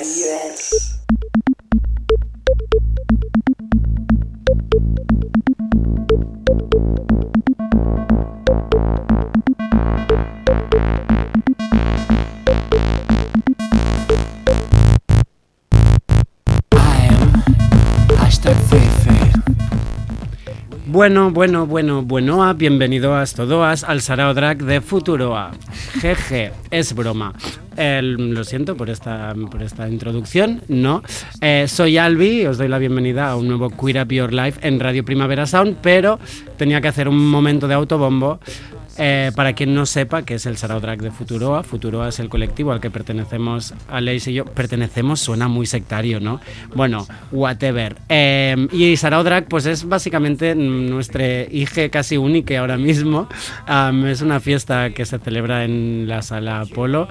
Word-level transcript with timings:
US. 0.00 0.94
Bueno, 20.86 21.30
bueno, 21.30 21.66
bueno, 21.66 22.02
buenoa, 22.02 22.52
bienvenidos 22.52 23.34
todos 23.34 23.84
al 23.84 24.00
Sarao 24.00 24.34
Drag 24.34 24.58
de 24.58 24.80
Futuroa. 24.80 25.52
Jeje, 26.00 26.52
es 26.70 26.94
broma. 26.94 27.34
Eh, 27.80 28.02
lo 28.02 28.42
siento 28.42 28.76
por 28.76 28.90
esta, 28.90 29.32
por 29.52 29.62
esta 29.62 29.88
introducción, 29.88 30.62
no. 30.66 31.00
Eh, 31.40 31.66
soy 31.68 31.96
Albi, 31.96 32.44
os 32.44 32.58
doy 32.58 32.66
la 32.66 32.78
bienvenida 32.78 33.30
a 33.30 33.36
un 33.36 33.46
nuevo 33.46 33.70
Queer 33.70 34.02
Up 34.02 34.12
Your 34.12 34.32
Life 34.32 34.66
en 34.66 34.80
Radio 34.80 35.04
Primavera 35.04 35.46
Sound, 35.46 35.76
pero 35.80 36.18
tenía 36.56 36.80
que 36.80 36.88
hacer 36.88 37.08
un 37.08 37.30
momento 37.30 37.68
de 37.68 37.74
autobombo 37.74 38.40
eh, 38.98 39.32
para 39.34 39.52
quien 39.52 39.74
no 39.74 39.86
sepa 39.86 40.22
qué 40.22 40.34
es 40.34 40.46
el 40.46 40.56
Sarao 40.56 40.80
Drag 40.80 41.00
de 41.00 41.10
Futuroa, 41.10 41.62
Futuroa 41.62 42.08
es 42.08 42.18
el 42.18 42.28
colectivo 42.28 42.72
al 42.72 42.80
que 42.80 42.90
pertenecemos 42.90 43.74
Aleix 43.88 44.26
y 44.28 44.34
yo. 44.34 44.44
Pertenecemos 44.44 45.20
suena 45.20 45.48
muy 45.48 45.66
sectario, 45.66 46.20
¿no? 46.20 46.40
Bueno, 46.74 47.06
whatever. 47.32 47.96
Eh, 48.08 48.68
y 48.72 48.96
Sarao 48.96 49.22
Drag, 49.22 49.46
pues 49.46 49.66
es 49.66 49.88
básicamente 49.88 50.54
nuestra 50.54 51.42
hija 51.44 51.88
casi 51.88 52.16
única 52.16 52.58
ahora 52.58 52.76
mismo. 52.76 53.28
Um, 53.68 54.06
es 54.06 54.22
una 54.22 54.40
fiesta 54.40 54.90
que 54.90 55.04
se 55.04 55.18
celebra 55.18 55.64
en 55.64 56.06
la 56.08 56.22
sala 56.22 56.60
Apolo 56.60 57.08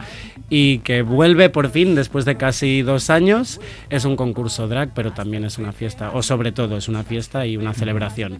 y 0.49 0.79
que 0.79 1.01
vuelve 1.01 1.49
por 1.49 1.69
fin 1.69 1.95
después 1.95 2.25
de 2.25 2.35
casi 2.35 2.81
dos 2.81 3.09
años. 3.09 3.59
Es 3.89 4.05
un 4.05 4.15
concurso 4.15 4.67
drag, 4.67 4.93
pero 4.93 5.11
también 5.11 5.43
es 5.43 5.57
una 5.57 5.71
fiesta, 5.71 6.11
o 6.13 6.21
sobre 6.21 6.51
todo 6.51 6.77
es 6.77 6.87
una 6.87 7.03
fiesta 7.03 7.45
y 7.45 7.57
una 7.57 7.73
celebración. 7.73 8.39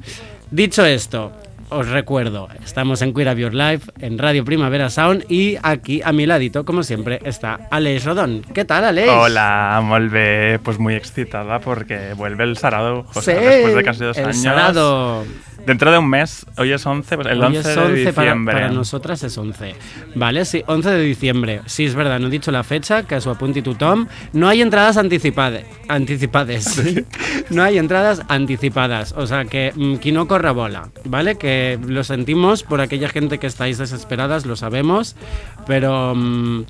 Dicho 0.51 0.85
esto, 0.85 1.31
os 1.69 1.87
recuerdo, 1.89 2.47
estamos 2.63 3.01
en 3.01 3.13
Queer 3.13 3.27
Up 3.33 3.37
Your 3.37 3.53
Life, 3.53 3.91
en 3.99 4.17
Radio 4.17 4.45
Primavera 4.45 4.89
Sound 4.89 5.25
y 5.29 5.57
aquí 5.63 6.01
a 6.01 6.13
mi 6.13 6.25
ladito, 6.25 6.63
como 6.63 6.81
siempre, 6.81 7.19
está 7.25 7.59
Aleix 7.69 8.05
Rodón. 8.05 8.41
¿Qué 8.53 8.63
tal, 8.63 8.85
Aleix? 8.85 9.09
Hola, 9.09 9.81
molt 9.83 10.09
bé. 10.11 10.59
Pues 10.63 10.79
muy 10.79 10.95
excitada 10.95 11.59
porque 11.59 12.13
vuelve 12.15 12.45
el 12.45 12.57
Sarado, 12.57 13.03
José, 13.13 13.37
Sí, 13.37 13.45
después 13.45 13.75
de 13.75 13.83
casi 13.83 14.03
dos 14.05 14.17
el 14.17 14.25
años. 14.25 14.37
Sarado. 14.37 15.25
Dentro 15.67 15.91
de 15.91 15.97
un 15.97 16.09
mes, 16.09 16.45
hoy 16.57 16.71
es 16.71 16.85
11, 16.85 17.15
pues 17.17 17.27
el 17.27 17.43
Hoy 17.43 17.57
11, 17.57 17.59
es 17.59 17.65
de 17.65 17.71
11 17.71 18.13
para, 18.13 18.27
diciembre. 18.27 18.53
para 18.53 18.69
nosotras 18.69 19.21
es 19.23 19.37
11. 19.37 19.75
Vale, 20.15 20.45
sí, 20.45 20.63
11 20.65 20.89
de 20.91 21.01
diciembre. 21.01 21.61
Sí, 21.65 21.83
es 21.83 21.93
verdad, 21.93 22.21
no 22.21 22.27
he 22.27 22.29
dicho 22.29 22.51
la 22.51 22.63
fecha, 22.63 23.03
que 23.03 23.15
a 23.15 23.19
su 23.19 23.29
apunti 23.29 23.61
Tom. 23.61 24.07
No 24.31 24.47
hay 24.47 24.61
entradas 24.61 24.95
anticipadas. 24.95 25.63
Anticipades. 25.89 26.81
no 27.49 27.63
hay 27.63 27.79
entradas 27.79 28.21
anticipadas. 28.29 29.13
O 29.17 29.27
sea 29.27 29.43
que 29.43 29.73
mm, 29.75 29.95
qui 29.95 30.13
no 30.13 30.25
corra 30.25 30.53
bola, 30.53 30.87
¿vale? 31.03 31.37
Que 31.37 31.77
lo 31.85 32.05
sentimos 32.05 32.63
por 32.63 32.79
aquella 32.79 33.09
gente 33.09 33.37
que 33.37 33.47
estáis 33.47 33.77
desesperadas, 33.77 34.45
lo 34.45 34.55
sabemos. 34.55 35.17
Pero. 35.65 36.15
mm, 36.15 36.63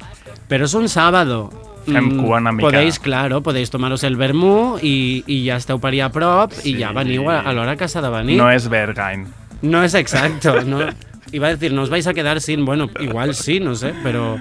pero 0.47 0.65
es 0.65 0.73
un 0.73 0.89
sábado. 0.89 1.51
Fem 1.87 2.03
Mm, 2.13 2.21
cua 2.23 2.37
una 2.37 2.51
mica. 2.51 2.67
podéis, 2.69 2.99
claro, 2.99 3.41
podéis 3.41 3.69
tomaros 3.71 4.03
el 4.03 4.17
vermú 4.17 4.77
i, 4.81 5.23
i 5.25 5.41
ja 5.47 5.55
esteu 5.57 5.79
per 5.79 5.93
allà 5.93 6.05
a 6.05 6.11
prop 6.11 6.51
i 6.63 6.73
Sí. 6.73 6.77
ja 6.81 6.91
veniu 6.91 7.29
a, 7.31 7.39
a 7.41 7.53
l'hora 7.53 7.75
que 7.79 7.87
s'ha 7.87 8.01
de 8.01 8.09
venir. 8.11 8.37
No 8.37 8.49
es 8.51 8.67
Berghain. 8.69 9.27
No 9.61 9.83
es 9.83 9.93
exacto. 9.95 10.61
No, 10.63 10.79
iba 11.31 11.47
a 11.47 11.51
decir, 11.55 11.71
no 11.73 11.81
os 11.83 11.89
vais 11.89 12.05
a 12.07 12.13
quedar 12.13 12.39
sin. 12.41 12.65
Bueno, 12.65 12.89
igual 12.99 13.33
sí, 13.35 13.59
no 13.59 13.73
sé, 13.75 13.93
pero 14.03 14.37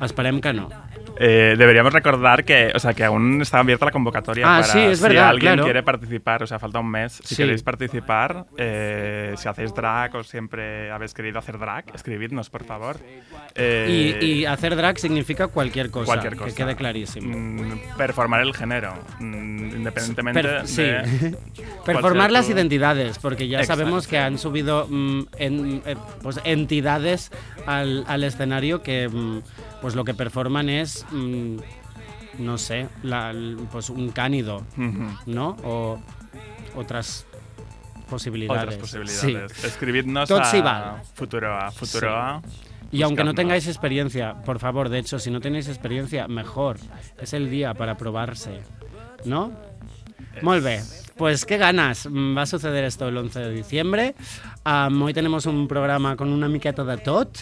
esperem 0.00 0.40
que 0.40 0.52
no. 0.52 0.68
Eh, 1.16 1.54
deberíamos 1.56 1.92
recordar 1.92 2.44
que, 2.44 2.72
o 2.74 2.78
sea, 2.78 2.92
que 2.92 3.04
aún 3.04 3.40
está 3.40 3.60
abierta 3.60 3.84
la 3.84 3.90
convocatoria 3.92 4.46
Ah, 4.46 4.60
para 4.60 4.72
sí, 4.72 4.78
es 4.80 4.98
si 4.98 5.04
verdad, 5.04 5.28
alguien 5.28 5.52
claro. 5.52 5.64
quiere 5.64 5.82
participar, 5.82 6.42
o 6.42 6.46
sea, 6.46 6.58
falta 6.58 6.80
un 6.80 6.90
mes. 6.90 7.20
Si 7.24 7.34
Sí. 7.34 7.42
queréis 7.42 7.62
participar, 7.62 8.46
eh, 8.56 9.34
si 9.36 9.48
hacéis 9.48 9.72
drag 9.74 10.14
o 10.16 10.24
siempre 10.24 10.90
habéis 10.90 11.14
querido 11.14 11.38
hacer 11.38 11.58
drag, 11.58 11.84
escribidnos, 11.94 12.50
por 12.50 12.64
favor. 12.64 12.96
Eh, 13.54 14.16
Y, 14.20 14.24
y 14.26 14.46
hacer 14.46 14.74
drag 14.74 14.98
significa 14.98 15.46
cualquier 15.48 15.90
cosa, 15.90 16.06
cualquier 16.06 16.36
cosa. 16.36 16.50
que 16.50 16.54
quede 16.64 16.74
clarísimo. 16.76 17.36
Mm, 17.36 17.96
performar 17.96 18.40
el 18.40 18.54
género, 18.54 18.94
mm, 19.20 19.76
independientemente 19.76 20.42
Per- 20.42 20.66
sí. 20.66 20.82
de... 20.82 21.36
Performar 21.84 22.32
las 22.32 22.46
tu- 22.46 22.52
identidades, 22.52 23.18
porque 23.18 23.46
ya 23.48 23.60
Exacto. 23.60 23.80
sabemos 23.82 24.08
que 24.08 24.18
han 24.18 24.38
subido 24.38 24.86
mm, 24.90 25.20
en- 25.38 25.82
eh, 25.86 25.96
pues, 26.22 26.40
entidades 26.44 27.30
al, 27.66 28.04
al 28.08 28.24
escenario 28.24 28.82
que 28.82 29.08
mm, 29.08 29.42
pues 29.84 29.94
lo 29.94 30.02
que 30.02 30.14
performan 30.14 30.70
es, 30.70 31.04
mm, 31.10 31.56
no 32.38 32.56
sé, 32.56 32.88
la- 33.02 33.34
pues 33.70 33.90
un 33.90 34.08
cánido. 34.12 34.62
¿no? 35.26 35.56
O 35.62 36.00
otras 36.74 37.26
posibilidades. 38.08 38.62
Otras 38.76 38.90
Sí. 38.90 38.96
posibilidades. 38.96 39.62
Escribidnos 39.62 40.26
Tot 40.26 40.40
a. 40.40 41.02
Futuroa. 41.12 41.70
Futuroa. 41.70 42.40
Y 42.90 43.02
aunque 43.02 43.24
no 43.24 43.34
tengáis 43.34 43.66
experiencia, 43.68 44.36
por 44.42 44.58
favor, 44.58 44.88
de 44.88 45.00
hecho, 45.00 45.18
si 45.18 45.30
no 45.30 45.42
tenéis 45.42 45.68
experiencia, 45.68 46.28
mejor. 46.28 46.78
Es 47.20 47.34
el 47.34 47.50
día 47.50 47.74
para 47.74 47.98
probarse, 47.98 48.62
¿no? 49.26 49.52
Molt 50.40 50.64
bé. 50.64 50.80
Pues 51.18 51.44
qué 51.44 51.58
ganas. 51.58 52.08
Mm, 52.10 52.34
Va 52.38 52.42
a 52.42 52.46
suceder 52.46 52.84
esto 52.84 53.06
el 53.06 53.18
11 53.18 53.38
de 53.40 53.50
diciembre. 53.52 54.14
Hoy 54.66 55.12
tenemos 55.12 55.44
un 55.44 55.68
programa 55.68 56.16
con 56.16 56.32
una 56.32 56.48
miqueta 56.48 56.84
de 56.84 56.96
tot, 56.96 57.38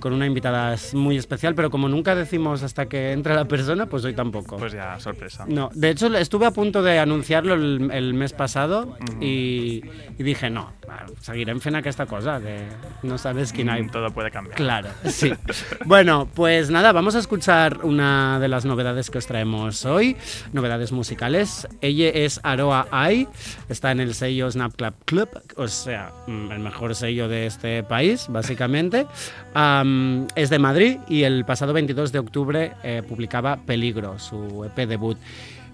con 0.00 0.12
una 0.12 0.26
invitada 0.26 0.76
muy 0.92 1.16
especial, 1.16 1.54
pero 1.54 1.70
como 1.70 1.88
nunca 1.88 2.14
decimos 2.14 2.62
hasta 2.62 2.86
que 2.86 3.12
entra 3.12 3.34
la 3.34 3.46
persona, 3.46 3.86
pues 3.86 4.04
hoy 4.04 4.14
tampoco. 4.14 4.56
Pues 4.58 4.72
ya, 4.74 5.00
sorpresa. 5.00 5.46
No, 5.48 5.70
de 5.74 5.90
hecho 5.90 6.14
estuve 6.16 6.44
a 6.44 6.50
punto 6.50 6.82
de 6.82 6.98
anunciarlo 6.98 7.54
el, 7.54 7.90
el 7.92 8.12
mes 8.12 8.34
pasado 8.34 8.96
y, 9.20 9.82
y 10.18 10.22
dije, 10.22 10.50
no, 10.50 10.72
seguirem 11.20 11.60
fent 11.60 11.76
aquesta 11.76 12.04
cosa, 12.04 12.40
que 12.40 12.66
no 13.02 13.16
sabes 13.16 13.52
quién 13.52 13.70
hay. 13.70 13.84
Mm, 13.84 13.90
Todo 13.90 14.10
puede 14.10 14.30
cambiar. 14.30 14.56
Claro, 14.56 14.88
sí. 15.04 15.32
Bueno, 15.86 16.28
pues 16.34 16.70
nada, 16.70 16.92
vamos 16.92 17.14
a 17.14 17.20
escuchar 17.20 17.84
una 17.84 18.38
de 18.38 18.48
las 18.48 18.66
novedades 18.66 19.10
que 19.10 19.18
os 19.18 19.26
traemos 19.26 19.86
hoy, 19.86 20.16
novedades 20.52 20.92
musicales. 20.92 21.66
Ella 21.80 22.10
es 22.10 22.40
Aroa 22.42 22.86
Ai, 22.90 23.28
está 23.70 23.92
en 23.92 24.00
el 24.00 24.14
sello 24.14 24.50
Snap 24.50 24.74
Club 24.76 24.94
Club, 25.06 25.28
o 25.56 25.68
sea, 25.68 26.12
el 26.28 26.58
mejor 26.60 26.94
sello 26.94 27.28
de 27.28 27.46
este 27.46 27.82
país, 27.82 28.26
básicamente. 28.28 29.06
Am, 29.54 30.26
es 30.34 30.50
de 30.50 30.58
Madrid 30.58 30.98
y 31.08 31.22
el 31.22 31.44
pasado 31.44 31.72
22 31.72 32.12
de 32.12 32.18
octubre 32.18 32.72
eh, 32.82 33.02
publicaba 33.06 33.56
Peligro, 33.56 34.18
su 34.18 34.64
EP 34.64 34.88
debut. 34.88 35.18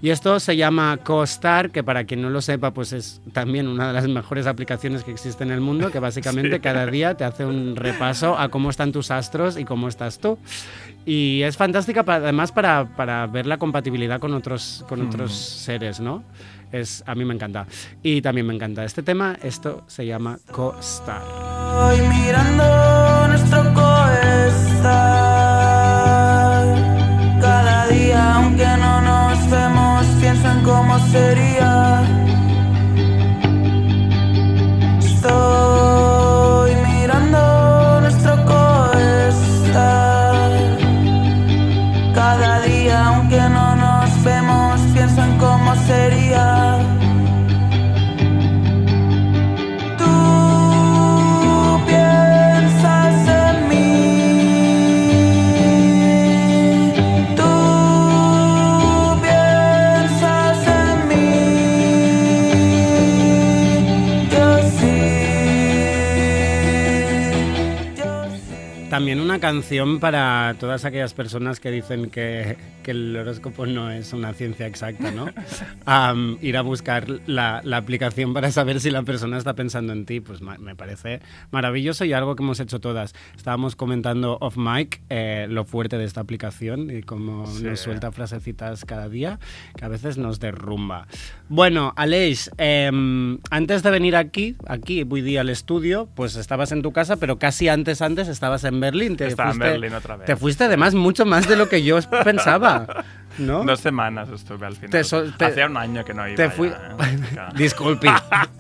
Y 0.03 0.11
esto 0.11 0.39
se 0.39 0.57
llama 0.57 0.99
CoStar, 1.03 1.71
que 1.71 1.83
para 1.83 2.05
quien 2.05 2.21
no 2.21 2.29
lo 2.29 2.43
sepa, 2.43 2.73
pues 2.73 2.93
es 2.93 3.23
también 3.33 3.67
una 3.69 3.87
de 3.89 3.95
las 3.95 4.07
mejores 4.07 4.47
aplicaciones 4.47 5.03
que 5.03 5.11
existe 5.11 5.43
en 5.45 5.51
el 5.51 5.61
mundo, 5.61 5.91
que 5.91 5.99
básicamente 5.99 6.51
Sí. 6.57 6.61
cada 6.61 6.87
día 6.87 7.15
te 7.15 7.25
hace 7.25 7.47
un 7.47 7.75
repaso 7.75 8.39
a 8.39 8.49
cómo 8.51 8.69
están 8.71 8.93
tus 8.93 9.11
astros 9.11 9.57
y 9.59 9.65
cómo 9.65 9.89
estás 9.89 10.19
tú. 10.19 10.39
Y 11.07 11.43
es 11.43 11.57
fantástica 11.57 12.05
además 12.07 12.53
para, 12.53 12.87
para 12.97 13.27
ver 13.27 13.47
la 13.47 13.57
compatibilidad 13.59 14.21
con 14.21 14.35
otros, 14.35 14.85
con 14.89 15.07
otros 15.07 15.33
seres, 15.35 16.01
¿no? 16.01 16.23
Es, 16.73 17.03
a 17.07 17.15
mí 17.15 17.25
me 17.25 17.35
encanta. 17.35 17.67
Y 18.03 18.21
también 18.21 18.47
me 18.47 18.55
encanta 18.55 18.85
este 18.85 19.03
tema, 19.03 19.37
esto 19.43 19.85
se 19.87 20.05
llama 20.07 20.39
CoStar. 20.51 21.23
Hoy 21.23 22.01
mirando 22.09 23.29
nuestro 23.29 23.63
coestar 23.75 25.24
en 30.43 30.63
cómo 30.63 30.99
sería. 31.11 32.03
Estoy 34.99 35.84
También 68.95 69.19
una 69.19 69.41
canción 69.41 69.99
para 69.99 70.55
todas 70.61 70.85
aquellas 70.85 71.15
personas 71.15 71.59
que 71.59 71.73
dicen 71.73 72.11
que, 72.11 72.57
que 72.85 72.93
el 72.93 73.17
horóscopo 73.17 73.67
no 73.67 73.91
es 73.91 74.13
una 74.13 74.33
ciencia 74.35 74.69
exacta, 74.69 75.11
¿no? 75.11 75.27
Am, 75.85 76.39
ir 76.41 76.57
a 76.57 76.63
buscar 76.63 77.09
la, 77.27 77.61
la 77.65 77.79
aplicación 77.79 78.33
para 78.35 78.53
saber 78.53 78.79
si 78.79 78.93
la 78.93 79.03
persona 79.03 79.37
está 79.37 79.55
pensando 79.55 79.93
en 79.93 80.07
ti, 80.07 80.21
pues 80.21 80.43
me 80.43 80.77
parece 80.77 81.19
maravilloso 81.51 82.05
y 82.05 82.13
algo 82.13 82.37
que 82.37 82.45
hemos 82.45 82.61
hecho 82.61 82.79
todas. 82.81 83.17
Estábamos 83.37 83.75
comentando 83.75 84.39
off 84.41 84.57
mic 84.57 85.01
eh, 85.11 85.49
lo 85.51 85.65
fuerte 85.65 85.99
de 85.99 86.05
esta 86.05 86.21
aplicación 86.21 86.89
y 86.97 87.03
cómo 87.03 87.49
Sí. 87.49 87.65
nos 87.65 87.81
suelta 87.81 88.13
frasecitas 88.13 88.85
cada 88.85 89.09
día, 89.09 89.41
que 89.77 89.85
a 89.85 89.89
veces 89.89 90.19
nos 90.19 90.39
derrumba. 90.39 91.09
Bueno, 91.49 91.93
Aleix, 91.97 92.49
em, 92.59 93.39
antes 93.51 93.83
de 93.83 93.91
venir 93.91 94.15
aquí, 94.15 94.55
aquí, 94.69 95.03
voy 95.03 95.21
día 95.21 95.41
al 95.41 95.49
estudio, 95.49 96.09
pues 96.15 96.37
estabas 96.37 96.71
en 96.71 96.83
tu 96.83 96.93
casa, 96.93 97.17
pero 97.17 97.41
casi 97.41 97.67
antes, 97.67 98.01
antes 98.01 98.29
estabas 98.29 98.63
en 98.63 98.84
Berlín. 98.85 99.17
Te 99.17 99.27
Estaba 99.27 99.51
en 99.51 99.59
Berlín 99.59 99.95
otra 99.95 100.17
vez. 100.17 100.27
Te 100.27 100.37
fuiste 100.37 100.65
además 100.65 100.95
mucho 100.95 101.25
más 101.27 101.49
de 101.49 101.57
lo 101.57 101.69
que 101.69 101.83
yo 101.83 101.99
pensaba, 102.25 103.05
¿no? 103.39 103.65
Dos 103.65 103.81
semanas 103.81 104.29
estuve 104.31 104.67
al 104.67 104.75
final. 104.75 104.91
Te 104.91 105.05
so- 105.05 105.31
te- 105.33 105.45
Hacía 105.47 105.67
un 105.67 105.77
año 105.77 106.05
que 106.05 106.15
no 106.15 106.27
iba. 106.27 106.37
te 106.37 106.51
fui... 106.51 106.69
ya, 107.35 107.49
¿eh? 107.49 107.53
Disculpi, 107.57 108.09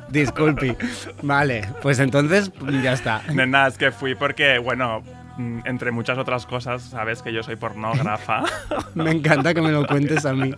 disculpi. 0.08 0.76
Vale, 1.22 1.68
pues 1.82 1.98
entonces 1.98 2.50
ya 2.82 2.92
está. 2.92 3.22
Nena, 3.32 3.66
es 3.66 3.76
que 3.78 3.90
fui 3.92 4.14
porque, 4.14 4.58
bueno, 4.58 5.02
entre 5.64 5.90
muchas 5.90 6.16
otras 6.18 6.46
cosas, 6.46 6.82
sabes 6.82 7.22
que 7.22 7.32
yo 7.32 7.42
soy 7.42 7.56
pornógrafa. 7.56 8.42
Me 8.94 9.10
encanta 9.10 9.52
que 9.54 9.60
me 9.60 9.70
lo 9.72 9.86
cuentes 9.86 10.24
a 10.26 10.32
mí. 10.32 10.54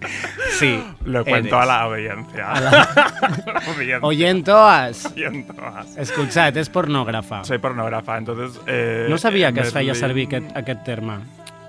Sí. 0.59 0.83
Lo 1.05 1.25
cuento 1.25 1.49
eres. 1.57 1.63
a 1.63 1.67
la 1.67 1.81
audiencia. 1.83 2.51
Audiencia. 3.69 3.99
Oyentoas. 4.03 5.07
Oyentoas. 5.07 5.97
Escuchad, 5.97 6.57
és 6.57 6.69
pornògrafa. 6.69 7.45
Soy 7.45 7.59
pornógrafa, 7.59 8.19
entonces... 8.19 8.61
eh, 8.67 9.07
No 9.09 9.19
sabia 9.19 9.53
que 9.53 9.61
es 9.61 9.73
feia 9.73 9.95
servir 9.95 10.27
aquest, 10.29 10.57
aquest 10.57 10.85
terme. 10.85 11.19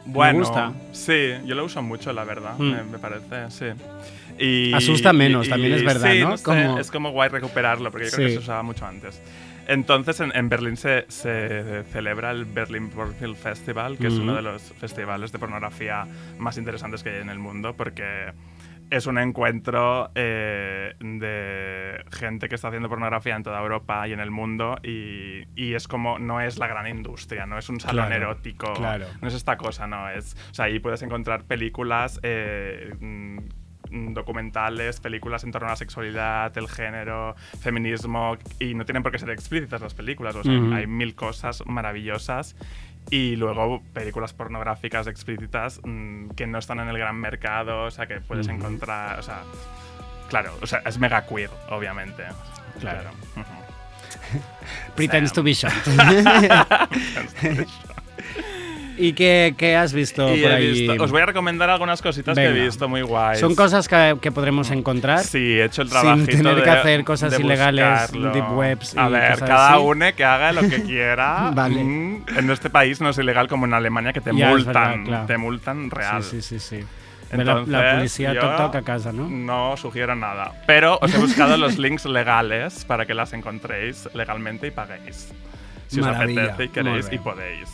Bueno, 0.06 0.34
Me 0.34 0.40
gusta. 0.46 0.72
sí, 0.94 1.34
yo 1.46 1.56
lo 1.56 1.66
uso 1.66 1.82
mucho, 1.82 2.14
la 2.14 2.24
verdad, 2.24 2.54
Mm. 2.58 2.64
me, 2.72 2.84
me 2.84 2.98
parece, 3.00 3.50
sí. 3.52 3.66
Y, 4.40 4.74
Asusta 4.74 5.12
menos, 5.14 5.50
también 5.50 5.74
es 5.74 5.84
verdad, 5.84 6.12
sí, 6.12 6.20
¿no? 6.22 6.38
sé, 6.38 6.44
Como- 6.44 6.80
Es 6.80 6.92
como 6.92 7.12
guay 7.12 7.30
recuperarlo, 7.30 7.92
porque 7.92 8.06
yo 8.06 8.12
creo 8.12 8.28
Sí. 8.28 8.34
que 8.36 8.40
se 8.40 8.44
usaba 8.44 8.64
mucho 8.64 8.86
antes. 8.86 9.22
Entonces, 9.68 10.20
en, 10.22 10.32
en 10.36 10.50
Berlín 10.50 10.78
se, 10.78 11.06
se 11.10 11.84
celebra 11.92 12.32
el 12.32 12.46
Berlin 12.46 12.90
Porn 12.90 13.14
Film 13.16 13.36
Festival, 13.36 13.98
que 13.98 14.08
es 14.08 14.14
uno 14.14 14.34
de 14.36 14.42
los 14.42 14.62
festivales 14.74 15.32
de 15.32 15.40
pornografía 15.40 16.08
más 16.40 16.58
interesantes 16.58 17.04
que 17.04 17.10
hay 17.10 17.22
en 17.22 17.30
el 17.30 17.38
mundo, 17.40 17.76
porque 17.76 18.32
es 18.90 19.06
un 19.06 19.18
encuentro 19.18 20.12
eh, 20.16 20.94
de 21.00 22.06
gente 22.10 22.48
que 22.48 22.56
está 22.56 22.70
haciendo 22.70 22.88
pornografía 22.88 23.36
en 23.36 23.44
toda 23.44 23.60
Europa 23.60 24.08
y 24.08 24.14
en 24.14 24.22
el 24.22 24.32
mundo, 24.32 24.78
y, 24.82 25.44
y 25.56 25.74
es 25.74 25.90
como, 25.90 26.18
no 26.20 26.40
es 26.40 26.58
la 26.58 26.68
gran 26.68 26.88
industria, 26.88 27.46
no 27.46 27.58
es 27.58 27.68
un 27.68 27.82
salón 27.82 28.08
Claro, 28.08 28.16
erótico, 28.32 28.74
claro. 28.76 29.06
no 29.22 29.28
es 29.28 29.34
esta 29.34 29.58
cosa, 29.58 29.88
no, 29.88 30.10
es, 30.10 30.38
o 30.52 30.54
sea, 30.54 30.66
ahí 30.66 30.80
puedes 30.80 31.02
encontrar 31.02 31.44
películas, 31.44 32.22
eh, 32.24 32.94
mm, 32.98 33.38
documentales, 33.92 35.00
películas 35.00 35.44
en 35.44 35.52
torno 35.52 35.68
a 35.68 35.72
la 35.72 35.76
sexualidad, 35.76 36.58
el 36.58 36.68
género, 36.70 37.36
feminismo, 37.60 38.38
y 38.60 38.74
no 38.74 38.86
tienen 38.86 39.04
por 39.04 39.12
qué 39.12 39.20
ser 39.20 39.30
explícitas 39.30 39.82
las 39.82 39.94
películas, 39.94 40.36
o 40.36 40.44
sea, 40.44 40.54
hay 40.76 40.88
mil 40.88 41.16
cosas 41.16 41.64
maravillosas. 41.66 42.56
Y 43.10 43.38
luego 43.38 43.82
películas 43.94 44.34
pornográficas 44.34 45.08
explícitas 45.08 45.80
mm, 45.82 46.32
que 46.32 46.46
no 46.46 46.58
están 46.58 46.82
en 46.82 46.90
el 46.90 46.98
gran 46.98 47.16
mercado, 47.16 47.86
o 47.86 47.92
sea, 47.92 48.06
que 48.06 48.20
puedes 48.20 48.50
encontrar, 48.50 49.18
o 49.18 49.22
sea, 49.22 49.44
claro, 50.28 50.54
o 50.62 50.68
sea, 50.68 50.80
es 50.86 51.00
mega 51.00 51.26
queer, 51.26 51.50
obviamente. 51.70 52.24
Claro. 52.82 53.12
Ujú. 53.38 53.46
Pretends 54.96 55.32
Sam. 55.32 55.36
to 55.36 55.44
be 55.44 55.54
shot. 55.54 55.72
¿Y 58.98 59.14
qué, 59.14 59.54
qué 59.58 59.76
has 59.76 59.94
visto 59.94 60.36
Y 60.36 60.42
por 60.42 60.52
ahí? 60.52 60.72
visto- 60.88 61.04
os 61.04 61.12
voy 61.12 61.22
a 61.22 61.28
recomendar 61.28 61.70
algunas 61.70 62.02
cositas 62.02 62.36
que 62.36 62.48
Venga. 62.48 62.60
he 62.60 62.64
visto 62.66 62.90
muy 62.90 63.02
guays. 63.04 63.40
Son 63.40 63.54
cosas 63.56 63.88
que, 63.88 64.18
que 64.22 64.32
podremos 64.32 64.72
encontrar. 64.72 65.20
Sí, 65.24 65.38
he 65.60 65.66
hecho 65.66 65.84
el 65.84 65.90
Sin 65.90 66.00
trabajito 66.02 66.32
tener 66.38 66.56
de- 66.56 66.64
que 66.64 66.70
hacer 66.70 67.04
cosas 67.04 67.32
de 67.38 67.44
ilegales, 67.44 68.12
buscarlo. 68.12 68.32
deep 68.34 68.52
webs 68.58 68.98
A 68.98 69.08
y 69.08 69.12
ver, 69.12 69.32
cosas 69.34 69.50
cada 69.50 69.74
así. 69.76 69.84
uno 69.84 70.06
que 70.16 70.26
haga 70.26 70.52
lo 70.52 70.62
que 70.62 70.82
quiera. 70.84 71.52
Vale. 71.54 71.84
Mm, 71.84 72.24
En 72.38 72.50
este 72.50 72.70
país 72.70 73.00
no 73.00 73.10
es 73.10 73.18
ilegal 73.20 73.48
como 73.48 73.66
en 73.68 73.74
Alemania 73.74 74.12
que 74.14 74.22
te 74.22 74.36
Ya, 74.36 74.50
multan. 74.50 74.74
verdad, 74.74 74.96
claro. 75.06 75.26
Te 75.28 75.38
multan 75.38 75.92
real. 75.92 76.24
Sí, 76.24 76.42
sí, 76.42 76.60
sí. 76.60 76.80
sí. 76.80 76.86
Ve 77.32 77.44
la, 77.44 77.56
la 77.56 77.60
Entonces, 77.60 77.94
policía 77.96 78.34
yo 78.34 78.40
toc 78.40 78.58
toc 78.58 78.76
a 78.78 78.82
casa, 78.84 79.12
¿no? 79.12 79.28
No 79.30 79.76
sugiero 79.78 80.16
nada. 80.16 80.54
Pero 80.66 80.98
os 81.02 81.14
he 81.14 81.18
buscado 81.18 81.58
los 81.58 81.78
links 81.78 82.06
legales 82.06 82.86
para 82.86 83.06
que 83.06 83.14
las 83.14 83.34
encontréis 83.34 84.08
legalmente 84.14 84.68
y 84.68 84.72
paguéis. 84.72 85.34
Si 85.88 86.00
os 86.00 86.06
Maravilla, 86.06 86.44
apetece 86.46 86.64
y 86.64 86.70
queréis 86.70 87.10
y 87.12 87.18
podéis. 87.18 87.68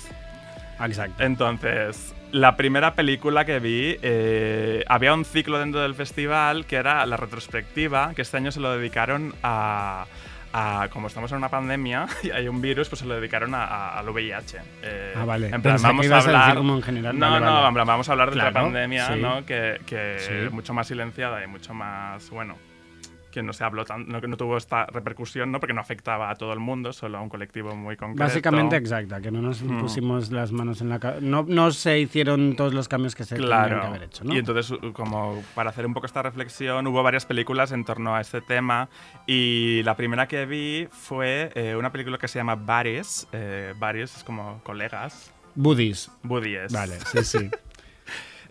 Exacto. 0.82 1.24
Entonces, 1.24 2.14
la 2.32 2.56
primera 2.58 2.94
película 2.96 3.46
que 3.46 3.60
vi, 3.60 3.98
eh, 4.02 4.84
había 4.88 5.14
un 5.14 5.26
ciclo 5.26 5.60
dentro 5.60 5.82
del 5.82 5.96
festival 5.96 6.66
que 6.66 6.78
era 6.78 7.06
la 7.06 7.18
retrospectiva, 7.18 8.14
que 8.16 8.22
este 8.24 8.38
año 8.38 8.52
se 8.52 8.60
lo 8.60 8.76
dedicaron 8.76 9.34
a, 9.44 10.06
a- 10.52 10.88
como 10.92 11.08
estamos 11.08 11.32
en 11.32 11.38
una 11.38 11.50
pandemia 11.50 12.08
y 12.24 12.32
hay 12.32 12.48
un 12.48 12.62
virus, 12.62 12.90
pues 12.90 13.00
se 13.00 13.06
lo 13.06 13.16
dedicaron 13.16 13.54
a- 13.56 13.64
a- 13.66 14.00
al 14.00 14.10
VIH. 14.10 14.58
Eh, 14.82 15.14
Ah, 15.16 15.26
vale. 15.26 15.48
En 15.48 15.62
plan, 15.62 15.76
Pensé 15.76 15.88
vamos 15.88 16.04
a 16.04 16.08
ibas 16.08 16.24
a 16.26 16.28
decir 16.28 16.42
hablar. 16.42 16.58
como 16.58 16.76
en 16.76 16.82
general. 16.82 17.20
No, 17.20 17.30
Vale, 17.32 17.46
no, 17.46 17.54
vale. 17.54 17.68
en 17.68 17.74
plan, 17.76 17.88
vamos 17.88 18.10
a 18.10 18.12
hablar 18.14 18.30
de 18.30 18.34
Claro, 18.36 18.50
otra 18.50 18.62
pandemia, 18.64 19.08
sí. 19.14 19.20
¿no? 19.22 19.46
Que, 19.46 19.80
que 19.86 20.16
Sí. 20.20 20.54
mucho 20.54 20.74
más 20.74 20.88
silenciada 20.88 21.44
y 21.44 21.48
mucho 21.48 21.74
más, 21.74 22.30
bueno, 22.32 22.58
que 23.34 23.44
no 23.44 23.52
se 23.52 23.64
habló 23.64 23.84
tan, 23.84 24.08
no, 24.08 24.22
no 24.22 24.38
tuvo 24.38 24.56
esta 24.58 24.86
repercusión, 24.86 25.52
¿no? 25.52 25.60
Porque 25.60 25.74
no 25.74 25.82
afectaba 25.82 26.30
a 26.30 26.36
todo 26.36 26.54
el 26.54 26.60
mundo, 26.60 26.94
solo 26.94 27.18
a 27.18 27.22
un 27.22 27.30
colectivo 27.30 27.76
muy 27.76 27.98
concreto. 27.98 28.24
Básicamente 28.24 28.76
exacta, 28.78 29.20
que 29.20 29.32
no 29.32 29.42
nos 29.42 29.62
Mm. 29.64 29.80
pusimos 29.82 30.32
las 30.32 30.52
manos 30.52 30.82
en 30.82 30.90
la 30.90 31.00
cabeza. 31.00 31.26
No, 31.26 31.44
no 31.48 31.72
se 31.72 32.00
hicieron 32.00 32.56
todos 32.56 32.74
los 32.74 32.88
cambios 32.88 33.16
que 33.16 33.24
se 33.26 33.36
Claro. 33.36 33.82
que 33.82 33.88
haber 33.88 34.04
hecho, 34.04 34.24
¿no? 34.24 34.34
Y 34.34 34.38
entonces, 34.38 34.78
como 34.94 35.42
para 35.56 35.72
hacer 35.72 35.86
un 35.86 35.94
poco 35.94 36.06
esta 36.06 36.22
reflexión, 36.22 36.86
hubo 36.88 37.02
varias 37.04 37.26
películas 37.26 37.72
en 37.72 37.84
torno 37.84 38.16
a 38.16 38.22
este 38.22 38.42
tema. 38.42 38.88
Y 39.26 39.82
la 39.84 39.96
primera 39.98 40.28
que 40.28 40.46
vi 40.46 40.88
fue 40.92 41.52
eh, 41.56 41.76
una 41.76 41.92
película 41.92 42.18
que 42.18 42.28
se 42.28 42.38
llama 42.40 42.56
Buddies. 42.56 43.28
Eh, 43.32 43.74
es 43.96 44.24
como 44.24 44.62
colegas. 44.64 45.34
Buddies. 45.56 46.12
Buddies. 46.24 46.72
Vale, 46.72 47.00
sí, 47.00 47.24
sí. 47.24 47.50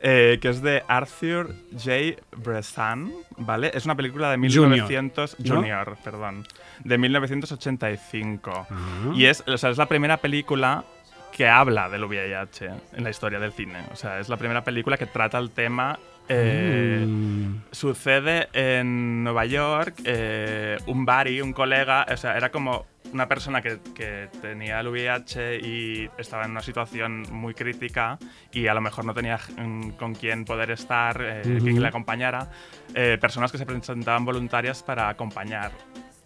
Eh, 0.05 0.39
que 0.43 0.49
es 0.49 0.61
de 0.63 0.83
Arthur 0.89 1.55
J. 1.73 2.21
Bressan, 2.37 3.13
¿vale? 3.37 3.71
Es 3.73 3.85
una 3.85 3.95
película 3.95 4.31
de 4.31 4.37
Junior, 4.37 4.69
1900... 4.69 5.37
¿no? 5.39 5.55
Junior, 5.55 5.97
perdón. 6.03 6.45
De 6.83 6.99
1985. 6.99 8.51
Ajá. 8.51 8.75
Y 9.15 9.27
es, 9.27 9.45
o 9.47 9.57
sea, 9.57 9.71
es 9.71 9.79
la 9.79 9.87
primera 9.87 10.17
película 10.17 10.85
que 11.31 11.49
habla 11.49 11.89
del 11.89 12.05
VIH 12.05 12.71
en 12.95 13.05
la 13.05 13.11
historia 13.11 13.39
del 13.39 13.53
cine. 13.53 13.79
O 13.93 13.97
sea, 13.97 14.19
es 14.19 14.29
la 14.29 14.37
primera 14.37 14.65
película 14.65 14.97
que 14.97 15.07
trata 15.07 15.39
el 15.39 15.51
tema... 15.51 15.99
eh, 16.29 17.05
Mm. 17.07 17.63
Sucede 17.73 18.49
en 18.53 19.25
Nueva 19.25 19.45
York, 19.47 19.95
eh, 20.05 20.79
un 20.87 21.05
buddy, 21.05 21.41
un 21.41 21.53
colega, 21.53 22.07
o 22.13 22.17
sea, 22.17 22.37
era 22.37 22.51
como 22.51 22.87
una 23.12 23.29
persona 23.29 23.61
que, 23.62 23.79
que 23.94 24.29
tenía 24.41 24.81
el 24.81 24.88
VIH 24.88 25.56
y 25.61 26.11
estaba 26.19 26.44
en 26.44 26.50
una 26.53 26.62
situación 26.62 27.23
muy 27.31 27.55
crítica 27.55 28.19
y 28.53 28.67
a 28.67 28.75
lo 28.75 28.81
mejor 28.81 29.05
no 29.05 29.12
tenía 29.14 29.38
mm, 29.56 29.91
con 29.93 30.14
quién 30.14 30.44
poder 30.44 30.70
estar, 30.70 31.20
eh, 31.23 31.43
quien 31.62 31.81
le 31.81 31.88
acompañara, 31.88 32.51
eh, 32.94 33.19
personas 33.20 33.53
que 33.53 33.58
se 33.58 33.67
presentaban 33.67 34.25
voluntarias 34.25 34.82
para 34.82 35.08
acompañar. 35.08 35.72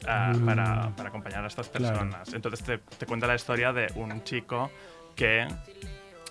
ah, 0.07 0.33
Mm. 0.37 0.45
para, 0.45 0.91
para 0.91 1.09
acompañar 1.09 1.43
a 1.43 1.49
estas 1.49 1.69
Claro. 1.71 1.99
personas. 1.99 2.33
Entonces 2.33 2.63
te, 2.65 2.79
te 2.79 3.07
cuenta 3.07 3.27
la 3.27 3.35
historia 3.35 3.73
de 3.73 3.91
un 3.97 4.23
chico 4.23 4.71
que 5.17 5.49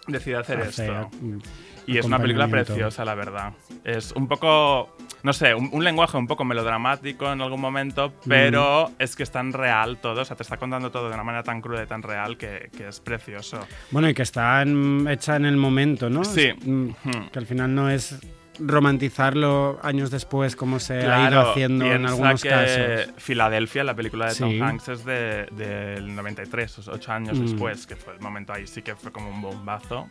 decide 0.08 0.38
hacer 0.38 0.60
Hace, 0.62 0.86
esto. 0.86 1.10
mm, 1.20 1.39
Y 1.88 1.98
es 1.98 2.06
una 2.06 2.20
película 2.20 2.48
preciosa, 2.48 3.06
la 3.06 3.15
verdad. 3.15 3.54
Es 3.84 4.12
un 4.13 4.27
poco, 4.27 4.96
no 5.24 5.34
sé, 5.34 5.54
un, 5.54 5.70
un 5.72 5.84
lenguaje 5.84 6.18
un 6.18 6.27
poco 6.27 6.44
melodramático 6.46 7.32
en 7.32 7.42
algún 7.42 7.62
momento, 7.62 8.13
pero 8.27 8.92
es 9.00 9.15
que 9.15 9.24
es 9.24 9.32
tan 9.32 9.54
real 9.54 9.98
todo, 10.01 10.22
o 10.22 10.25
sea, 10.25 10.36
te 10.36 10.44
está 10.44 10.58
contando 10.58 10.92
todo 10.92 11.08
de 11.10 11.13
una 11.13 11.24
manera 11.24 11.44
tan 11.44 11.62
cruda 11.62 11.84
y 11.84 11.88
tan 11.88 12.01
real 12.01 12.38
que, 12.38 12.70
que 12.75 12.88
es 12.88 13.00
precioso. 13.00 13.60
Bueno, 13.92 14.10
y 14.10 14.13
que 14.13 14.24
está 14.24 14.62
en- 14.63 15.08
hecha 15.08 15.36
en 15.36 15.46
el 15.46 15.58
momento, 15.58 16.10
¿no? 16.10 16.24
Sí. 16.24 16.48
Es, 16.48 16.65
mm. 16.65 16.89
Que 17.32 17.39
al 17.39 17.46
final 17.46 17.74
no 17.75 17.89
es 17.89 18.20
romantizarlo 18.60 19.80
años 19.84 20.12
después 20.12 20.56
como 20.56 20.80
se 20.80 20.94
ha 20.94 20.98
ido 21.00 21.30
Claro, 21.30 21.52
haciendo 21.52 21.86
en 21.86 22.06
algunos 22.06 22.42
que 22.42 22.50
casos. 22.50 23.14
Filadelfia, 23.18 23.84
la 23.84 23.96
película 23.96 24.28
de 24.28 24.36
Tom. 24.36 24.62
Hanks, 24.62 24.88
es 24.90 25.06
de- 25.06 25.46
del 25.52 26.16
93, 26.16 26.80
o 26.80 26.82
sea, 26.84 26.94
ocho 26.94 27.12
años 27.12 27.40
Mm. 27.40 27.44
después, 27.46 27.86
que 27.88 27.96
fue 27.96 28.14
el 28.14 28.20
momento 28.22 28.54
ahí 28.54 28.68
sí 28.68 28.82
que 28.82 28.96
fue 28.96 29.12
como 29.12 29.30
un 29.30 29.42
bombazo. 29.42 30.08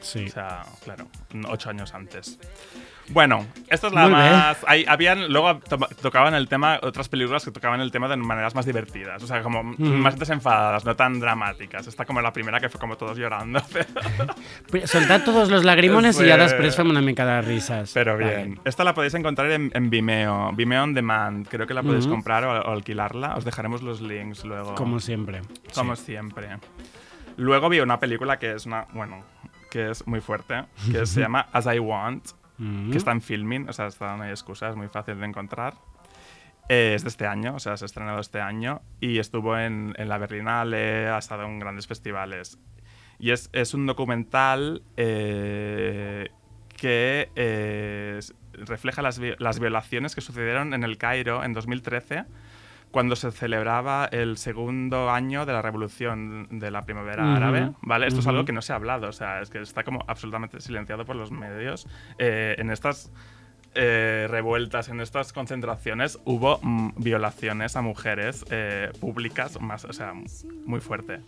Sí. 0.00 0.24
O 0.26 0.28
sea, 0.30 0.62
claro, 0.84 1.06
ocho 1.48 1.70
años 1.70 1.92
antes. 1.94 2.38
Bueno, 3.08 3.46
esta 3.68 3.88
es 3.88 3.92
la 3.92 4.02
Muy 4.02 4.12
más. 4.12 4.58
Hay, 4.66 4.84
habían, 4.88 5.28
luego 5.32 5.58
to- 5.58 5.76
tocaban 6.00 6.34
el 6.34 6.48
tema, 6.48 6.78
otras 6.82 7.08
películas 7.08 7.44
que 7.44 7.50
tocaban 7.50 7.80
el 7.80 7.90
tema 7.90 8.08
de 8.08 8.16
maneras 8.16 8.54
más 8.54 8.64
divertidas, 8.64 9.22
o 9.22 9.26
sea, 9.26 9.42
como 9.42 9.62
más 9.64 10.18
desenfadadas, 10.18 10.84
no 10.84 10.94
tan 10.96 11.18
dramáticas. 11.20 11.86
Esta 11.86 12.04
como 12.04 12.20
la 12.22 12.32
primera 12.32 12.60
que 12.60 12.68
fue 12.68 12.80
como 12.80 12.96
todos 12.96 13.18
llorando. 13.18 13.60
Pri- 14.70 14.86
Soltad 14.86 15.24
todos 15.24 15.50
los 15.50 15.64
lagrimones 15.64 16.18
y 16.20 16.26
ya 16.26 16.36
Fue- 16.36 16.44
després 16.46 16.76
fem 16.76 16.90
una 16.90 17.00
mica 17.02 17.26
de 17.26 17.42
risas. 17.42 17.90
Pero 17.92 18.14
Vale. 18.16 18.36
bien. 18.36 18.60
Esta 18.64 18.84
la 18.84 18.94
podéis 18.94 19.14
encontrar 19.14 19.50
en, 19.50 19.70
en 19.74 19.90
Vimeo, 19.90 20.52
Vimeo 20.54 20.82
On 20.84 20.94
Demand. 20.94 21.46
Creo 21.48 21.66
que 21.66 21.74
la 21.74 21.82
podéis 21.82 22.04
Ujú. 22.06 22.14
comprar 22.14 22.44
o, 22.44 22.50
o 22.52 22.72
alquilarla. 22.72 23.34
Os 23.36 23.44
dejaremos 23.44 23.82
los 23.82 24.00
links 24.00 24.44
luego. 24.44 24.74
Como 24.74 25.00
siempre. 25.00 25.42
Como 25.74 25.96
Sí. 25.96 26.04
siempre. 26.06 26.48
Luego 27.36 27.68
vi 27.68 27.80
una 27.80 27.98
película 27.98 28.38
que 28.38 28.52
es 28.52 28.66
una, 28.66 28.86
bueno, 28.92 29.24
que 29.70 29.90
es 29.90 30.06
muy 30.06 30.20
fuerte, 30.20 30.64
que 30.90 31.04
se 31.06 31.20
llama 31.20 31.46
As 31.52 31.66
I 31.66 31.78
Want, 31.78 32.28
Mm. 32.58 32.90
que 32.90 32.98
está 32.98 33.12
en 33.12 33.20
filming, 33.20 33.68
o 33.68 33.72
sea, 33.72 33.86
está, 33.86 34.16
no 34.16 34.24
hay 34.24 34.30
excusa, 34.30 34.68
es 34.68 34.76
muy 34.76 34.88
fácil 34.88 35.18
de 35.18 35.26
encontrar. 35.26 35.74
Eh, 36.68 36.94
es 36.94 37.02
de 37.02 37.08
este 37.08 37.26
año, 37.26 37.56
o 37.56 37.58
sea, 37.58 37.76
se 37.76 37.84
ha 37.84 37.86
estrenado 37.86 38.20
este 38.20 38.40
año 38.40 38.82
y 39.00 39.18
estuvo 39.18 39.58
en, 39.58 39.94
en 39.98 40.08
la 40.08 40.18
Berlinale, 40.18 41.08
ha 41.08 41.18
estado 41.18 41.44
en 41.44 41.58
grandes 41.58 41.86
festivales. 41.86 42.58
Y 43.18 43.30
es, 43.30 43.50
es 43.52 43.74
un 43.74 43.86
documental 43.86 44.82
eh, 44.96 46.30
que 46.76 47.30
eh, 47.36 48.20
refleja 48.52 49.02
las, 49.02 49.20
las 49.38 49.60
violaciones 49.60 50.14
que 50.14 50.20
sucedieron 50.20 50.74
en 50.74 50.82
el 50.82 50.98
Cairo 50.98 51.44
en 51.44 51.52
2013, 51.52 52.24
cuando 52.92 53.16
se 53.16 53.32
celebraba 53.32 54.04
el 54.12 54.36
segundo 54.36 55.10
año 55.10 55.44
de 55.46 55.52
la 55.52 55.62
revolución 55.62 56.46
de 56.50 56.70
la 56.70 56.82
primavera 56.82 57.24
Ujú, 57.24 57.32
árabe. 57.36 57.72
¿vale? 57.80 58.06
Esto 58.06 58.20
es 58.20 58.26
algo 58.28 58.44
que 58.44 58.52
no 58.52 58.62
se 58.62 58.72
ha 58.72 58.76
hablado, 58.76 59.08
o 59.08 59.12
sea, 59.12 59.40
es 59.40 59.50
que 59.50 59.60
está 59.60 59.82
como 59.82 60.04
absolutamente 60.06 60.60
silenciado 60.60 61.04
por 61.04 61.16
los 61.16 61.32
medios. 61.32 61.88
Eh, 62.18 62.54
en 62.58 62.70
estas 62.70 63.10
eh, 63.74 64.26
revueltas, 64.30 64.90
en 64.90 65.00
estas 65.00 65.32
concentraciones, 65.32 66.18
hubo 66.26 66.58
mm, 66.62 66.90
violaciones 66.98 67.74
a 67.76 67.80
mujeres 67.80 68.44
eh, 68.50 68.92
públicas, 69.00 69.58
más, 69.60 69.86
o 69.86 69.92
sea, 69.94 70.12
muy 70.66 70.80
fuerte. 70.80 71.20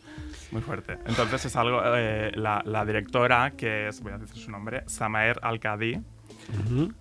Muy 0.53 0.61
fuerte. 0.61 0.99
Entonces 1.07 1.47
es 1.47 1.57
algo, 1.57 1.81
eh, 1.97 2.31
la, 2.35 2.63
la 2.67 2.85
directora, 2.85 3.53
que 3.53 3.89
es, 3.89 4.03
voy 4.03 4.13
a 4.13 4.19
decir 4.19 4.37
su 4.37 4.51
nombre, 4.51 4.83
Samaer 4.87 5.41
Al-Qadi, 5.43 6.03
Ujú. 6.67 6.93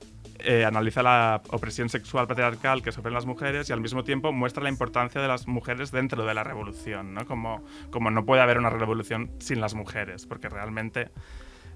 Eh, 0.43 0.65
analiza 0.65 1.03
la 1.03 1.41
opresión 1.49 1.89
sexual 1.89 2.27
patriarcal 2.27 2.81
que 2.81 2.91
sufren 2.91 3.13
las 3.13 3.25
mujeres 3.25 3.69
y 3.69 3.73
al 3.73 3.81
mismo 3.81 4.03
tiempo 4.03 4.31
muestra 4.31 4.63
la 4.63 4.69
importancia 4.69 5.21
de 5.21 5.27
las 5.27 5.47
mujeres 5.47 5.91
dentro 5.91 6.25
de 6.25 6.33
la 6.33 6.43
revolución, 6.43 7.13
¿no? 7.13 7.25
Como, 7.25 7.63
como 7.91 8.11
no 8.11 8.25
puede 8.25 8.41
haber 8.41 8.57
una 8.57 8.69
revolución 8.69 9.31
sin 9.39 9.61
las 9.61 9.73
mujeres, 9.73 10.25
porque 10.25 10.49
realmente 10.49 11.11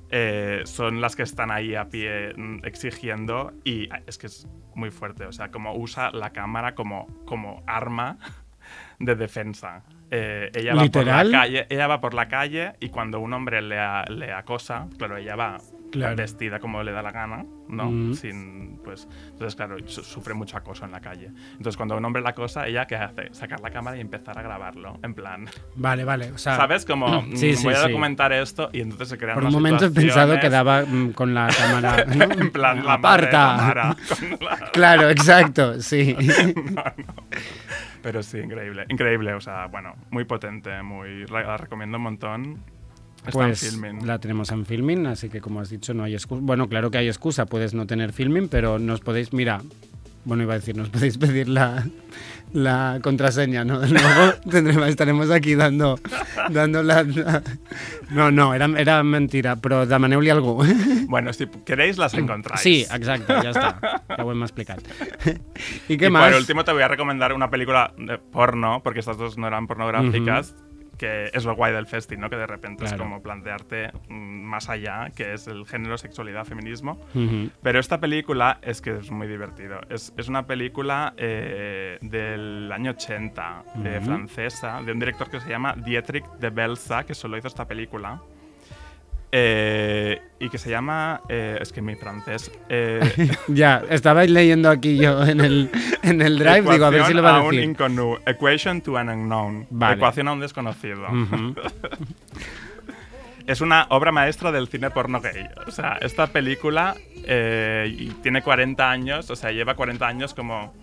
eh, 0.09 0.62
son 0.65 1.01
las 1.01 1.15
que 1.15 1.24
están 1.24 1.51
ahí 1.51 1.75
a 1.75 1.89
pie 1.89 2.33
mm, 2.36 2.65
exigiendo 2.65 3.53
y 3.63 3.89
ah, 3.91 4.01
es 4.07 4.17
que 4.17 4.27
es 4.27 4.47
muy 4.74 4.91
fuerte, 4.91 5.25
o 5.25 5.31
sea, 5.31 5.51
como 5.51 5.75
usa 5.75 6.12
la 6.12 6.31
cámara 6.31 6.75
como, 6.75 7.07
como 7.25 7.63
arma 7.67 8.17
de 9.00 9.15
defensa. 9.15 9.83
Eh, 10.09 10.51
ella, 10.55 10.73
va 10.75 10.85
por 10.85 11.05
la 11.05 11.29
calle, 11.29 11.67
ella 11.69 11.87
va 11.87 11.99
por 11.99 12.13
la 12.13 12.27
calle 12.27 12.73
y 12.79 12.89
cuando 12.89 13.19
un 13.19 13.33
hombre 13.33 13.61
le, 13.61 13.77
a- 13.79 14.05
le 14.09 14.31
acosa, 14.31 14.87
claro, 14.97 15.17
ella 15.17 15.35
va 15.35 15.57
Claro. 15.89 16.17
vestida 16.17 16.59
como 16.59 16.83
le 16.83 16.91
da 16.91 17.01
la 17.01 17.11
gana, 17.13 17.45
¿no? 17.69 17.85
Mm. 17.89 18.13
Sin, 18.13 18.77
pues, 18.83 19.07
entonces, 19.31 19.55
claro, 19.55 19.77
su- 19.85 20.03
sufre 20.03 20.33
mucho 20.33 20.57
acoso 20.57 20.83
en 20.83 20.91
la 20.91 20.99
calle. 20.99 21.31
Entonces, 21.53 21.77
cuando 21.77 21.95
un 21.95 22.03
hombre 22.03 22.21
la 22.21 22.31
acosa, 22.31 22.67
ella, 22.67 22.85
¿qué 22.85 22.97
hace? 22.97 23.29
Sacar 23.33 23.61
la 23.61 23.69
cámara 23.71 23.95
y 23.95 24.01
empezar 24.01 24.37
a 24.37 24.41
grabarlo. 24.41 24.99
En 25.01 25.13
plan, 25.13 25.47
Vale, 25.75 26.03
vale. 26.03 26.33
O 26.33 26.37
sea, 26.37 26.57
¿sabes? 26.57 26.85
Como, 26.85 27.21
Sí, 27.35 27.53
mm, 27.53 27.55
sí, 27.55 27.63
voy 27.63 27.73
a 27.73 27.77
sí. 27.83 27.87
documentar 27.87 28.33
esto 28.33 28.69
y 28.73 28.81
entonces 28.81 29.07
se 29.07 29.17
crean 29.17 29.35
Por 29.35 29.45
un 29.45 29.53
momento 29.53 29.85
he 29.85 29.89
pensado 29.91 30.37
que 30.41 30.49
daba 30.49 30.81
mm, 30.85 31.11
con 31.13 31.33
la 31.33 31.47
cámara. 31.47 32.03
¿no? 32.15 32.23
en 32.25 32.51
plan, 32.51 32.85
la 32.85 32.97
madre 32.97 33.27
de 33.27 33.35
Aparta. 33.37 33.55
Tamara, 33.57 33.95
con 34.19 34.39
la- 34.45 34.57
Claro, 34.73 35.09
exacto, 35.09 35.81
sí. 35.81 36.15
No, 36.75 36.83
no. 36.83 36.83
Pero 38.07 38.23
sí, 38.23 38.37
increíble. 38.37 38.85
Increíble, 38.87 39.33
o 39.33 39.41
sea, 39.41 39.67
bueno, 39.67 39.93
muy 40.11 40.23
potente, 40.23 40.81
muy, 40.81 41.25
la 41.25 41.57
recomiendo 41.57 41.97
un 41.97 42.03
montón. 42.03 42.57
Está 43.17 43.31
Pues 43.33 43.73
en 43.73 44.07
la 44.07 44.17
tenemos 44.17 44.49
en 44.53 44.65
filming, 44.65 45.07
así 45.07 45.27
que 45.27 45.41
como 45.41 45.59
has 45.59 45.69
dicho, 45.69 45.93
no 45.93 46.05
hay 46.05 46.13
excusa. 46.13 46.39
Bueno, 46.41 46.69
claro 46.69 46.89
que 46.89 46.99
hay 46.99 47.09
excusa, 47.09 47.47
puedes 47.47 47.73
no 47.73 47.85
tener 47.85 48.13
filming, 48.13 48.47
pero 48.47 48.79
nos 48.79 49.01
podéis, 49.01 49.33
mira, 49.33 49.61
bueno, 50.23 50.43
iba 50.43 50.53
a 50.53 50.59
decir, 50.59 50.77
nos 50.77 50.87
podéis 50.89 51.17
pedir 51.17 51.49
la, 51.49 51.85
la 52.53 52.99
contraseña, 53.03 53.63
¿no? 53.65 53.79
Luego 53.85 54.33
tendremos, 54.49 54.87
estaremos 54.87 55.31
aquí 55.31 55.55
dando, 55.55 55.99
dando 56.49 56.83
la, 56.83 57.03
la- 57.03 57.43
No, 58.09 58.31
no, 58.31 58.53
era, 58.53 58.67
era 58.79 59.03
mentira, 59.03 59.57
però 59.59 59.85
demaneu-li 59.85 60.29
algú. 60.31 60.63
Bueno, 61.07 61.31
si 61.33 61.47
queréis, 61.65 61.97
las 61.97 62.13
encontráis. 62.13 62.61
Sí, 62.61 62.85
exacte, 62.91 63.33
ja 63.43 63.51
està. 63.51 63.69
Ja 64.11 64.23
ho 64.23 64.31
hem 64.31 64.43
explicat. 64.43 64.79
I 65.91 65.95
què 65.97 66.07
y 66.07 66.11
más? 66.11 66.31
por 66.31 66.39
último 66.39 66.63
te 66.63 66.71
voy 66.73 66.83
a 66.83 66.87
recomendar 66.87 67.33
una 67.33 67.49
película 67.49 67.93
de 67.97 68.17
porno, 68.17 68.81
porque 68.83 68.99
estas 68.99 69.17
dos 69.17 69.37
no 69.37 69.47
eran 69.47 69.67
pornográficas, 69.67 70.55
que 70.97 71.29
es 71.33 71.45
lo 71.45 71.55
guay 71.55 71.73
del 71.73 71.85
festi, 71.87 72.17
¿no? 72.17 72.29
Que 72.29 72.35
de 72.37 72.47
repente 72.47 72.83
es 72.85 72.89
Claro. 72.91 73.03
como 73.03 73.21
plantearte 73.21 73.91
mm, 74.09 74.13
más 74.13 74.69
allá, 74.69 75.09
que 75.15 75.33
es 75.33 75.47
el 75.47 75.65
género, 75.65 75.97
sexualidad, 75.97 76.45
feminismo. 76.45 76.99
Ujú. 77.13 77.49
Pero 77.61 77.79
esta 77.79 77.99
película 77.99 78.59
es 78.61 78.81
que 78.81 78.97
es 78.97 79.11
muy 79.11 79.27
divertido. 79.27 79.79
Es, 79.89 80.13
es 80.17 80.27
una 80.27 80.45
película 80.47 81.13
eh, 81.17 81.97
del 82.01 82.71
año 82.71 82.91
80, 82.91 83.63
eh, 83.85 83.97
Ujú. 83.97 84.05
francesa, 84.05 84.81
de 84.81 84.91
un 84.91 84.99
director 84.99 85.29
que 85.29 85.39
se 85.39 85.49
llama 85.49 85.75
Dietrich 85.75 86.25
de 86.39 86.49
Belsa, 86.49 87.03
que 87.05 87.13
solo 87.13 87.37
hizo 87.37 87.47
esta 87.47 87.65
película. 87.67 88.19
Eh, 89.31 90.22
y 90.39 90.50
que 90.50 90.57
se 90.57 90.69
llama. 90.69 91.22
eh, 91.29 91.57
es 91.62 91.74
que 91.74 91.81
mi 91.81 91.96
francés. 91.96 92.51
eh, 92.69 93.00
Ya, 93.48 93.84
estabais 93.89 94.29
leyendo 94.29 94.69
aquí 94.69 94.98
yo 94.98 95.24
en 95.25 95.41
el, 95.41 95.69
en 96.03 96.22
el 96.22 96.39
drive, 96.39 96.62
digo, 96.72 96.86
a 96.86 96.89
ver 96.89 97.05
si 97.05 97.13
lo 97.13 97.22
va 97.24 97.38
a 97.38 97.41
un 97.41 97.51
decir. 97.55 97.69
inconnu- 97.75 98.19
Equation 98.25 98.81
to 98.81 98.98
an 98.98 99.10
unknown. 99.10 99.67
Vale. 99.69 99.96
Ecuación 99.96 100.27
a 100.29 100.34
un 100.34 100.39
desconocido. 100.39 101.05
Es 103.48 103.62
una 103.62 103.86
obra 103.91 104.12
maestra 104.12 104.51
del 104.51 104.67
cine 104.67 104.89
porno 104.89 105.22
gay. 105.22 105.48
O 105.67 105.72
sea, 105.72 105.98
esta 106.01 106.27
película 106.27 106.96
tiene 107.25 108.41
40 108.41 108.89
años, 108.91 109.29
o 109.29 109.36
sea, 109.38 109.51
lleva 109.51 109.74
40 109.75 110.05
años 110.05 110.34
como 110.34 110.74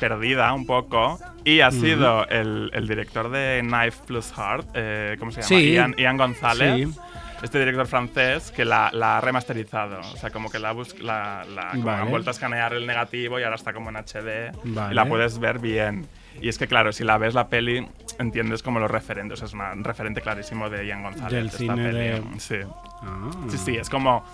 perdida 0.00 0.50
un 0.54 0.66
poco. 0.66 1.18
Y 1.44 1.60
ha 1.60 1.70
sido 1.70 2.26
el, 2.28 2.70
el 2.72 2.88
director 2.88 3.30
de 3.30 3.60
Knife 3.62 3.98
Plus 4.06 4.32
Heart, 4.32 5.18
¿cómo 5.18 5.30
se 5.30 5.42
llama? 5.42 5.48
Sí. 5.48 5.72
Ian, 5.72 5.94
Ian 5.98 6.16
González. 6.16 6.88
Sí. 6.88 6.98
Este 7.42 7.58
director 7.60 7.86
francés 7.86 8.50
que 8.50 8.64
la, 8.64 8.90
la 8.92 9.18
ha 9.18 9.20
remasterizado. 9.20 10.00
O 10.00 10.16
sea, 10.16 10.30
como 10.30 10.50
que 10.50 10.58
la, 10.58 10.72
bus- 10.72 10.98
la, 11.00 11.44
la 11.54 11.70
como 11.70 11.84
Vale. 11.84 12.02
han 12.02 12.10
vuelto 12.10 12.30
a 12.30 12.32
escanear 12.32 12.72
el 12.74 12.86
negativo 12.86 13.38
y 13.38 13.44
ahora 13.44 13.54
está 13.56 13.72
como 13.72 13.90
en 13.90 13.96
HD. 13.96 14.50
Vale. 14.64 14.92
Y 14.92 14.94
la 14.94 15.04
puedes 15.06 15.38
ver 15.38 15.58
bien. 15.60 16.06
Y 16.40 16.48
es 16.48 16.58
que, 16.58 16.66
claro, 16.66 16.92
si 16.92 17.04
la 17.04 17.16
ves 17.18 17.34
la 17.34 17.48
peli, 17.48 17.86
entiendes 18.18 18.62
como 18.62 18.80
los 18.80 18.90
referentes. 18.90 19.40
Es 19.42 19.52
un 19.52 19.84
referente 19.84 20.20
clarísimo 20.20 20.68
de 20.68 20.86
Ian 20.86 21.02
González. 21.04 21.32
Del 21.32 21.50
cine 21.50 21.76
peli. 21.76 21.98
de- 21.98 22.40
Sí. 22.40 22.56
Ah. 23.02 23.30
Sí, 23.48 23.58
sí, 23.58 23.76
es 23.76 23.88
como 23.88 24.24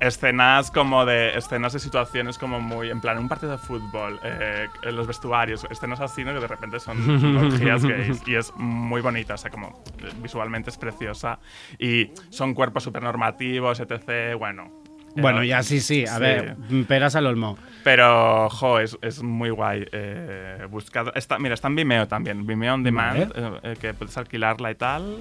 escenas 0.00 0.70
como 0.70 1.04
de 1.04 1.36
escenas 1.36 1.72
de 1.72 1.78
situaciones 1.78 2.38
como 2.38 2.60
muy 2.60 2.90
en 2.90 3.00
plan 3.00 3.18
un 3.18 3.28
partido 3.28 3.52
de 3.52 3.58
fútbol 3.58 4.18
eh, 4.24 4.66
en 4.82 4.96
los 4.96 5.06
vestuarios 5.06 5.66
escenas 5.70 6.00
así 6.00 6.24
¿no? 6.24 6.32
que 6.34 6.40
de 6.40 6.46
repente 6.48 6.80
son 6.80 7.36
orgías 7.52 7.84
gays 7.84 8.22
y 8.26 8.34
es 8.34 8.52
muy 8.56 9.00
bonita 9.02 9.34
o 9.34 9.38
sea 9.38 9.50
como 9.50 9.82
eh, 9.98 10.08
visualmente 10.22 10.70
es 10.70 10.78
preciosa 10.78 11.38
y 11.78 12.10
son 12.30 12.54
cuerpos 12.54 12.82
súper 12.82 13.02
normativos 13.02 13.78
etc 13.80 14.36
bueno 14.38 14.70
Bueno, 15.16 15.42
Eh, 15.42 15.48
ya 15.48 15.62
sí, 15.64 15.80
sí. 15.80 16.04
A 16.06 16.14
sí. 16.14 16.20
ver, 16.20 16.56
peras 16.86 17.16
al 17.16 17.26
olmo. 17.26 17.58
pero, 17.82 18.48
jo, 18.48 18.78
es, 18.78 18.96
es 19.02 19.20
muy 19.24 19.50
guay. 19.50 19.84
Eh, 19.90 20.66
buscad- 20.70 21.10
está, 21.16 21.36
mira, 21.40 21.54
está 21.54 21.66
en 21.66 21.74
Vimeo 21.74 22.06
también. 22.06 22.46
Vimeo 22.46 22.74
on 22.74 22.84
demand, 22.84 23.32
Vale. 23.34 23.76
que 23.80 23.92
puedes 23.92 24.16
alquilarla 24.16 24.70
y 24.70 24.76
tal. 24.76 25.18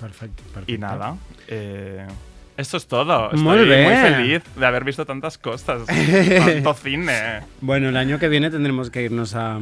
Perfecto, 0.00 0.42
perfecto. 0.44 0.72
Y 0.72 0.78
nada. 0.78 1.16
eh, 1.48 2.06
esto 2.56 2.76
es 2.76 2.86
todo. 2.86 3.26
Estoy 3.26 3.40
Muy 3.40 3.56
muy, 3.58 3.66
bien. 3.66 4.00
feliz 4.00 4.42
de 4.56 4.66
haber 4.66 4.84
visto 4.84 5.04
tantas 5.04 5.38
cosas. 5.38 5.82
tanto 5.86 6.74
cine. 6.74 7.40
Bueno, 7.60 7.88
el 7.88 7.96
año 7.96 8.18
que 8.18 8.28
viene 8.28 8.50
tendremos 8.50 8.90
que 8.90 9.02
irnos 9.02 9.34
a, 9.34 9.58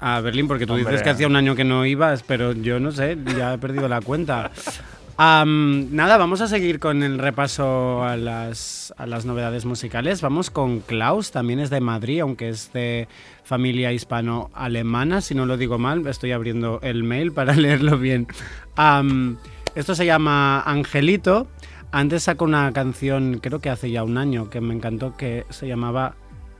a 0.00 0.20
Berlín, 0.20 0.46
porque 0.48 0.66
tú 0.66 0.74
Hombre. 0.74 0.90
dices 0.90 1.02
que 1.02 1.10
hacía 1.10 1.26
un 1.26 1.36
año 1.36 1.54
que 1.56 1.64
no 1.64 1.84
ibas, 1.86 2.22
pero 2.22 2.52
yo 2.52 2.78
no 2.80 2.92
sé, 2.92 3.16
ya 3.36 3.54
he 3.54 3.58
perdido 3.58 3.88
la 3.88 4.00
cuenta. 4.00 4.50
Am, 5.18 5.94
nada, 5.96 6.18
vamos 6.18 6.42
a 6.42 6.46
seguir 6.46 6.78
con 6.78 7.02
el 7.02 7.18
repaso 7.18 8.04
a 8.04 8.18
las, 8.18 8.92
a 8.98 9.06
las 9.06 9.24
novedades 9.24 9.64
musicales. 9.64 10.20
Vamos 10.20 10.50
con 10.50 10.80
Klaus, 10.80 11.30
también 11.30 11.58
es 11.58 11.70
de 11.70 11.80
Madrid, 11.80 12.20
aunque 12.20 12.50
es 12.50 12.70
de 12.74 13.08
familia 13.42 13.92
hispano-alemana, 13.92 15.22
si 15.22 15.34
no 15.34 15.46
lo 15.46 15.56
digo 15.56 15.78
mal, 15.78 16.06
estoy 16.06 16.32
abriendo 16.32 16.80
el 16.82 17.02
mail 17.02 17.32
para 17.32 17.54
leerlo 17.56 17.96
bien. 17.98 18.26
Am, 18.76 19.38
esto 19.74 19.94
se 19.94 20.04
llama 20.04 20.60
Angelito. 20.60 21.48
Antes 21.96 22.24
sacó 22.24 22.44
una 22.44 22.70
canción, 22.74 23.38
creo 23.42 23.58
que 23.60 23.70
hace 23.70 23.90
ya 23.90 24.04
un 24.04 24.18
año, 24.18 24.50
que 24.50 24.60
me 24.60 24.74
encantó, 24.74 25.16
que 25.16 25.46
se 25.48 25.66
llamaba 25.66 26.14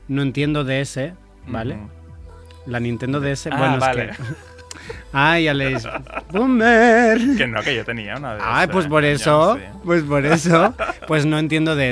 No 0.07 0.23
entiendo 0.23 0.63
DS, 0.63 1.11
¿vale? 1.45 1.77
La 2.65 2.79
Nintendo 2.79 3.19
DS, 3.19 3.49
Ah, 3.51 3.55
bueno, 3.55 3.77
es 3.77 3.95
que... 3.95 4.23
Ay, 5.13 5.53
leéis. 5.53 5.87
¡Boomer! 6.31 7.19
Que 7.37 7.45
no, 7.45 7.61
que 7.61 7.75
yo 7.75 7.85
tenía 7.85 8.17
una 8.17 8.33
de 8.33 8.41
Ay, 8.43 8.67
pues 8.71 8.87
por 8.87 9.05
eso, 9.05 9.57
sí. 9.57 9.61
pues 9.85 10.01
por 10.01 10.25
eso, 10.25 10.73
pues 11.07 11.27
no 11.27 11.37
entiendo 11.37 11.75
de 11.75 11.91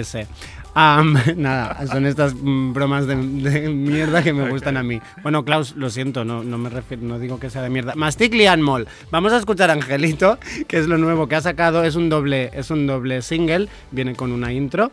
Am, 0.77 1.17
nada, 1.37 1.87
son 1.87 2.05
estas 2.05 2.35
mm, 2.35 2.73
bromas 2.73 3.07
de, 3.07 3.15
de 3.15 3.69
mierda 3.69 4.21
que 4.21 4.33
me 4.33 4.49
gustan 4.49 4.75
a 4.75 4.83
mí. 4.83 4.99
Bueno, 5.23 5.45
Klaus, 5.45 5.73
lo 5.77 5.89
siento, 5.89 6.25
no, 6.25 6.43
no 6.43 6.57
me 6.57 6.69
refiero, 6.69 7.01
no 7.03 7.17
digo 7.17 7.39
que 7.39 7.49
sea 7.49 7.61
de 7.61 7.69
mierda. 7.69 7.93
Mastic 7.95 8.33
Mall. 8.59 8.85
Vamos 9.09 9.31
a 9.31 9.37
escuchar 9.37 9.71
Angelito, 9.71 10.37
que 10.67 10.77
es 10.77 10.87
lo 10.87 10.97
nuevo 10.97 11.29
que 11.29 11.35
ha 11.35 11.41
sacado. 11.41 11.85
Es 11.85 11.95
un 11.95 12.09
doble, 12.09 12.51
es 12.53 12.71
un 12.71 12.87
doble 12.87 13.21
single, 13.21 13.69
viene 13.91 14.15
con 14.15 14.33
una 14.33 14.51
intro, 14.51 14.91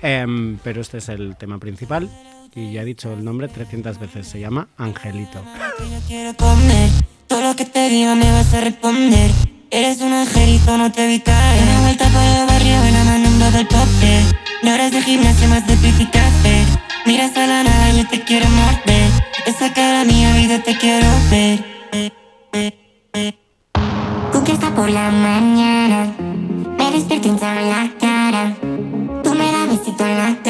em, 0.00 0.58
pero 0.62 0.80
este 0.80 0.98
es 0.98 1.08
el 1.08 1.34
tema 1.36 1.58
principal. 1.58 2.08
Y 2.54 2.72
ya 2.72 2.82
he 2.82 2.84
dicho 2.84 3.12
el 3.12 3.24
nombre 3.24 3.48
300 3.48 3.98
veces, 3.98 4.28
se 4.28 4.38
llama 4.38 4.68
Angelito. 4.78 5.42
yo 5.80 6.00
quiero 6.06 6.34
comer. 6.36 6.88
Todo 7.26 7.42
lo 7.42 7.56
que 7.56 7.64
te 7.64 7.88
diga 7.88 8.14
me 8.14 8.30
vas 8.30 8.54
a 8.54 8.60
responder. 8.60 9.55
Eres 9.76 10.00
un 10.00 10.10
angelito, 10.10 10.78
no 10.78 10.90
te 10.90 11.04
evitaré. 11.04 11.62
Una 11.62 11.80
vuelta 11.80 12.08
por 12.08 12.22
el 12.22 12.46
barrio 12.46 12.82
en 12.82 12.94
la 12.94 13.04
mano 13.04 13.50
del 13.50 13.66
poste 13.66 14.22
No 14.62 14.72
horas 14.72 14.90
de 14.90 15.02
gimnasio 15.02 15.48
más 15.48 15.66
de 15.66 15.76
pipi 15.76 16.06
café. 16.06 16.64
Miras 17.04 17.36
a 17.36 17.46
la 17.46 17.62
nada 17.62 17.92
yo 17.92 18.08
te 18.08 18.22
quiero 18.22 18.48
morder. 18.48 19.10
Esa 19.44 19.74
cara 19.74 20.04
mía, 20.04 20.32
vida, 20.34 20.62
te 20.62 20.78
quiero 20.78 21.06
ver. 21.30 21.62
Tú 24.32 24.44
que 24.44 24.52
está 24.52 24.74
por 24.74 24.88
la 24.88 25.10
mañana 25.10 26.10
Me 26.78 26.90
despierto 26.92 27.28
en 27.28 27.68
la 27.68 27.90
cara. 28.00 28.54
Tú 29.22 29.34
me 29.34 29.52
das 29.52 29.68
besito 29.68 30.06
en 30.06 30.16
la 30.16 30.36
cama 30.42 30.45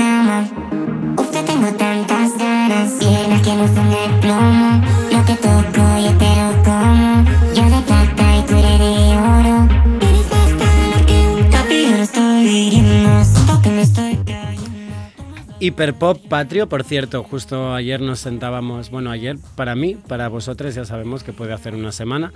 Hiperpop 15.81 16.27
Patrio, 16.29 16.71
por 16.71 16.85
cierto, 16.85 17.23
justo 17.23 17.75
ayer 17.75 18.01
nos 18.01 18.21
sentábamos, 18.21 18.89
bueno, 18.89 19.11
ayer 19.11 19.37
para 19.57 19.75
mí, 19.75 19.95
para 20.09 20.29
vosotros 20.29 20.75
ya 20.75 20.87
sabemos 20.87 21.23
que 21.23 21.35
puede 21.35 21.53
hacer 21.53 21.75
una 21.75 21.93
semana, 21.93 22.33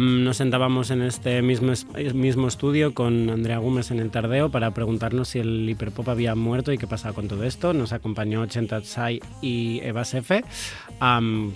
nos 0.00 0.36
sentábamos 0.38 0.90
en 0.90 1.02
este 1.02 1.40
mismo, 1.40 1.70
es- 1.70 1.86
mismo 2.14 2.48
estudio 2.48 2.92
con 2.92 3.30
Andrea 3.30 3.58
Gómez 3.58 3.92
en 3.92 4.00
el 4.00 4.10
Tardeo 4.10 4.50
para 4.50 4.72
preguntarnos 4.74 5.28
si 5.28 5.38
el 5.38 5.70
Hiperpop 5.70 6.08
había 6.08 6.34
muerto 6.34 6.72
y 6.72 6.78
qué 6.78 6.88
pasaba 6.88 7.14
con 7.14 7.28
todo 7.28 7.44
esto. 7.44 7.72
Nos 7.74 7.92
acompañó 7.92 8.40
80 8.40 8.80
Tsai 8.80 9.20
y 9.40 9.78
Eva 9.84 10.04
Sefe, 10.04 10.44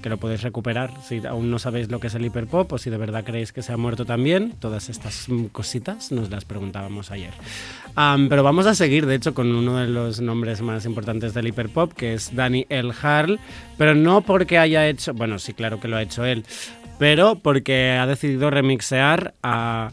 que 0.00 0.08
lo 0.08 0.18
podéis 0.18 0.42
recuperar 0.42 0.92
si 1.02 1.26
aún 1.26 1.50
no 1.50 1.58
sabéis 1.58 1.90
lo 1.90 1.98
que 1.98 2.06
es 2.06 2.14
el 2.14 2.24
Hiperpop 2.26 2.72
o 2.74 2.78
si 2.78 2.90
de 2.90 2.96
verdad 2.96 3.24
creéis 3.24 3.52
que 3.52 3.62
se 3.62 3.72
ha 3.72 3.76
muerto 3.76 4.04
también. 4.04 4.52
Todas 4.60 4.88
estas 4.88 5.26
cositas 5.50 6.12
nos 6.12 6.30
las 6.30 6.44
preguntábamos 6.44 7.10
ayer. 7.10 7.32
Pero 8.28 8.44
vamos 8.44 8.66
a 8.66 8.76
seguir, 8.76 9.04
de 9.06 9.16
hecho, 9.16 9.34
con 9.34 9.52
uno 9.52 9.78
de 9.78 9.88
los 9.88 10.20
nombres 10.20 10.62
más 10.62 10.84
importantes 10.84 11.07
del 11.16 11.48
hiperpop, 11.48 11.92
que 11.94 12.12
es 12.14 12.34
Danny 12.36 12.66
El 12.68 12.92
Harl, 13.02 13.38
pero 13.78 13.94
no 13.94 14.20
porque 14.20 14.58
haya 14.58 14.86
hecho, 14.86 15.14
bueno, 15.14 15.38
sí, 15.38 15.54
claro 15.54 15.80
que 15.80 15.88
lo 15.88 15.96
ha 15.96 16.02
hecho 16.02 16.24
él, 16.24 16.44
pero 16.98 17.36
porque 17.36 17.92
ha 17.92 18.06
decidido 18.06 18.50
remixear 18.50 19.34
a... 19.42 19.90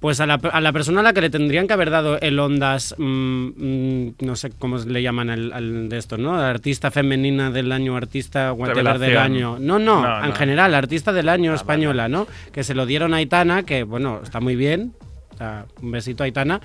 Pues 0.00 0.18
a 0.18 0.26
la, 0.26 0.34
a 0.34 0.60
la 0.60 0.72
persona 0.72 0.98
a 0.98 1.04
la 1.04 1.12
que 1.12 1.20
le 1.20 1.30
tendrían 1.30 1.68
que 1.68 1.74
haber 1.74 1.88
dado 1.90 2.18
el 2.18 2.36
Ondas, 2.40 2.92
mm, 2.98 3.04
mm, 3.46 4.14
no 4.22 4.34
sé 4.34 4.50
cómo 4.50 4.76
le 4.78 5.00
llaman 5.00 5.30
al, 5.30 5.52
al 5.52 5.88
de 5.88 5.96
esto, 5.96 6.18
¿no? 6.18 6.34
Artista 6.34 6.90
femenina 6.90 7.52
del 7.52 7.70
año, 7.70 7.96
artista 7.96 8.52
whatever 8.52 8.98
del 8.98 9.16
año. 9.16 9.58
No, 9.60 9.78
no, 9.78 10.02
No, 10.02 10.24
en 10.24 10.30
no. 10.30 10.34
general, 10.34 10.74
artista 10.74 11.12
del 11.12 11.28
año 11.28 11.52
Ah, 11.52 11.54
española, 11.54 12.08
¿no? 12.08 12.26
Que 12.50 12.64
se 12.64 12.74
lo 12.74 12.84
dieron 12.84 13.14
a 13.14 13.18
Aitana, 13.18 13.62
que 13.62 13.84
bueno, 13.84 14.18
está 14.24 14.40
muy 14.40 14.56
bien. 14.56 14.92
o 15.34 15.36
sea, 15.36 15.66
un 15.80 15.92
besito 15.92 16.24
a 16.24 16.26
Aitana. 16.26 16.60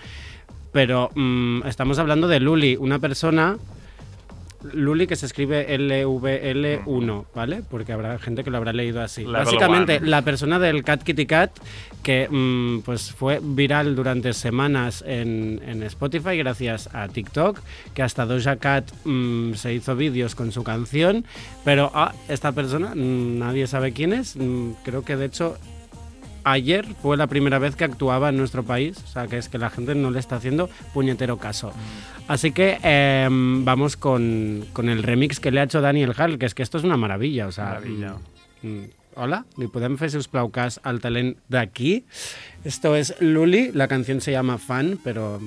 Pero 0.72 1.12
mm, 1.14 1.62
estamos 1.68 2.00
hablando 2.00 2.28
de 2.28 2.40
Luli, 2.40 2.76
una 2.76 2.98
persona. 2.98 3.58
Luli 4.74 5.08
que 5.08 5.16
se 5.16 5.26
escribe 5.26 5.68
LVL1, 5.78 7.26
¿vale? 7.36 7.62
Porque 7.70 7.94
habrá 7.94 8.18
gente 8.20 8.44
que 8.44 8.50
lo 8.50 8.58
habrá 8.58 8.74
leído 8.74 9.02
así. 9.02 9.22
Level 9.22 9.46
Básicamente, 9.46 9.98
one. 9.98 10.08
la 10.08 10.22
persona 10.24 10.60
del 10.60 10.84
Cat 10.84 11.04
Kitty 11.04 11.26
Cat 11.26 11.52
que 12.04 12.28
mm, 12.30 12.84
pues 12.86 13.12
fue 13.12 13.40
viral 13.44 13.96
durante 13.96 14.32
semanas 14.34 15.04
en, 15.06 15.62
en 15.66 15.84
Spotify 15.84 16.38
gracias 16.38 16.90
a 16.94 17.08
TikTok, 17.10 17.60
que 17.94 18.02
hasta 18.02 18.26
Doja 18.26 18.56
Cat 18.56 18.90
mm, 19.04 19.54
se 19.56 19.74
hizo 19.74 19.96
vídeos 19.96 20.34
con 20.34 20.52
su 20.52 20.64
canción, 20.64 21.26
pero 21.66 21.92
ah, 21.94 22.14
esta 22.30 22.54
persona 22.54 22.94
mm, 22.96 23.40
nadie 23.40 23.68
sabe 23.68 23.92
quién 23.92 24.14
es. 24.14 24.36
creo 24.84 25.04
que 25.04 25.18
de 25.18 25.26
hecho 25.26 25.58
ayer 26.52 26.86
fue 27.02 27.18
la 27.18 27.28
primera 27.28 27.60
vez 27.60 27.76
que 27.76 27.84
actuaba 27.84 28.30
en 28.30 28.38
nuestro 28.38 28.64
país, 28.64 28.98
o 29.04 29.08
sea 29.08 29.28
que 29.28 29.38
es 29.38 29.50
que 29.50 29.58
la 29.58 29.70
gente 29.70 29.96
no 29.96 30.12
le 30.12 30.20
está 30.20 30.38
haciendo 30.38 30.70
puñetero 30.94 31.38
caso. 31.38 31.74
Así 32.28 32.52
que 32.52 32.80
em, 32.84 33.66
vamos 33.66 33.98
con, 33.98 34.66
con 34.74 34.90
el 34.90 35.04
remix 35.04 35.40
que 35.40 35.52
le 35.52 35.60
ha 35.60 35.64
hecho 35.64 35.82
Daniel 35.82 36.14
Hall, 36.18 36.38
que 36.38 36.46
es 36.46 36.54
que 36.54 36.64
esto 36.64 36.78
es 36.78 36.84
una 36.84 36.98
maravilla, 36.98 37.48
o 37.48 37.52
sea... 37.52 37.66
Maravilla. 37.66 38.16
mm, 38.62 38.68
mm, 38.68 38.90
hola, 39.18 39.46
li 39.58 39.68
podem 39.68 39.98
fer, 39.98 40.12
si 40.14 40.20
us 40.22 40.28
plau, 40.30 40.52
cas 40.54 40.80
al 40.86 41.02
talent 41.02 41.36
d'aquí. 41.50 42.04
Esto 42.64 42.96
es 42.96 43.16
Luli, 43.20 43.72
la 43.74 43.88
canción 43.88 44.22
se 44.22 44.32
llama 44.32 44.58
Fan, 44.58 45.00
pero 45.04 45.42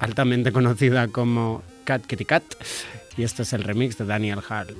altamente 0.00 0.50
conocida 0.52 1.06
como 1.08 1.62
Cat 1.84 2.04
Kitty 2.06 2.24
Cat. 2.24 2.42
Y 3.16 3.22
esto 3.22 3.42
es 3.42 3.52
el 3.52 3.62
remix 3.62 3.98
de 3.98 4.06
Daniel 4.06 4.40
Hall. 4.48 4.74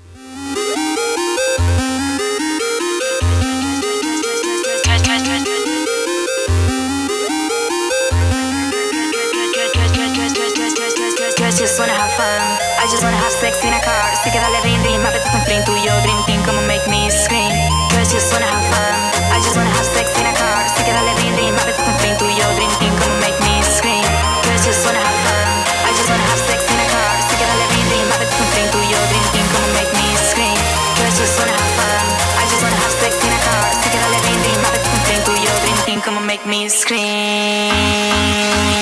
wanna 11.82 11.98
have 11.98 12.14
fun. 12.14 12.42
I 12.78 12.86
just 12.86 13.02
wanna 13.02 13.18
have 13.18 13.34
sex 13.34 13.58
in 13.66 13.74
a 13.74 13.82
car. 13.82 14.14
Sick 14.22 14.38
of 14.38 14.42
the 14.46 14.54
living 14.54 14.78
dream, 14.86 15.02
my 15.02 15.10
bed 15.10 15.26
doesn't 15.26 15.66
to 15.66 15.74
your 15.82 15.98
dream 16.06 16.22
team. 16.30 16.38
Come 16.46 16.62
and 16.62 16.70
make 16.70 16.86
me 16.86 17.10
scream. 17.10 17.50
Cause 17.90 17.98
I 17.98 18.06
just 18.06 18.30
wanna 18.30 18.46
have 18.46 18.62
fun. 18.70 18.94
I 19.34 19.42
just 19.42 19.58
wanna 19.58 19.74
have 19.74 19.90
sex 19.90 20.14
in 20.14 20.30
a 20.30 20.34
car. 20.38 20.62
Sick 20.78 20.86
of 20.86 20.94
the 20.94 21.02
living 21.10 21.34
dream, 21.34 21.58
my 21.58 21.66
bed 21.66 21.74
doesn't 21.74 22.22
to 22.22 22.26
your 22.38 22.46
dream 22.54 22.70
team. 22.78 22.94
Come 23.02 23.10
and 23.10 23.18
make 23.26 23.34
me 23.42 23.66
scream. 23.66 24.06
Cause 24.46 24.54
I 24.54 24.62
just 24.62 24.86
wanna 24.86 25.02
have 25.02 25.18
fun. 25.26 25.48
I 25.82 25.90
just 25.98 26.06
wanna 26.06 26.22
have 26.30 26.38
sex 26.46 26.62
in 26.70 26.78
a 26.78 26.86
car. 26.86 27.10
Sick 27.26 27.42
of 27.42 27.50
the 27.50 27.58
living 27.66 27.86
dream, 27.90 28.06
my 28.06 28.14
bed 28.22 28.30
doesn't 28.30 28.70
to 28.70 28.78
your 28.86 29.02
dream 29.10 29.26
team. 29.34 29.46
Come 29.50 29.66
and 29.66 29.74
make 29.74 29.90
me 29.98 30.06
scream. 30.22 30.54
Cause 30.94 31.02
I 31.02 31.10
just 31.18 31.34
wanna 31.34 31.58
have 31.58 31.72
fun. 31.82 32.06
I 32.38 32.46
just 32.46 32.62
wanna 32.62 32.78
have 32.78 32.94
sex 33.02 33.18
in 33.26 33.34
a 33.34 33.40
car. 33.42 33.66
Sick 33.82 33.90
of 33.90 34.06
the 34.06 34.10
living 34.14 34.38
dream, 34.38 34.58
my 34.62 34.70
bed 34.70 34.86
doesn't 34.86 35.26
to 35.26 35.34
your 35.34 35.56
dream 35.66 35.78
team. 35.82 35.98
Come 35.98 36.22
and 36.22 36.30
make 36.30 36.46
me 36.46 36.70
scream. 36.70 38.81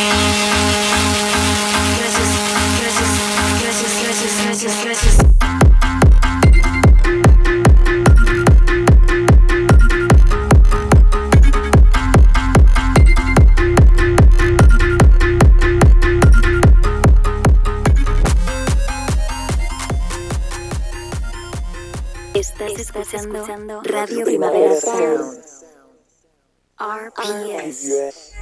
RPS. 26.81 28.33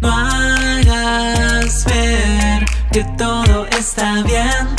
No 0.00 0.10
hagas 0.10 1.84
ver 1.84 2.64
que 2.90 3.04
todo 3.18 3.66
está 3.66 4.22
bien. 4.22 4.74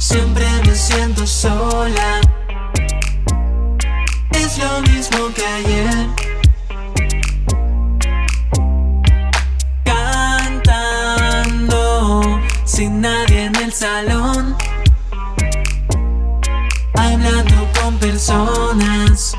Siempre 0.00 0.46
me 0.66 0.74
siento 0.74 1.24
sola. 1.24 2.19
Salón. 13.80 14.54
Hablando 16.94 17.66
con 17.80 17.96
personas 17.96 19.34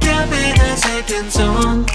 que 0.00 0.10
apenas 0.10 0.80
sé 0.80 1.04
quién 1.06 1.30
son. 1.30 1.86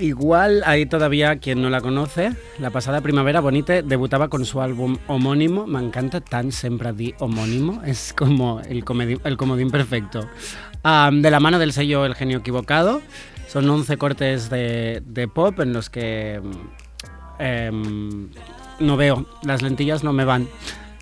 Igual, 0.00 0.62
hay 0.64 0.86
todavía 0.86 1.36
quien 1.38 1.60
no 1.60 1.70
la 1.70 1.80
conoce. 1.80 2.30
La 2.60 2.70
pasada 2.70 3.00
primavera 3.00 3.40
Bonite 3.40 3.82
debutaba 3.82 4.28
con 4.28 4.44
su 4.44 4.60
álbum 4.60 4.96
homónimo. 5.08 5.66
Me 5.66 5.80
encanta 5.80 6.20
tan 6.20 6.52
sempre 6.52 6.92
di 6.92 7.14
homónimo. 7.18 7.82
Es 7.84 8.12
como 8.12 8.60
el, 8.60 8.84
comedi- 8.84 9.20
el 9.24 9.36
comodín 9.36 9.70
perfecto. 9.72 10.28
De 10.84 11.30
la 11.32 11.40
mano 11.40 11.58
del 11.58 11.72
sello 11.72 12.04
El 12.04 12.14
Genio 12.14 12.38
Equivocado. 12.38 13.02
Son 13.48 13.68
11 13.68 13.96
cortes 13.96 14.50
de, 14.50 15.30
pop 15.34 15.58
en 15.58 15.72
los 15.72 15.90
que 15.90 16.40
em, 17.40 18.28
no 18.78 18.96
veo, 18.96 19.26
las 19.42 19.62
lentillas 19.62 20.04
no 20.04 20.12
me 20.12 20.24
van. 20.24 20.46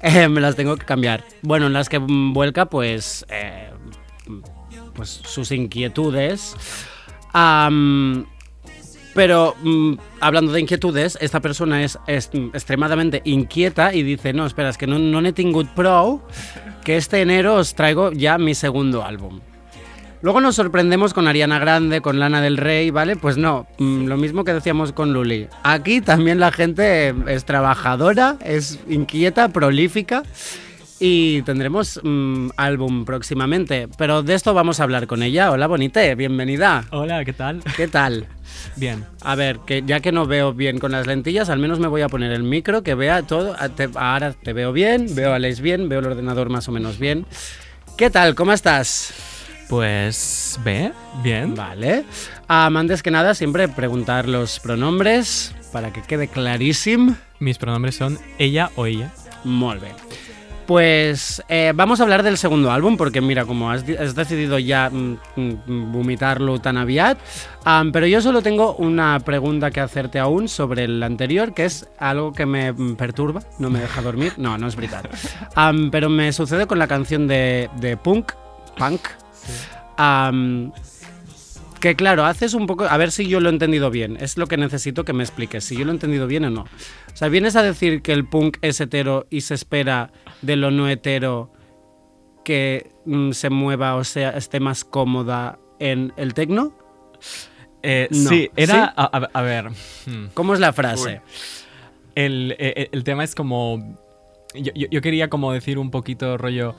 eh, 0.02 0.28
me 0.28 0.40
las 0.40 0.56
tengo 0.56 0.76
que 0.76 0.86
cambiar. 0.86 1.22
Bueno, 1.42 1.66
en 1.66 1.74
las 1.74 1.90
que 1.90 1.98
vuelca, 1.98 2.66
pues, 2.66 3.26
eh, 3.28 3.70
pues 4.94 5.10
sus 5.10 5.52
inquietudes. 5.52 6.56
Pero 9.14 9.54
mm, 9.62 9.94
hablando 10.20 10.52
de 10.52 10.60
inquietudes, 10.60 11.16
esta 11.20 11.40
persona 11.40 11.82
es, 11.82 11.98
mm, 12.06 12.48
extremadamente 12.52 13.22
inquieta 13.24 13.94
y 13.94 14.02
dice, 14.02 14.32
no, 14.32 14.44
espera, 14.46 14.68
es 14.68 14.78
que 14.78 14.86
no, 14.86 14.98
no 14.98 15.32
tingut 15.32 15.68
prou, 15.70 16.22
que 16.84 16.96
este 16.96 17.22
enero 17.22 17.54
os 17.54 17.74
traigo 17.74 18.12
ya 18.12 18.36
mi 18.38 18.54
segundo 18.54 19.04
álbum. 19.04 19.40
Luego 20.20 20.40
nos 20.40 20.56
sorprendemos 20.56 21.12
con 21.12 21.28
Ariana 21.28 21.58
Grande, 21.58 22.00
con 22.00 22.18
Lana 22.18 22.40
del 22.40 22.56
Rey, 22.56 22.90
¿vale? 22.90 23.14
Pues 23.14 23.36
no, 23.36 23.66
mm, 23.78 24.06
lo 24.06 24.16
mismo 24.16 24.42
que 24.42 24.54
decíamos 24.54 24.92
con 24.92 25.12
Luli. 25.12 25.48
Aquí 25.62 26.00
también 26.00 26.40
la 26.40 26.50
gente 26.50 27.14
es 27.26 27.44
trabajadora, 27.44 28.36
es 28.42 28.78
inquieta, 28.88 29.48
prolífica 29.50 30.22
y 31.00 31.42
tendremos 31.42 32.00
mm, 32.02 32.50
álbum 32.56 33.04
próximamente. 33.04 33.88
Pero 33.98 34.22
de 34.22 34.34
esto 34.34 34.54
vamos 34.54 34.80
a 34.80 34.84
hablar 34.84 35.06
con 35.06 35.22
ella. 35.22 35.50
Hola, 35.50 35.66
Bonite, 35.66 36.14
bienvenida. 36.14 36.84
Hola, 36.90 37.24
¿qué 37.24 37.32
tal? 37.32 37.62
¿Qué 37.76 37.88
tal? 37.88 38.26
Bien. 38.76 39.04
A 39.22 39.34
ver, 39.34 39.58
que 39.66 39.82
ya 39.84 40.00
que 40.00 40.12
no 40.12 40.26
veo 40.26 40.52
bien 40.54 40.78
con 40.78 40.92
las 40.92 41.06
lentillas, 41.06 41.48
al 41.50 41.58
menos 41.58 41.78
me 41.80 41.88
voy 41.88 42.02
a 42.02 42.08
poner 42.08 42.32
el 42.32 42.42
micro, 42.42 42.82
que 42.82 42.94
vea 42.94 43.22
todo. 43.22 43.54
Ah, 43.58 43.68
te- 43.68 43.90
ahora 43.94 44.32
te 44.32 44.52
veo 44.52 44.72
bien, 44.72 45.14
veo 45.14 45.32
a 45.32 45.36
Alex 45.36 45.60
bien, 45.60 45.88
veo 45.88 45.98
el 46.00 46.06
ordenador 46.06 46.48
más 46.48 46.68
o 46.68 46.72
menos 46.72 46.98
bien. 46.98 47.26
¿Qué 47.96 48.10
tal? 48.10 48.34
¿Cómo 48.34 48.52
estás? 48.52 49.12
Pues, 49.68 50.58
bé, 50.64 50.92
bien. 51.22 51.54
Vale. 51.54 52.04
Um, 52.48 52.76
antes 52.76 53.02
que 53.02 53.10
nada, 53.10 53.34
siempre 53.34 53.66
preguntar 53.68 54.28
los 54.28 54.60
pronombres 54.60 55.54
para 55.72 55.92
que 55.92 56.02
quede 56.02 56.28
clarísimo. 56.28 57.16
Mis 57.40 57.58
pronombres 57.58 57.96
son 57.96 58.18
ella 58.38 58.70
o 58.76 58.86
ella. 58.86 59.12
Bé. 59.44 59.92
Pues 60.66 61.42
eh, 61.48 61.72
vamos 61.74 62.00
a 62.00 62.04
hablar 62.04 62.22
del 62.22 62.38
segundo 62.38 62.72
álbum, 62.72 62.96
porque 62.96 63.20
mira, 63.20 63.44
como 63.44 63.70
has, 63.70 63.84
di- 63.86 63.96
has 63.96 64.14
decidido 64.14 64.58
ya 64.58 64.88
mm, 64.90 65.16
mm, 65.36 65.92
vomitarlo 65.92 66.58
tan 66.58 66.78
aviat, 66.78 67.18
pero 67.92 68.06
yo 68.06 68.22
solo 68.22 68.40
tengo 68.40 68.74
una 68.76 69.20
pregunta 69.20 69.70
que 69.70 69.80
hacerte 69.80 70.18
aún 70.18 70.48
sobre 70.48 70.84
el 70.84 71.02
anterior, 71.02 71.52
que 71.52 71.66
es 71.66 71.86
algo 71.98 72.32
que 72.32 72.46
me 72.46 72.72
mm, 72.72 72.96
perturba, 72.96 73.42
no 73.58 73.68
me 73.68 73.80
deja 73.80 74.00
dormir. 74.00 74.32
No, 74.38 74.56
no 74.56 74.66
es 74.68 74.76
verdad. 74.76 75.04
Pero 75.92 76.08
me 76.08 76.32
sucede 76.32 76.66
con 76.66 76.78
la 76.78 76.86
canción 76.86 77.26
de, 77.26 77.68
de 77.76 77.96
Punk, 77.98 78.32
Punk, 78.78 79.00
que 81.80 81.94
claro, 81.96 82.24
haces 82.24 82.54
un 82.54 82.66
poco. 82.66 82.84
A 82.84 82.96
ver 82.96 83.10
si 83.12 83.26
yo 83.28 83.40
lo 83.40 83.48
he 83.48 83.52
entendido 83.52 83.90
bien. 83.90 84.16
Es 84.20 84.36
lo 84.38 84.46
que 84.46 84.56
necesito 84.56 85.04
que 85.04 85.12
me 85.12 85.22
expliques. 85.22 85.64
Si 85.64 85.76
yo 85.76 85.84
lo 85.84 85.90
he 85.90 85.94
entendido 85.94 86.26
bien 86.26 86.44
o 86.46 86.50
no. 86.50 86.62
O 86.62 87.16
sea, 87.16 87.28
vienes 87.28 87.56
a 87.56 87.62
decir 87.62 88.00
que 88.02 88.12
el 88.12 88.26
punk 88.26 88.56
es 88.62 88.80
hetero 88.80 89.26
y 89.30 89.42
se 89.42 89.54
espera 89.54 90.10
de 90.42 90.56
lo 90.56 90.70
no 90.70 90.88
hetero 90.88 91.52
que 92.44 92.90
mm, 93.06 93.32
se 93.32 93.50
mueva 93.50 93.96
o 93.96 94.04
sea, 94.04 94.30
esté 94.30 94.60
más 94.60 94.84
cómoda 94.84 95.58
en 95.78 96.12
el 96.16 96.34
tecno. 96.34 96.74
Eh, 97.82 98.08
No. 98.10 98.30
Sí, 98.30 98.50
era. 98.56 98.94
¿Sí? 98.96 99.28
A, 99.32 99.42
ver. 99.42 99.70
hmm, 100.06 100.26
¿Cómo 100.34 100.54
es 100.54 100.60
la 100.60 100.72
frase? 100.72 101.20
El, 102.14 102.54
eh, 102.58 102.88
el 102.92 103.04
tema 103.04 103.24
es 103.24 103.34
como. 103.34 103.98
Yo, 104.54 104.72
yo- 104.74 104.86
yo 104.90 105.00
quería 105.00 105.28
como 105.28 105.52
decir 105.52 105.78
un 105.78 105.90
poquito 105.90 106.38
rollo. 106.38 106.76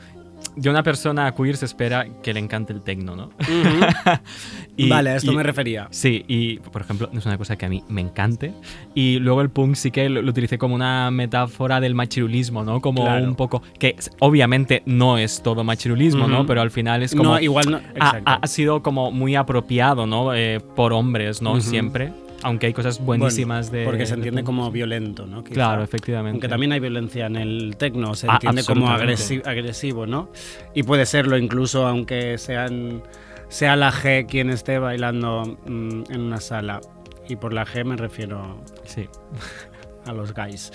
De 0.56 0.70
una 0.70 0.84
persona 0.84 1.34
queer 1.34 1.58
se 1.58 1.66
espera 1.66 2.06
que 2.24 2.34
le 2.34 2.40
encante 2.40 2.72
el 2.74 2.82
tecno, 2.82 3.16
¿no? 3.16 3.30
Y- 4.78 4.90
vale, 4.90 5.12
a 5.12 5.16
esto 5.16 5.32
y- 5.32 5.36
me 5.36 5.44
refería. 5.44 5.88
Sí, 5.92 6.26
y 6.28 6.60
por 6.60 6.82
ejemplo, 6.82 7.10
es 7.14 7.26
una 7.26 7.38
cosa 7.38 7.56
que 7.58 7.66
a 7.66 7.70
mí 7.70 7.84
me 7.88 8.02
encante. 8.02 8.54
Y 8.94 9.20
luego 9.20 9.42
el 9.42 9.50
punk 9.50 9.76
sí 9.76 9.92
que 9.92 10.10
lo, 10.10 10.22
lo 10.22 10.30
utilicé 10.32 10.58
como 10.58 10.76
una 10.76 11.12
metáfora 11.12 11.80
del 11.80 11.96
machirulismo, 11.96 12.64
¿no? 12.64 12.82
Como 12.82 13.04
Claro. 13.04 13.26
un 13.26 13.36
poco. 13.36 13.62
Que 13.80 13.96
obviamente 14.20 14.84
no 14.86 15.18
es 15.18 15.42
todo 15.42 15.64
machirulismo, 15.64 16.28
¿no? 16.28 16.46
Pero 16.46 16.62
al 16.62 16.72
final 16.72 17.04
es 17.04 17.16
como. 17.16 17.32
no, 17.32 17.40
igual 17.40 17.72
no. 17.72 17.80
ha, 18.00 18.48
sido 18.48 18.82
como 18.84 19.12
muy 19.12 19.36
apropiado, 19.36 20.06
¿no? 20.06 20.34
Eh, 20.34 20.60
por 20.76 20.92
hombres, 20.94 21.42
¿no? 21.42 21.60
Siempre. 21.62 22.12
Aunque 22.46 22.68
hay 22.68 22.74
cosas 22.74 23.00
Bueno, 23.00 23.24
buenísimas 23.24 23.72
de. 23.72 23.86
Porque 23.86 24.06
se 24.06 24.14
de 24.14 24.20
entiende 24.20 24.44
como 24.44 24.70
violento, 24.72 25.26
¿no? 25.26 25.44
Quizá. 25.44 25.54
Claro, 25.56 25.84
efectivamente. 25.84 26.36
Aunque 26.36 26.48
también 26.48 26.72
hay 26.72 26.80
violencia 26.80 27.26
en 27.26 27.36
el 27.38 27.76
tecno, 27.78 28.14
se 28.14 28.28
Ah, 28.30 28.34
entiende 28.36 28.64
como 28.64 28.88
agresi- 28.90 29.46
agresivo, 29.46 30.06
¿no? 30.06 30.30
Y 30.74 30.84
puede 30.84 31.06
serlo 31.08 31.38
incluso 31.38 31.88
aunque 31.88 32.38
sean, 32.38 33.02
sea 33.50 33.76
la 33.76 33.92
G 33.92 34.28
quien 34.28 34.50
esté 34.52 34.78
bailando 34.80 35.58
mm, 35.66 36.04
en 36.12 36.22
una 36.22 36.40
sala. 36.40 36.82
Y 37.28 37.36
por 37.38 37.52
la 37.54 37.66
G 37.66 37.84
me 37.84 37.96
refiero 37.98 38.64
Sí. 38.84 39.10
a 40.06 40.14
los 40.14 40.32
guys. 40.36 40.72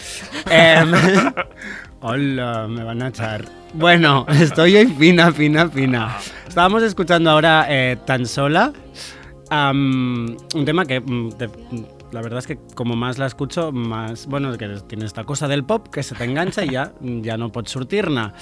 Em, 0.51 0.91
hola, 2.01 2.67
me 2.69 2.83
van 2.83 3.03
a 3.03 3.09
echar. 3.09 3.45
Bueno, 3.75 4.27
estoy 4.41 4.75
hoy 4.77 4.87
fina, 4.89 5.31
fina, 5.33 5.69
fina. 5.69 6.17
Estábamos 6.49 6.83
escuchando 6.83 7.31
ahora 7.31 7.67
eh, 7.69 7.97
Tan 8.05 8.27
Sola. 8.27 8.73
Am, 9.51 10.37
un 10.55 10.65
tema 10.65 10.85
que 10.87 11.01
mm, 11.01 11.31
te- 11.33 11.49
la 12.13 12.23
verdad 12.23 12.41
es 12.41 12.47
que 12.49 12.59
como 12.75 12.97
más 12.97 13.19
la 13.19 13.27
escucho, 13.27 13.71
más. 13.71 14.27
Bueno, 14.27 14.57
que 14.59 14.69
tiene 14.89 15.05
esta 15.05 15.23
cosa 15.25 15.47
del 15.47 15.63
pop 15.65 15.87
que 15.89 16.03
se 16.03 16.15
te 16.17 16.25
engancha 16.25 16.65
y 16.65 16.71
ya, 16.71 16.93
ya 17.01 17.37
no 17.37 17.53
pots 17.53 17.71
sortir-ne. 17.71 18.33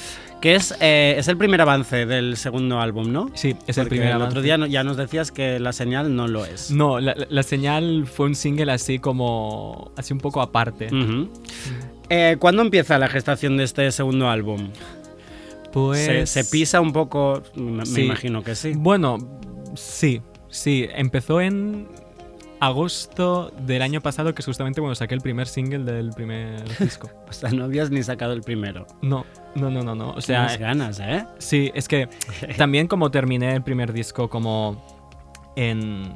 Que 0.41 0.55
es, 0.55 0.75
eh, 0.81 1.17
es 1.19 1.29
el 1.29 1.37
primer 1.37 1.61
avance 1.61 2.07
del 2.07 2.37
segundo 2.37 2.81
álbum, 2.81 3.13
¿no? 3.13 3.31
Sí, 3.35 3.57
es 3.67 3.77
el 3.77 3.85
Porque 3.85 3.89
primer 3.97 4.07
el 4.09 4.13
avance. 4.15 4.31
otro 4.31 4.43
día 4.43 4.57
no- 4.57 4.67
ya 4.67 4.85
nos 4.85 4.97
decías 4.97 5.33
que 5.33 5.59
la 5.61 5.73
señal 5.73 6.15
no 6.17 6.29
lo 6.29 6.45
es. 6.47 6.71
No, 6.71 6.99
la, 7.01 7.15
la- 7.29 7.43
señal 7.43 8.07
fue 8.07 8.27
un 8.27 8.35
single 8.35 8.71
así 8.73 8.99
como. 8.99 9.91
así 9.97 10.13
un 10.15 10.21
poco 10.21 10.41
aparte. 10.41 10.87
Ujú. 10.87 11.29
Eh, 12.11 12.37
¿Cuándo 12.39 12.63
empieza 12.63 12.97
la 12.99 13.09
gestación 13.09 13.59
de 13.59 13.65
este 13.65 13.91
segundo 13.93 14.31
álbum? 14.31 14.71
Pues. 15.73 16.07
¿Se, 16.07 16.27
se 16.27 16.45
pisa 16.51 16.81
un 16.81 16.93
poco? 16.93 17.43
Me, 17.55 17.71
me 17.73 17.87
Sí. 17.87 18.03
imagino 18.03 18.43
que 18.43 18.55
sí. 18.55 18.73
Bueno, 18.75 19.19
sí, 19.75 20.23
sí. 20.49 20.89
Empezó 20.95 21.41
en 21.41 21.89
agosto 22.61 23.53
del 23.67 23.83
año 23.83 24.01
pasado, 24.01 24.35
que 24.35 24.43
es 24.43 24.47
justamente 24.47 24.81
cuando 24.81 24.95
saqué 24.95 25.15
el 25.15 25.21
primer 25.21 25.47
single 25.47 25.85
del 25.91 26.11
primer 26.11 26.63
disco. 26.79 27.11
O 27.29 27.33
sea, 27.33 27.51
no 27.51 27.65
habías 27.65 27.91
ni 27.91 28.03
sacado 28.03 28.33
el 28.33 28.43
primero. 28.43 28.87
No, 29.03 29.25
no, 29.55 29.71
no, 29.71 29.83
no, 29.83 29.95
no. 29.95 30.11
O 30.11 30.21
sea, 30.21 30.47
Tienes 30.47 30.61
ganas, 30.61 31.01
¿eh? 31.01 31.25
sí, 31.39 31.71
es 31.75 31.89
que 31.89 32.09
también 32.57 32.89
como 32.89 33.11
terminé 33.11 33.55
el 33.55 33.63
primer 33.63 33.93
disco 33.93 34.29
como 34.29 34.85
en 35.57 36.13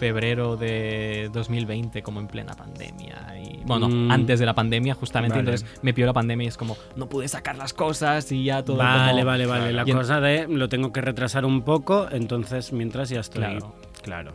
febrero 0.00 0.56
de 0.56 1.28
2020, 1.30 2.02
como 2.02 2.20
en 2.20 2.26
plena 2.26 2.54
pandemia. 2.54 3.34
Y 3.38 3.60
bueno, 3.66 3.86
Mm. 3.90 4.10
antes 4.10 4.40
de 4.40 4.46
la 4.46 4.54
pandemia, 4.54 4.94
justamente. 4.94 5.36
Vale. 5.36 5.50
Entonces 5.50 5.78
me 5.82 5.92
pilló 5.92 6.06
la 6.06 6.14
pandemia 6.14 6.46
y 6.46 6.48
es 6.48 6.56
como, 6.56 6.74
no 6.96 7.06
pude 7.06 7.28
sacar 7.28 7.56
las 7.58 7.74
cosas 7.74 8.32
y 8.32 8.44
ya 8.44 8.64
todo. 8.64 8.78
Vale, 8.78 9.12
como- 9.12 9.24
vale, 9.26 9.44
vale. 9.46 9.72
La 9.74 9.82
Y 9.86 9.92
cosa 9.92 10.20
de 10.20 10.48
lo 10.48 10.70
tengo 10.70 10.90
que 10.90 11.02
retrasar 11.02 11.44
un 11.44 11.60
poco, 11.62 12.08
entonces 12.10 12.72
mientras 12.72 13.10
ya 13.10 13.20
estoy. 13.20 13.42
Claro. 13.42 13.74
Claro. 14.02 14.32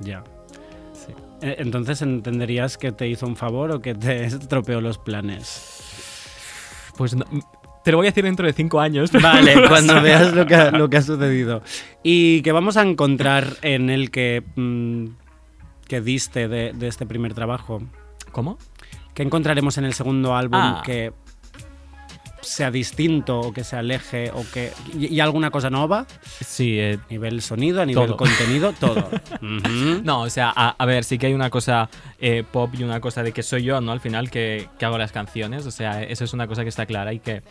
Ya. 0.00 0.24
Sí. 0.94 1.12
Eh, 1.42 1.56
Entonces 1.58 2.00
entenderías 2.00 2.78
que 2.78 2.90
te 2.90 3.06
hizo 3.06 3.26
un 3.26 3.36
favor 3.36 3.70
o 3.72 3.80
que 3.82 3.94
te 3.94 4.24
estropeó 4.24 4.80
los 4.80 4.96
planes. 4.96 5.82
Pues 6.96 7.14
no- 7.14 7.26
te 7.84 7.90
lo 7.92 7.98
voy 7.98 8.06
a 8.06 8.10
decir 8.10 8.24
dentro 8.24 8.46
de 8.46 8.52
cinco 8.52 8.80
años. 8.80 9.12
Vale, 9.12 9.68
cuando 9.68 10.00
veas 10.02 10.34
lo 10.34 10.46
que, 10.46 10.54
ha- 10.54 10.70
lo 10.70 10.88
que 10.90 10.96
ha 10.96 11.02
sucedido. 11.02 11.62
Y 12.02 12.42
que 12.42 12.50
vamos 12.52 12.76
a 12.76 12.82
encontrar 12.82 13.46
en 13.62 13.90
el 13.90 14.10
que, 14.10 14.42
mm, 14.56 15.06
que 15.86 16.00
diste 16.00 16.48
de, 16.48 16.72
de 16.72 16.88
este 16.88 17.06
primer 17.06 17.34
trabajo. 17.34 17.82
¿Cómo? 18.32 18.58
¿Qué 19.14 19.22
encontraremos 19.22 19.78
en 19.78 19.84
el 19.84 19.94
segundo 19.94 20.34
álbum 20.34 20.58
Ah. 20.60 20.82
que 20.84 21.12
sea 22.40 22.70
distinto 22.70 23.40
o 23.40 23.52
que 23.54 23.64
se 23.64 23.74
aleje 23.74 24.30
o 24.34 24.44
que 24.52 24.70
y, 24.98 25.14
y 25.14 25.20
alguna 25.20 25.50
cosa 25.50 25.70
nueva? 25.70 26.06
Sí, 26.44 26.78
eh, 26.78 26.98
A 27.02 27.06
nivel 27.10 27.40
sonido, 27.40 27.80
a 27.80 27.86
nivel 27.86 28.06
Todo. 28.06 28.16
contenido, 28.18 28.72
todo. 28.80 29.08
No, 30.02 30.22
o 30.22 30.30
sea, 30.30 30.52
a, 30.54 30.70
a 30.78 30.84
ver, 30.86 31.04
sí 31.04 31.16
que 31.16 31.26
hay 31.28 31.32
una 31.34 31.48
cosa 31.48 31.88
eh, 32.20 32.44
pop 32.50 32.70
y 32.78 32.82
una 32.84 33.00
cosa 33.00 33.22
de 33.22 33.32
que 33.32 33.42
soy 33.42 33.62
yo, 33.62 33.80
¿no? 33.80 33.92
Al 33.92 34.00
final 34.00 34.30
que, 34.30 34.68
que 34.78 34.84
hago 34.84 34.98
las 34.98 35.10
canciones, 35.10 35.64
o 35.64 35.70
sea, 35.70 36.02
eso 36.02 36.24
es 36.24 36.34
una 36.34 36.46
cosa 36.46 36.64
que 36.64 36.68
está 36.68 36.84
clara 36.84 37.14
y 37.14 37.20
que, 37.20 37.42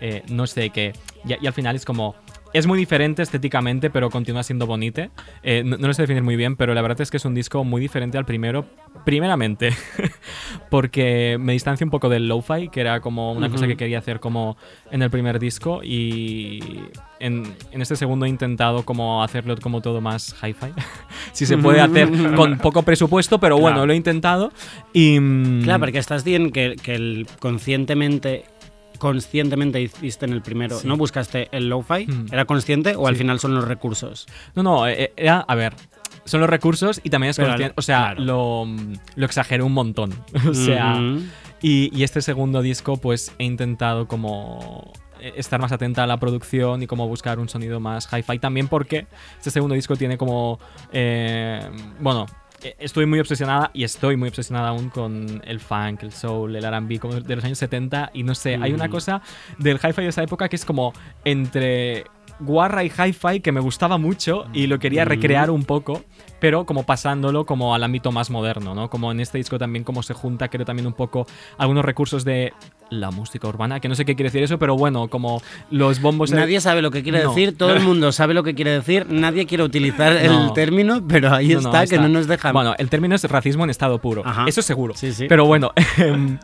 eh, 0.00 0.22
no 0.28 0.46
sé, 0.46 0.70
que... 0.70 0.92
Y, 1.24 1.42
y 1.42 1.46
al 1.46 1.52
final 1.52 1.76
es 1.76 1.84
como... 1.84 2.14
Es 2.52 2.66
muy 2.66 2.78
diferente 2.78 3.22
estéticamente, 3.22 3.90
pero 3.90 4.08
continúa 4.08 4.42
siendo 4.42 4.66
bonite. 4.66 5.10
Eh, 5.42 5.62
no, 5.64 5.76
no 5.76 5.88
lo 5.88 5.92
sé 5.94 6.02
definir 6.02 6.22
muy 6.22 6.36
bien, 6.36 6.56
pero 6.56 6.72
la 6.72 6.80
verdad 6.80 7.02
es 7.02 7.10
que 7.10 7.18
es 7.18 7.24
un 7.26 7.34
disco 7.34 7.64
muy 7.64 7.82
diferente 7.82 8.16
al 8.16 8.24
primero. 8.24 8.64
Primeramente, 9.04 9.70
porque 10.70 11.36
me 11.38 11.52
distancia 11.52 11.84
un 11.84 11.90
poco 11.90 12.08
del 12.08 12.28
lo-fi, 12.28 12.68
que 12.68 12.80
era 12.80 13.00
como 13.00 13.32
una 13.32 13.50
cosa 13.50 13.66
que 13.66 13.76
quería 13.76 13.98
hacer 13.98 14.20
como 14.20 14.56
en 14.90 15.02
el 15.02 15.10
primer 15.10 15.38
disco. 15.38 15.82
Y 15.82 16.60
en, 17.20 17.44
en 17.72 17.82
este 17.82 17.96
segundo 17.96 18.24
he 18.24 18.28
intentado 18.28 18.84
como 18.84 19.22
hacerlo 19.22 19.54
como 19.60 19.82
todo 19.82 20.00
más 20.00 20.34
hi-fi. 20.42 20.72
si 21.32 21.44
se 21.44 21.58
puede 21.58 21.80
hacer 21.80 22.08
con 22.34 22.56
poco 22.58 22.82
presupuesto, 22.82 23.38
pero 23.38 23.56
bueno, 23.58 23.76
Claro. 23.76 23.86
lo 23.88 23.92
he 23.92 23.96
intentado. 23.96 24.52
Y, 24.94 25.18
mm, 25.20 25.62
Claro, 25.64 25.80
porque 25.80 25.98
estás 25.98 26.24
bien 26.24 26.52
que, 26.52 26.76
que 26.82 26.94
el 26.94 27.26
conscientemente 27.38 28.44
conscientemente 28.98 29.80
hiciste 29.80 30.24
en 30.26 30.32
el 30.32 30.42
primero, 30.42 30.78
Sí. 30.78 30.86
¿no 30.88 30.96
buscaste 30.96 31.48
el 31.52 31.68
lo-fi? 31.68 32.06
Mm. 32.06 32.26
¿Era 32.32 32.44
consciente 32.44 32.94
o 32.96 33.06
al 33.06 33.16
final 33.16 33.38
son 33.40 33.54
los 33.54 33.66
recursos? 33.66 34.26
No, 34.54 34.62
no, 34.62 34.88
eh, 34.88 35.12
era, 35.16 35.40
a 35.40 35.54
ver, 35.54 35.74
son 36.24 36.40
los 36.40 36.50
recursos 36.50 37.00
y 37.04 37.10
también 37.10 37.30
es 37.30 37.36
Pero, 37.36 37.50
conscien- 37.54 37.72
O 37.76 37.82
sea, 37.82 38.14
claro. 38.14 38.22
lo, 38.22 38.66
lo 39.14 39.26
exageré 39.26 39.62
un 39.62 39.72
montón. 39.72 40.12
o 40.48 40.54
sea. 40.54 41.00
Y, 41.62 41.90
y 41.98 42.02
este 42.02 42.20
segundo 42.20 42.60
disco, 42.62 42.96
pues 42.98 43.32
he 43.38 43.44
intentado 43.44 44.06
como 44.08 44.92
eh, 45.20 45.32
estar 45.36 45.58
más 45.60 45.72
atenta 45.72 46.02
a 46.04 46.06
la 46.06 46.18
producción 46.18 46.82
y 46.82 46.86
como 46.86 47.08
buscar 47.08 47.38
un 47.38 47.48
sonido 47.48 47.80
más 47.80 48.08
hi-fi 48.12 48.38
también 48.38 48.68
porque 48.68 49.06
este 49.38 49.50
segundo 49.50 49.74
disco 49.74 49.96
tiene 49.96 50.18
como 50.18 50.58
eh, 50.92 51.60
bueno 52.00 52.26
eh, 52.62 52.74
estoy 52.78 53.06
muy 53.06 53.18
obsesionada 53.20 53.70
y 53.74 53.84
estoy 53.84 54.16
muy 54.16 54.28
obsesionada 54.28 54.68
aún 54.68 54.88
con 54.90 55.42
el 55.44 55.60
funk, 55.60 56.02
el 56.02 56.12
soul, 56.12 56.56
el 56.56 56.64
R&B 56.64 56.98
como 56.98 57.14
de 57.14 57.36
los 57.36 57.44
años 57.44 57.58
70 57.58 58.10
y 58.14 58.22
no 58.22 58.34
sé, 58.34 58.58
hay 58.60 58.72
una 58.72 58.86
Mm. 58.88 58.90
cosa 58.90 59.22
del 59.58 59.76
hi-fi 59.76 60.02
de 60.02 60.08
esa 60.08 60.22
época 60.22 60.48
que 60.48 60.56
es 60.56 60.64
como 60.64 60.92
entre 61.24 62.04
guarra 62.40 62.84
y 62.84 62.88
hi-fi 62.88 63.40
que 63.40 63.52
me 63.52 63.60
gustaba 63.60 63.98
mucho 63.98 64.46
y 64.52 64.66
lo 64.66 64.78
quería 64.78 65.04
Mm. 65.04 65.08
recrear 65.08 65.50
un 65.50 65.64
poco, 65.64 66.02
pero 66.38 66.66
como 66.66 66.84
pasándolo 66.84 67.46
como 67.46 67.74
al 67.74 67.82
ámbito 67.82 68.12
más 68.12 68.28
moderno, 68.30 68.74
¿no? 68.74 68.90
Como 68.90 69.10
en 69.12 69.20
este 69.20 69.38
disco 69.38 69.58
también 69.58 69.84
como 69.84 70.02
se 70.02 70.12
junta 70.14 70.48
creo 70.48 70.64
también 70.66 70.86
un 70.86 70.92
poco 70.92 71.26
algunos 71.56 71.84
recursos 71.84 72.24
de 72.24 72.52
la 72.90 73.10
música 73.10 73.48
urbana, 73.48 73.80
que 73.80 73.88
no 73.88 73.94
sé 73.96 74.04
qué 74.04 74.14
quiere 74.14 74.28
decir 74.28 74.42
eso, 74.44 74.58
pero 74.58 74.76
bueno, 74.76 75.08
como 75.08 75.40
los 75.70 76.00
bombos 76.00 76.30
de- 76.30 76.36
Nadie 76.36 76.60
sabe 76.60 76.82
lo 76.82 76.90
que 76.92 77.02
quiere 77.02 77.22
No. 77.24 77.30
decir, 77.30 77.56
todo 77.56 77.72
el 77.74 77.80
mundo 77.82 78.12
sabe 78.12 78.32
lo 78.34 78.42
que 78.44 78.54
quiere 78.54 78.70
decir, 78.70 79.06
nadie 79.08 79.46
quiere 79.46 79.64
utilizar 79.64 80.12
el 80.12 80.30
No. 80.30 80.52
término, 80.52 81.02
pero 81.08 81.32
ahí 81.34 81.48
No, 81.48 81.62
no, 81.62 81.68
está, 81.70 81.86
que 81.86 81.98
no 82.00 82.08
nos 82.08 82.26
dejan. 82.28 82.52
Bueno, 82.52 82.74
el 82.78 82.88
término 82.90 83.14
es 83.16 83.24
racismo 83.24 83.64
en 83.64 83.70
estado 83.70 83.98
puro. 83.98 84.22
Ajá. 84.24 84.44
Eso 84.46 84.62
seguro. 84.62 84.94
Sí, 84.94 85.12
sí. 85.12 85.26
Pero 85.28 85.46
bueno, 85.46 85.72
em, 85.96 86.38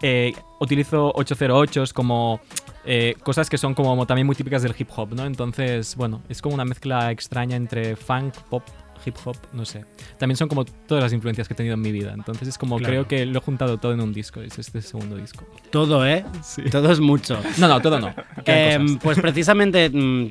eh, 0.00 0.32
utilizo 0.60 1.12
808s 1.14 1.92
como 1.92 2.40
eh, 2.84 3.14
cosas 3.22 3.48
que 3.48 3.58
son 3.58 3.74
como 3.74 4.06
también 4.06 4.26
muy 4.26 4.36
típicas 4.36 4.62
del 4.62 4.74
hip 4.76 4.88
hop, 4.96 5.14
¿no? 5.14 5.24
Entonces, 5.24 5.94
bueno, 5.96 6.22
es 6.28 6.42
como 6.42 6.54
una 6.54 6.64
mezcla 6.64 7.10
extraña 7.10 7.56
entre 7.56 7.96
funk, 7.96 8.34
pop, 8.50 8.62
hip 9.04 9.16
hop, 9.24 9.36
no 9.52 9.64
sé. 9.64 9.84
También 10.18 10.36
son 10.36 10.48
como 10.48 10.64
todas 10.64 11.02
las 11.02 11.12
influencias 11.12 11.48
que 11.48 11.54
he 11.54 11.56
tenido 11.56 11.74
en 11.74 11.80
mi 11.80 11.92
vida. 11.92 12.12
Entonces 12.14 12.48
es 12.48 12.58
como 12.58 12.76
Claro. 12.78 12.90
creo 12.92 13.08
que 13.08 13.26
lo 13.26 13.38
he 13.38 13.42
juntado 13.42 13.78
todo 13.78 13.92
en 13.92 14.00
un 14.00 14.12
disco. 14.12 14.40
Es 14.40 14.58
este 14.58 14.80
segundo 14.82 15.16
disco. 15.16 15.44
todo, 15.70 16.06
¿eh? 16.06 16.24
Sí. 16.42 16.62
Todo 16.70 16.90
es 16.92 17.00
mucho. 17.00 17.38
No, 17.58 17.68
no, 17.68 17.80
todo 17.80 17.98
no. 18.00 18.14
Em, 18.46 18.98
pues 18.98 19.18
precisamente, 19.20 19.88
mm, 19.90 20.30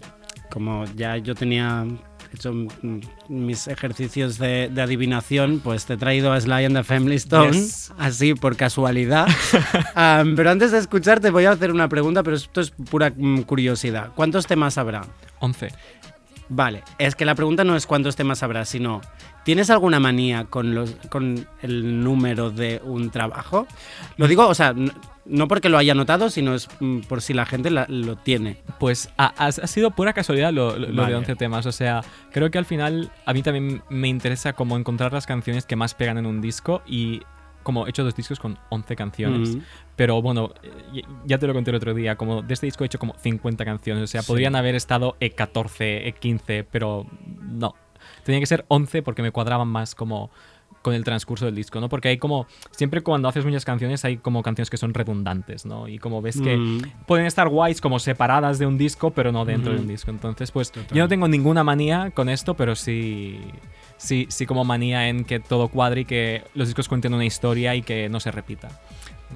como 0.50 0.86
ya 0.96 1.18
yo 1.18 1.36
tenía 1.36 1.86
hecho 2.34 2.54
mm, 2.54 3.00
mis 3.30 3.68
ejercicios 3.68 4.38
de, 4.38 4.70
de 4.72 4.82
adivinación, 4.82 5.60
pues 5.64 5.86
te 5.86 5.94
he 5.94 5.98
traído 5.98 6.32
a 6.32 6.40
Sly 6.40 6.66
and 6.66 6.76
the 6.76 6.84
Family 6.84 7.16
Stone, 7.16 7.54
Yes. 7.54 7.94
así 7.98 8.34
por 8.34 8.56
casualidad. 8.56 9.28
Pero 10.36 10.50
antes 10.50 10.72
de 10.72 10.78
escucharte 10.80 11.30
voy 11.30 11.46
a 11.46 11.52
hacer 11.52 11.72
una 11.72 11.88
pregunta, 11.90 12.24
pero 12.24 12.36
esto 12.36 12.62
es 12.62 12.72
pura 12.72 13.12
mm, 13.16 13.42
curiosidad. 13.42 14.12
¿Cuántos 14.16 14.48
temas 14.48 14.78
habrá? 14.78 15.02
11. 15.40 15.70
Vale, 16.54 16.84
es 16.98 17.16
que 17.16 17.24
la 17.24 17.34
pregunta 17.36 17.64
no 17.64 17.78
es 17.78 17.88
cuántos 17.88 18.18
temas 18.18 18.44
habrá, 18.44 18.66
sino 18.66 19.00
¿tienes 19.46 19.70
alguna 19.70 20.02
manía 20.02 20.44
con, 20.46 20.76
los, 20.76 20.92
con 21.10 21.48
el 21.62 22.04
número 22.04 22.52
de 22.52 22.82
un 22.84 23.10
trabajo? 23.10 23.68
Lo 24.18 24.28
digo, 24.28 24.46
o 24.48 24.54
sea, 24.54 24.76
no 25.26 25.48
porque 25.48 25.70
lo 25.70 25.78
haya 25.78 25.94
notado, 25.94 26.30
sino 26.30 26.54
es 26.56 26.68
mm, 26.80 27.02
por 27.02 27.22
si 27.22 27.34
la 27.34 27.46
gente 27.46 27.70
la- 27.70 27.86
lo 27.88 28.16
tiene. 28.18 28.58
Pues 28.80 29.10
ha, 29.18 29.52
sido 29.52 29.92
pura 29.92 30.14
casualidad 30.14 30.52
lo, 30.52 30.78
lo- 30.78 30.94
Vale. 30.94 31.10
de 31.12 31.16
11 31.18 31.36
temas. 31.36 31.66
O 31.66 31.72
sea, 31.72 32.02
creo 32.32 32.50
que 32.52 32.58
al 32.58 32.66
final 32.66 33.12
a 33.26 33.34
mí 33.34 33.44
también 33.44 33.82
me 33.90 34.08
interesa 34.08 34.54
como 34.54 34.78
encontrar 34.78 35.14
las 35.14 35.26
canciones 35.28 35.66
que 35.66 35.76
más 35.76 35.94
pegan 35.94 36.18
en 36.18 36.26
un 36.26 36.42
disco 36.42 36.82
y 36.88 37.22
como 37.64 37.86
he 37.86 37.92
hecho 37.92 38.04
dos 38.04 38.16
discos 38.16 38.40
con 38.40 38.58
11 38.70 38.96
canciones. 38.96 39.56
Mm. 39.56 39.62
Pero 39.96 40.20
bueno, 40.22 40.52
eh, 40.64 41.04
ya 41.26 41.38
te 41.38 41.46
lo 41.46 41.54
conté 41.54 41.70
el 41.70 41.76
otro 41.78 41.94
día, 41.94 42.16
como 42.16 42.42
de 42.42 42.54
este 42.56 42.66
disco 42.66 42.84
he 42.84 42.88
hecho 42.88 42.98
como 42.98 43.14
50 43.20 43.64
canciones. 43.64 44.04
O 44.04 44.08
sea, 44.08 44.22
Sí. 44.24 44.28
podrían 44.28 44.56
haber 44.56 44.74
estado 44.74 45.16
E 45.20 45.30
14, 45.30 46.08
E 46.08 46.14
15, 46.14 46.64
pero 46.64 47.06
no. 47.40 47.76
Tenía 48.24 48.40
que 48.40 48.48
ser 48.48 48.66
11 48.68 49.04
porque 49.04 49.22
me 49.22 49.30
cuadraban 49.32 49.68
más 49.68 49.94
como 49.94 50.32
con 50.82 50.94
el 50.94 51.04
transcurso 51.04 51.46
del 51.46 51.56
disco, 51.56 51.80
¿no? 51.80 51.90
Porque 51.90 52.08
hay 52.10 52.18
como, 52.18 52.48
siempre 52.72 53.02
cuando 53.02 53.28
haces 53.28 53.46
muchas 53.46 53.66
canciones 53.66 54.04
hay 54.06 54.18
como 54.18 54.42
canciones 54.44 54.70
que 54.70 54.78
son 54.78 54.94
redundantes, 54.94 55.66
¿no? 55.66 55.88
Y 55.88 56.00
como 56.00 56.22
ves 56.22 56.42
que 56.42 56.58
Mm. 56.58 57.06
pueden 57.06 57.26
estar 57.26 57.50
guays 57.50 57.82
como 57.82 58.00
separadas 58.00 58.58
de 58.60 58.66
un 58.66 58.78
disco, 58.78 59.12
pero 59.12 59.32
no 59.32 59.46
dentro 59.46 59.72
de 59.72 59.78
Ujú. 59.78 59.84
un 59.84 59.88
disco. 59.88 60.12
Entonces, 60.12 60.52
pues 60.52 60.72
Total. 60.72 60.98
yo 60.98 61.04
no 61.04 61.08
tengo 61.10 61.28
ninguna 61.28 61.64
manía 61.64 62.12
con 62.12 62.30
esto, 62.30 62.56
pero 62.56 62.76
sí, 62.76 63.40
sí, 63.98 64.28
sí 64.30 64.46
como 64.46 64.64
manía 64.64 65.08
en 65.10 65.24
que 65.26 65.40
todo 65.40 65.68
cuadre 65.68 66.02
y 66.02 66.06
que 66.06 66.44
los 66.56 66.68
discos 66.68 66.88
cuenten 66.88 67.14
una 67.14 67.26
historia 67.26 67.76
y 67.76 67.82
que 67.82 68.10
no 68.10 68.20
se 68.20 68.32
repita. 68.32 68.70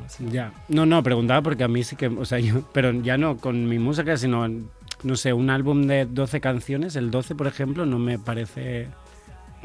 Así. 0.06 0.26
Ya. 0.30 0.52
No, 0.68 0.86
no, 0.86 1.02
preguntaba 1.04 1.42
porque 1.42 1.64
a 1.64 1.68
mí 1.68 1.84
sí 1.84 1.96
que, 1.96 2.08
o 2.08 2.26
sea, 2.26 2.40
yo, 2.40 2.64
pero 2.74 2.92
ya 2.92 3.18
no 3.18 3.38
con 3.38 3.68
mi 3.70 3.80
música, 3.80 4.18
sino, 4.18 4.46
no 5.04 5.16
sé, 5.16 5.32
un 5.32 5.50
álbum 5.50 5.84
de 5.88 6.06
12 6.06 6.42
canciones, 6.42 6.96
el 6.96 7.12
12, 7.12 7.34
por 7.36 7.48
ejemplo, 7.48 7.86
no 7.86 7.98
me 7.98 8.20
parece 8.20 8.88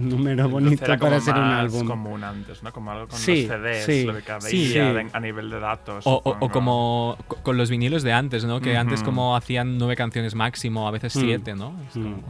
número 0.09 0.49
bonito 0.49 0.85
Era 0.85 0.99
como 0.99 1.11
para 1.11 1.21
ser 1.21 1.35
un 1.35 1.41
álbum. 1.43 1.87
común 1.87 2.25
antes, 2.25 2.63
¿no? 2.63 2.73
Como 2.73 2.91
algo 2.91 3.09
con 3.09 3.19
Sí, 3.19 3.47
los 3.47 3.59
CDs, 3.61 3.85
sí, 3.85 4.05
lo 4.05 4.15
que 4.23 4.33
había 4.33 4.49
sí, 4.49 4.79
a 5.13 5.21
nivel 5.21 5.51
de 5.51 5.61
datos. 5.61 6.07
O, 6.07 6.13
o- 6.15 6.17
o 6.19 6.33
supongo. 6.35 6.51
como 6.53 7.17
co- 7.29 7.37
con 7.43 7.57
los 7.57 7.71
vinilos 7.71 8.03
de 8.03 8.13
antes, 8.13 8.45
¿no? 8.45 8.61
Que 8.61 8.77
antes 8.77 9.03
como 9.03 9.37
hacían 9.37 9.79
nueve 9.79 9.97
canciones 9.97 10.35
máximo, 10.35 10.89
a 10.89 10.91
veces 10.91 11.15
Mm. 11.17 11.21
siete, 11.21 11.55
¿no? 11.55 11.75
Es 11.89 11.93
como- 11.95 12.09
Mm. 12.17 12.23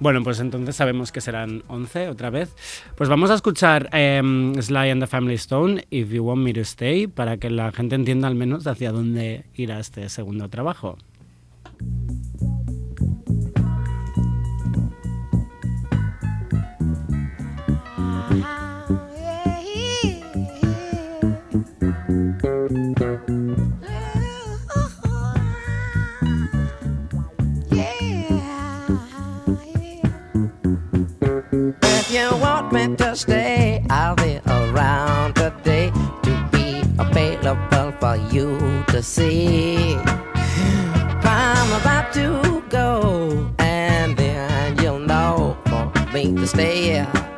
Bueno, 0.00 0.20
pues 0.24 0.40
entonces 0.40 0.74
sabemos 0.74 1.12
que 1.12 1.20
serán 1.20 1.62
11 1.68 2.08
otra 2.08 2.28
vez. 2.28 2.56
Pues 2.96 3.08
vamos 3.08 3.30
a 3.30 3.34
escuchar 3.34 3.88
em, 3.92 4.52
Sly 4.60 4.90
and 4.90 5.00
the 5.00 5.06
Family 5.06 5.34
Stone, 5.34 5.84
If 5.90 6.10
You 6.10 6.24
Want 6.24 6.42
Me 6.42 6.52
to 6.54 6.60
Stay, 6.62 7.06
para 7.06 7.36
que 7.36 7.50
la 7.50 7.70
gente 7.70 7.94
entienda 7.94 8.26
al 8.26 8.34
menos 8.34 8.66
hacia 8.66 8.90
dónde 8.90 9.44
irá 9.54 9.78
este 9.78 10.08
segundo 10.08 10.48
trabajo. 10.48 10.98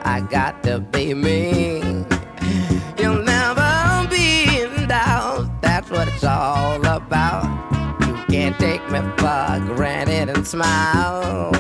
I 0.07 0.21
got 0.21 0.63
to 0.65 0.79
be 0.79 1.13
me. 1.15 1.94
Me 8.95 9.01
for 9.19 9.75
granted 9.75 10.29
and 10.31 10.47
smile. 10.47 11.51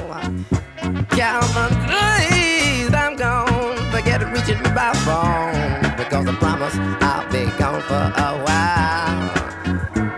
Calvin, 1.10 1.72
please, 1.86 2.92
I'm 2.94 3.16
gone. 3.16 3.76
Forget 3.90 4.22
reaching 4.32 4.58
me 4.62 4.70
by 4.74 4.92
phone. 5.04 5.96
Because 5.96 6.26
I 6.28 6.34
promise 6.38 6.74
I'll 7.00 7.26
be 7.32 7.44
gone 7.58 7.82
for 7.82 8.04
a 8.28 8.30
while. 8.44 9.30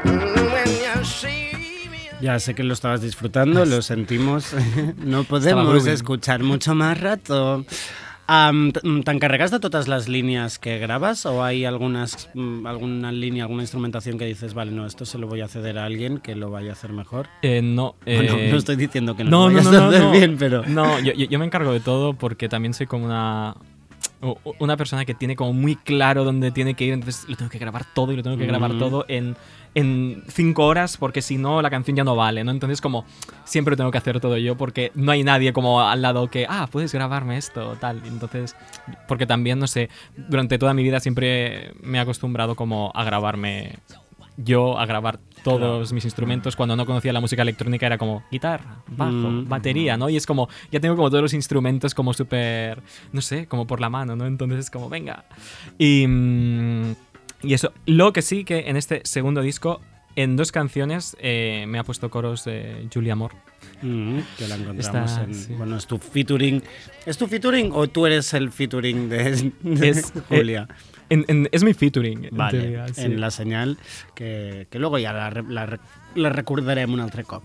Mm, 0.05 0.52
When 0.52 0.68
you 0.68 1.05
see 1.05 1.88
me. 1.90 2.11
Ya 2.20 2.38
sé 2.38 2.55
que 2.55 2.62
lo 2.64 2.74
estabas 2.74 3.00
disfrutando, 3.00 3.64
lo 3.64 3.81
sentimos. 3.83 4.52
no 4.98 5.24
podemos 5.24 5.87
escuchar 5.87 6.42
mucho 6.42 6.74
más 6.74 7.00
rato. 7.00 7.64
Am, 8.28 8.72
t- 8.72 8.80
mm, 8.82 9.02
¿Te'n 9.02 9.18
carregas 9.20 9.50
de 9.52 9.60
todas 9.60 9.86
las 9.86 10.08
líneas 10.08 10.58
que 10.58 10.78
grabas 10.78 11.26
o 11.26 11.44
hay 11.44 11.64
algunas, 11.64 12.28
mm, 12.34 12.66
alguna 12.66 13.12
línea, 13.12 13.44
alguna 13.44 13.62
instrumentación 13.62 14.18
que 14.18 14.24
dices, 14.26 14.52
vale, 14.52 14.72
no, 14.72 14.84
esto 14.84 15.04
se 15.06 15.16
lo 15.18 15.28
voy 15.28 15.42
a 15.42 15.48
ceder 15.48 15.78
a 15.78 15.84
alguien 15.84 16.18
que 16.18 16.34
lo 16.34 16.50
vaya 16.50 16.70
a 16.70 16.72
hacer 16.72 16.92
mejor? 16.92 17.28
Eh, 17.42 17.62
no, 17.62 17.94
Bueno, 18.04 18.34
eh, 18.36 18.48
no 18.50 18.56
estoy 18.56 18.76
diciendo 18.76 19.14
que 19.16 19.22
no, 19.24 19.30
no, 19.30 19.48
lo 19.48 19.54
vayas 19.54 19.72
no, 19.72 19.78
a 19.78 19.80
no, 19.80 19.88
hacer 19.88 20.00
no. 20.02 20.10
bien, 20.10 20.36
pero... 20.38 20.64
No, 20.66 20.98
yo, 21.00 21.38
me 21.38 21.44
encargo 21.44 21.72
de 21.72 21.80
todo 21.80 22.14
porque 22.14 22.48
también 22.48 22.74
soy 22.74 22.86
como 22.86 23.04
una 23.06 23.54
una 24.58 24.76
persona 24.76 25.04
que 25.04 25.14
tiene 25.14 25.36
como 25.36 25.52
muy 25.52 25.76
claro 25.76 26.24
dónde 26.24 26.50
tiene 26.50 26.74
que 26.74 26.84
ir, 26.84 26.94
entonces 26.94 27.28
lo 27.28 27.36
tengo 27.36 27.50
que 27.50 27.58
grabar 27.58 27.84
todo 27.94 28.12
y 28.12 28.16
lo 28.16 28.22
tengo 28.22 28.36
que 28.38 28.46
grabar 28.46 28.72
Mm. 28.72 28.78
todo 28.78 29.04
en, 29.08 29.36
en 29.76 30.24
cinco 30.28 30.64
horas 30.64 30.96
porque 30.96 31.20
si 31.20 31.36
no 31.36 31.60
la 31.60 31.68
canción 31.68 31.96
ya 31.98 32.02
no 32.02 32.16
vale, 32.16 32.42
¿no? 32.44 32.50
Entonces 32.50 32.80
como 32.80 33.04
siempre 33.44 33.72
lo 33.72 33.76
tengo 33.76 33.90
que 33.90 33.98
hacer 33.98 34.18
todo 34.20 34.38
yo 34.38 34.56
porque 34.56 34.90
no 34.94 35.12
hay 35.12 35.22
nadie 35.22 35.52
como 35.52 35.82
al 35.82 36.00
lado 36.00 36.28
que, 36.30 36.46
ah, 36.48 36.66
puedes 36.72 36.94
grabarme 36.94 37.36
esto 37.36 37.76
tal. 37.78 38.00
Entonces, 38.06 38.56
porque 39.06 39.26
también, 39.26 39.58
no 39.58 39.66
sé, 39.66 39.90
durante 40.16 40.58
toda 40.58 40.72
mi 40.72 40.82
vida 40.82 40.98
siempre 40.98 41.72
me 41.82 41.98
he 41.98 42.00
acostumbrado 42.00 42.54
como 42.54 42.90
a 42.94 43.04
grabarme 43.04 43.76
yo, 44.38 44.78
a 44.78 44.86
grabar 44.86 45.18
todos 45.44 45.92
mis 45.92 46.04
instrumentos. 46.04 46.56
Cuando 46.56 46.74
no 46.76 46.84
conocía 46.86 47.12
la 47.12 47.20
música 47.20 47.42
electrónica 47.42 47.86
era 47.86 47.98
como 47.98 48.22
guitarra, 48.30 48.78
bajo, 48.88 49.12
Mm. 49.12 49.48
batería, 49.48 49.96
¿no? 49.96 50.08
Y 50.10 50.16
es 50.16 50.26
como, 50.26 50.48
ya 50.72 50.80
tengo 50.80 50.96
como 50.96 51.08
todos 51.08 51.22
los 51.22 51.34
instrumentos 51.34 51.94
como 51.94 52.12
súper, 52.12 52.82
no 53.12 53.20
sé, 53.20 53.46
como 53.46 53.66
por 53.66 53.80
la 53.80 53.88
mano, 53.88 54.16
¿no? 54.16 54.26
Entonces 54.26 54.58
es 54.58 54.70
como, 54.70 54.88
venga. 54.88 55.24
Y, 55.78 56.04
mm, 56.06 56.94
y 57.46 57.54
eso, 57.54 57.72
lo 57.87 58.12
que 58.12 58.22
sí 58.22 58.44
que 58.44 58.68
en 58.68 58.76
este 58.76 59.00
segundo 59.04 59.40
disco, 59.42 59.80
en 60.16 60.37
dos 60.37 60.50
canciones, 60.52 61.16
eh, 61.20 61.64
me 61.68 61.78
ha 61.78 61.85
puesto 61.85 62.11
coros 62.11 62.44
de 62.44 62.88
Julia 62.92 63.14
Moore. 63.16 63.37
Mm, 63.82 64.18
que 64.38 64.48
la 64.48 64.54
encontramos 64.56 65.11
Está- 65.11 65.24
en... 65.24 65.35
sí. 65.35 65.52
Bueno, 65.54 65.76
es 65.76 65.87
tu 65.87 65.98
featuring. 65.98 66.62
¿Es 67.04 67.18
tu 67.18 67.26
featuring 67.26 67.70
o 67.72 67.87
tú 67.88 68.06
eres 68.06 68.32
el 68.35 68.50
featuring 68.50 69.09
de, 69.11 69.52
de 69.62 69.88
Es- 69.90 70.12
Julia? 70.28 70.66
En- 71.11 71.24
en- 71.28 71.48
es 71.52 71.62
mi 71.62 71.74
featuring. 71.74 72.24
en 72.24 72.37
Vale, 72.37 72.59
teoría, 72.59 72.88
sí. 72.88 73.02
en 73.02 73.20
la 73.20 73.30
senyal, 73.30 73.76
que, 74.14 74.66
que 74.70 74.78
luego 74.78 74.98
ya 74.98 75.12
la, 75.12 75.30
la, 75.30 75.78
la 76.14 76.28
recordarem 76.30 76.92
un 76.92 77.00
altre 77.00 77.22
cop. 77.24 77.44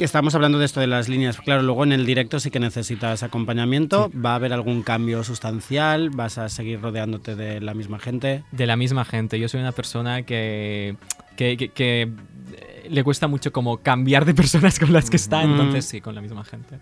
Que 0.00 0.04
estamos 0.06 0.34
hablando 0.34 0.58
de 0.58 0.64
esto 0.64 0.80
de 0.80 0.86
las 0.86 1.10
líneas. 1.10 1.36
Claro, 1.36 1.60
luego 1.62 1.84
en 1.84 1.92
el 1.92 2.06
directo 2.06 2.40
sí 2.40 2.50
que 2.50 2.58
necesitas 2.58 3.22
acompañamiento. 3.22 4.10
¿Va 4.16 4.32
a 4.32 4.34
haber 4.36 4.54
algún 4.54 4.82
cambio 4.82 5.22
sustancial? 5.24 6.08
¿Vas 6.08 6.38
a 6.38 6.48
seguir 6.48 6.80
rodeándote 6.80 7.36
de 7.36 7.60
la 7.60 7.74
misma 7.74 7.98
gente? 7.98 8.42
De 8.50 8.66
la 8.66 8.76
misma 8.76 9.04
gente. 9.04 9.38
Yo 9.38 9.46
soy 9.50 9.60
una 9.60 9.72
persona 9.72 10.22
que, 10.22 10.96
que, 11.36 11.58
que- 11.58 11.68
que, 11.68 12.02
eh, 12.02 12.86
le 12.88 13.04
cuesta 13.04 13.28
mucho 13.28 13.52
como 13.52 13.76
cambiar 13.82 14.24
de 14.24 14.32
personas 14.34 14.78
con 14.78 14.90
las 14.90 15.10
que 15.10 15.16
está, 15.16 15.44
Mm. 15.46 15.50
entonces 15.50 15.84
sí, 15.84 16.00
con 16.00 16.14
la 16.14 16.22
misma 16.22 16.44
gente. 16.44 16.78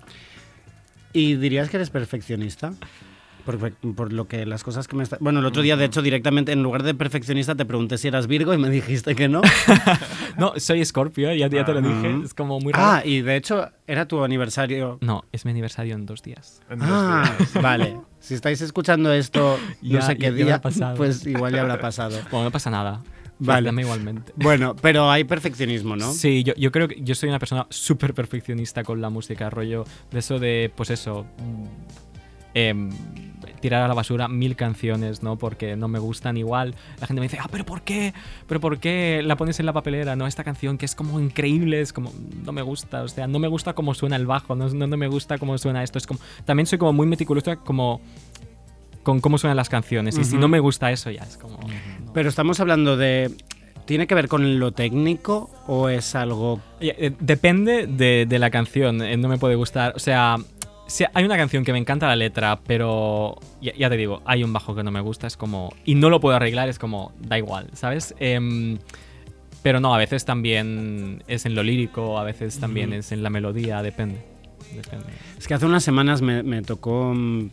¿Y 1.13 1.35
dirías 1.35 1.69
que 1.71 1.79
eres 1.79 1.91
perfeccionista? 1.91 2.73
Por, 3.57 3.73
por 3.95 4.13
lo 4.13 4.29
que 4.29 4.45
las 4.45 4.63
cosas 4.63 4.87
que 4.87 4.95
me 4.95 5.03
está... 5.03 5.17
Bueno, 5.21 5.39
el 5.41 5.47
otro 5.47 5.63
día, 5.63 5.77
de 5.79 5.87
hecho, 5.87 6.03
directamente, 6.03 6.53
en 6.53 6.63
lugar 6.63 6.83
de 6.83 6.93
perfeccionista, 6.95 7.55
te 7.55 7.65
pregunté 7.65 7.97
si 7.97 8.07
eras 8.09 8.27
Virgo 8.27 8.53
y 8.53 8.59
me 8.59 8.69
dijiste 8.69 9.15
que 9.15 9.27
no. 9.29 9.41
No, 10.37 10.53
soy 10.59 10.85
Scorpio, 10.85 11.33
ya, 11.35 11.49
ya 11.49 11.65
te 11.65 11.73
lo 11.73 11.81
dije. 11.81 12.15
Ah. 12.17 12.23
Es 12.25 12.35
como 12.35 12.61
muy 12.61 12.73
raro. 12.73 12.87
Ah, 12.87 13.03
y 13.05 13.23
de 13.23 13.35
hecho, 13.37 13.71
era 13.87 14.07
tu 14.07 14.23
aniversario. 14.23 14.99
No, 15.01 15.25
es 15.33 15.45
mi 15.45 15.51
aniversario 15.51 15.95
en 15.97 16.07
dos 16.07 16.23
días. 16.23 16.61
En 16.71 16.79
dos 16.79 16.89
Ah, 16.93 17.35
días. 17.39 17.63
vale. 17.63 17.97
Si 18.21 18.35
estáis 18.35 18.61
escuchando 18.61 19.13
esto, 19.13 19.59
no 19.83 19.89
Ya- 19.99 20.03
sé 20.03 20.17
qué 20.17 20.31
día, 20.31 20.61
pues 20.97 21.27
igual 21.27 21.53
ya 21.55 21.63
habrá 21.63 21.81
pasado. 21.81 22.19
Bueno, 22.31 22.45
no 22.45 22.51
pasa 22.53 22.71
nada. 22.71 23.03
Vale. 23.41 23.67
Dame 23.67 23.83
igualmente. 23.83 24.33
Bueno, 24.37 24.75
pero 24.81 25.11
hay 25.11 25.25
perfeccionismo, 25.25 25.97
¿no? 25.97 26.13
Sí, 26.13 26.43
yo, 26.45 26.55
yo 26.57 26.71
creo 26.73 26.87
que 26.89 27.01
yo 27.03 27.15
soy 27.15 27.29
una 27.31 27.39
persona 27.39 27.67
súper 27.71 28.13
perfeccionista 28.13 28.83
con 28.85 29.01
la 29.01 29.11
música, 29.11 29.49
rollo 29.49 29.85
de 30.11 30.19
eso 30.19 30.39
de, 30.41 30.73
pues 30.77 30.91
eso, 30.91 31.25
em, 32.67 32.91
tirar 33.61 33.83
a 33.83 33.89
la 33.89 33.95
basura 33.95 34.29
mil 34.29 34.57
canciones, 34.57 35.23
¿no? 35.23 35.37
Porque 35.37 35.77
no 35.77 35.89
me 35.89 35.99
gustan 35.99 36.37
igual. 36.37 36.75
La 37.01 37.07
gente 37.07 37.21
me 37.21 37.27
dice, 37.27 37.39
ah, 37.41 37.49
pero 37.51 37.65
¿por 37.65 37.83
qué? 37.83 38.15
¿Pero 38.47 38.61
por 38.61 38.79
qué 38.79 39.21
la 39.25 39.37
pones 39.37 39.61
en 39.61 39.67
la 39.67 39.73
papelera? 39.73 40.17
No, 40.17 40.27
esta 40.27 40.45
canción 40.45 40.79
que 40.79 40.87
es 40.87 40.95
como 40.95 41.21
increíble, 41.21 41.81
es 41.81 41.93
como, 41.93 42.13
no 42.45 42.53
me 42.53 42.63
gusta, 42.63 43.03
o 43.03 43.09
sea, 43.09 43.27
no 43.27 43.39
me 43.39 43.49
gusta 43.49 43.75
cómo 43.75 43.95
suena 43.95 44.17
el 44.17 44.27
bajo, 44.27 44.55
no, 44.55 44.69
no, 44.69 44.87
no 44.87 44.97
me 44.97 45.09
gusta 45.09 45.39
cómo 45.39 45.59
suena 45.59 45.83
esto, 45.83 45.99
es 45.99 46.07
como, 46.07 46.21
también 46.45 46.67
soy 46.67 46.79
como 46.79 46.93
muy 46.93 47.07
meticulosa 47.07 47.57
como 47.57 48.01
con 49.03 49.21
cómo 49.21 49.39
suenan 49.39 49.57
las 49.57 49.69
canciones 49.69 50.19
y 50.19 50.25
si 50.25 50.37
no 50.37 50.49
me 50.49 50.61
gusta 50.61 50.91
eso 50.93 51.11
ya 51.11 51.23
es 51.23 51.39
como... 51.39 51.59
Pero 52.13 52.29
estamos 52.29 52.61
hablando 52.61 52.97
de... 52.97 53.31
¿Tiene 53.87 54.07
que 54.07 54.15
ver 54.15 54.29
con 54.29 54.59
lo 54.59 54.73
técnico 54.73 55.49
o 55.67 55.89
es 55.89 56.15
algo... 56.15 56.61
Eh, 56.81 57.13
Depende 57.19 57.87
de, 57.87 58.27
de 58.29 58.39
la 58.39 58.51
canción, 58.51 59.01
eh, 59.01 59.17
no 59.17 59.29
me 59.29 59.39
puede 59.39 59.55
gustar. 59.55 59.95
O 59.97 59.99
sea, 59.99 60.37
hay 61.15 61.25
una 61.25 61.37
canción 61.37 61.65
que 61.65 61.73
me 61.73 61.79
encanta 61.79 62.07
la 62.07 62.17
letra, 62.17 62.61
pero 62.67 63.37
ya, 63.61 63.73
ya 63.75 63.91
te 63.91 63.97
digo, 63.97 64.23
hay 64.25 64.43
un 64.43 64.53
bajo 64.53 64.75
que 64.75 64.83
no 64.83 64.91
me 64.91 65.01
gusta, 65.01 65.27
es 65.27 65.37
como. 65.37 65.73
Y 65.85 65.95
no 65.95 66.11
lo 66.11 66.21
puedo 66.21 66.37
arreglar, 66.37 66.69
es 66.69 66.79
como, 66.79 67.13
da 67.21 67.39
igual, 67.39 67.69
¿sabes? 67.75 68.15
Em, 68.19 68.79
pero 69.63 69.81
no, 69.81 69.95
a 69.95 69.99
veces 69.99 70.25
también 70.25 71.23
es 71.27 71.45
en 71.47 71.55
lo 71.55 71.63
lírico, 71.63 72.19
a 72.19 72.25
veces 72.25 72.59
también 72.59 72.93
es 72.93 73.13
en 73.13 73.23
la 73.23 73.29
melodía, 73.31 73.83
depende. 73.83 74.25
depende. 74.75 75.07
Es 75.37 75.47
que 75.47 75.55
hace 75.55 75.67
unas 75.67 75.83
semanas 75.85 76.23
me, 76.23 76.43
me 76.43 76.63
tocó... 76.63 77.13
mm, 77.15 77.49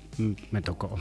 Me 0.52 0.62
tocó. 0.62 0.96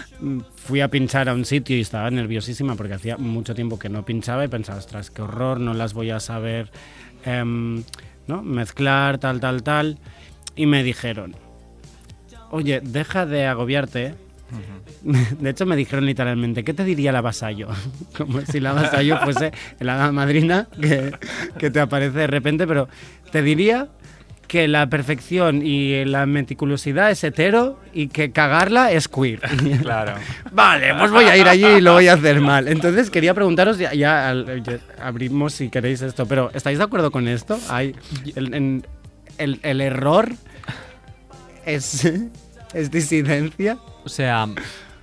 Fui 0.56 0.80
a 0.80 0.88
pinchar 0.88 1.28
a 1.28 1.34
un 1.34 1.44
sitio 1.44 1.76
y 1.76 1.80
estaba 1.80 2.10
nerviosísima 2.10 2.76
porque 2.76 2.94
hacía 2.94 3.16
mucho 3.18 3.54
tiempo 3.54 3.78
que 3.78 3.88
no 3.88 4.04
pinchaba 4.04 4.44
y 4.44 4.48
pensaba, 4.48 4.78
ostras, 4.78 5.10
qué 5.10 5.22
horror, 5.22 5.60
no 5.60 5.74
las 5.74 5.92
voy 5.92 6.10
a 6.10 6.20
saber 6.20 6.70
em, 7.24 7.82
¿no? 8.26 8.42
mezclar, 8.42 9.18
tal, 9.18 9.40
tal, 9.40 9.62
tal. 9.62 9.98
Y 10.56 10.66
me 10.66 10.82
dijeron, 10.84 11.34
oye, 12.54 12.80
deja 12.82 13.26
de 13.26 13.46
agobiarte. 13.46 14.14
De 15.40 15.50
hecho, 15.50 15.66
me 15.66 15.76
dijeron 15.76 16.06
literalmente, 16.06 16.64
¿qué 16.64 16.72
te 16.72 16.84
diría 16.84 17.12
la 17.12 17.20
vasallo? 17.20 17.68
Como 18.16 18.40
si 18.42 18.60
la 18.60 18.72
vasallo 18.72 19.18
fuese 19.22 19.52
la 19.80 20.10
madrina 20.12 20.68
que, 20.80 21.12
que 21.58 21.70
te 21.70 21.80
aparece 21.80 22.18
de 22.20 22.26
repente, 22.26 22.66
pero 22.66 22.88
te 23.32 23.42
diría 23.42 23.88
que 24.46 24.68
la 24.68 24.86
perfección 24.88 25.62
y 25.66 26.04
la 26.04 26.26
meticulosidad 26.26 27.10
es 27.10 27.24
hetero 27.24 27.80
y 27.92 28.08
que 28.08 28.30
cagarla 28.30 28.92
es 28.92 29.08
queer. 29.08 29.40
Claro. 29.82 30.14
Vale, 30.52 30.94
pues 30.98 31.10
voy 31.10 31.24
a 31.24 31.36
ir 31.36 31.48
allí 31.48 31.66
y 31.66 31.80
lo 31.80 31.94
voy 31.94 32.08
a 32.08 32.14
hacer 32.14 32.40
mal. 32.40 32.68
Entonces 32.68 33.10
quería 33.10 33.34
preguntaros, 33.34 33.78
ya, 33.78 33.92
ya 33.94 34.28
al- 34.30 34.62
ya 34.62 34.78
abrimos 35.02 35.54
si 35.54 35.68
queréis 35.70 36.00
esto, 36.02 36.26
pero 36.26 36.50
¿estáis 36.54 36.78
de 36.78 36.84
acuerdo 36.84 37.10
con 37.10 37.26
esto? 37.26 37.58
Hay 37.68 37.94
el, 38.36 38.54
en- 38.54 38.86
el- 39.38 39.58
el 39.62 39.80
error 39.80 40.30
es, 41.66 42.06
es 42.74 42.90
disidencia. 42.90 43.78
O 44.04 44.08
sea, 44.08 44.48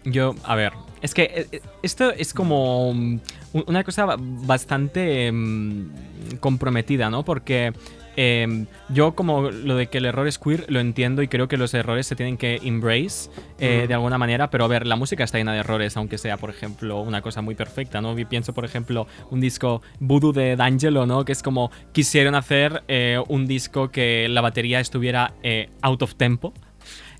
yo, 0.04 0.36
a 0.44 0.56
ver, 0.56 0.74
es 1.02 1.14
que 1.14 1.24
eh, 1.24 1.48
eh, 1.52 1.62
esto 1.84 2.12
es 2.12 2.34
como 2.34 2.90
un- 2.90 3.22
una 3.54 3.84
cosa 3.84 4.06
ba- 4.06 4.18
bastante 4.20 5.32
mm, 5.32 5.92
comprometida, 6.40 7.10
¿no? 7.10 7.24
Porque 7.24 7.74
eh, 8.18 8.66
yo 8.90 9.16
como 9.16 9.50
lo 9.52 9.78
de 9.78 9.88
que 9.88 10.00
el 10.00 10.06
error 10.06 10.28
es 10.28 10.38
queer 10.38 10.66
lo 10.70 10.82
entiendo 10.82 11.22
y 11.22 11.30
creo 11.30 11.48
que 11.48 11.56
los 11.56 11.74
errores 11.74 12.06
se 12.06 12.16
tienen 12.18 12.38
que 12.38 12.60
embrace 12.62 13.30
eh, 13.58 13.86
de 13.88 13.94
alguna 13.94 14.18
manera, 14.18 14.50
pero 14.50 14.66
a 14.66 14.68
ver, 14.68 14.86
la 14.86 14.98
música 14.98 15.24
está 15.24 15.38
llena 15.38 15.54
de 15.54 15.60
errores, 15.60 15.96
aunque 15.96 16.18
sea, 16.18 16.36
por 16.38 16.50
ejemplo, 16.50 17.00
una 17.02 17.22
cosa 17.22 17.42
muy 17.42 17.56
perfecta, 17.56 18.02
¿no? 18.02 18.18
Y 18.20 18.26
pienso, 18.26 18.54
por 18.54 18.66
ejemplo, 18.66 19.08
un 19.30 19.40
disco 19.40 19.82
Voodoo 20.00 20.34
de 20.34 20.56
D'Angelo, 20.58 21.06
¿no? 21.06 21.24
Que 21.24 21.32
es 21.32 21.42
como 21.42 21.72
quisieron 21.94 22.36
hacer 22.36 22.84
eh, 22.90 23.18
un 23.30 23.48
disco 23.48 23.92
que 23.92 24.28
la 24.30 24.42
batería 24.42 24.80
estuviera 24.82 25.34
out 25.82 26.02
of 26.02 26.16
tempo. 26.16 26.54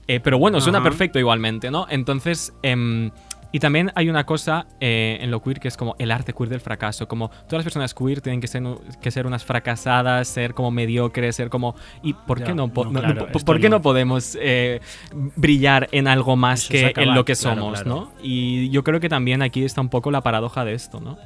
Eh, 0.08 0.20
pero 0.20 0.38
bueno, 0.38 0.60
suena 0.62 0.80
Ajá. 0.80 0.90
perfecto 0.90 1.20
igualmente, 1.20 1.72
¿no? 1.72 1.86
Entonces, 1.90 2.54
em, 2.64 3.12
y 3.54 3.60
también 3.60 3.92
hay 3.96 4.10
una 4.10 4.26
cosa 4.26 4.66
eh, 4.80 5.18
en 5.22 5.30
lo 5.30 5.42
queer 5.44 5.60
que 5.60 5.68
es 5.68 5.76
como 5.76 5.96
el 6.00 6.10
arte 6.12 6.34
queer 6.34 6.50
del 6.50 6.62
fracaso. 6.62 7.08
Como 7.10 7.30
todas 7.30 7.54
las 7.60 7.64
personas 7.64 7.94
queer 7.94 8.22
tienen 8.22 8.40
que 8.40 8.48
ser, 8.48 8.64
que 9.02 9.12
ser 9.12 9.28
unas 9.28 9.44
fracasadas, 9.44 10.28
ser 10.30 10.54
como 10.54 10.72
mediocres, 10.72 11.36
ser 11.36 11.50
como... 11.50 11.76
¿Y 12.02 12.14
por 12.14 12.40
Ya, 12.40 12.46
qué 12.46 12.54
no, 12.56 12.70
po- 12.70 12.86
no, 12.86 13.00
claro, 13.02 13.14
no- 13.14 13.26
esto 13.28 13.40
por 13.40 13.60
qué 13.60 13.70
no. 13.70 13.82
podemos 13.82 14.38
eh, 14.40 14.80
brillar 15.36 15.90
en 15.92 16.08
algo 16.08 16.36
más 16.38 16.62
Eso 16.64 16.74
es 16.74 16.80
que 16.82 16.86
acabar, 16.92 17.10
en 17.10 17.16
lo 17.16 17.26
que 17.26 17.36
claro, 17.36 17.60
somos, 17.62 17.82
claro. 17.82 18.00
¿no? 18.00 18.12
Y 18.24 18.70
yo 18.70 18.84
creo 18.86 19.00
que 19.02 19.10
también 19.10 19.42
aquí 19.42 19.64
está 19.66 19.82
un 19.82 19.90
poco 19.90 20.12
la 20.12 20.22
paradoja 20.22 20.64
de 20.66 20.74
esto, 20.74 21.00
¿no? 21.02 21.18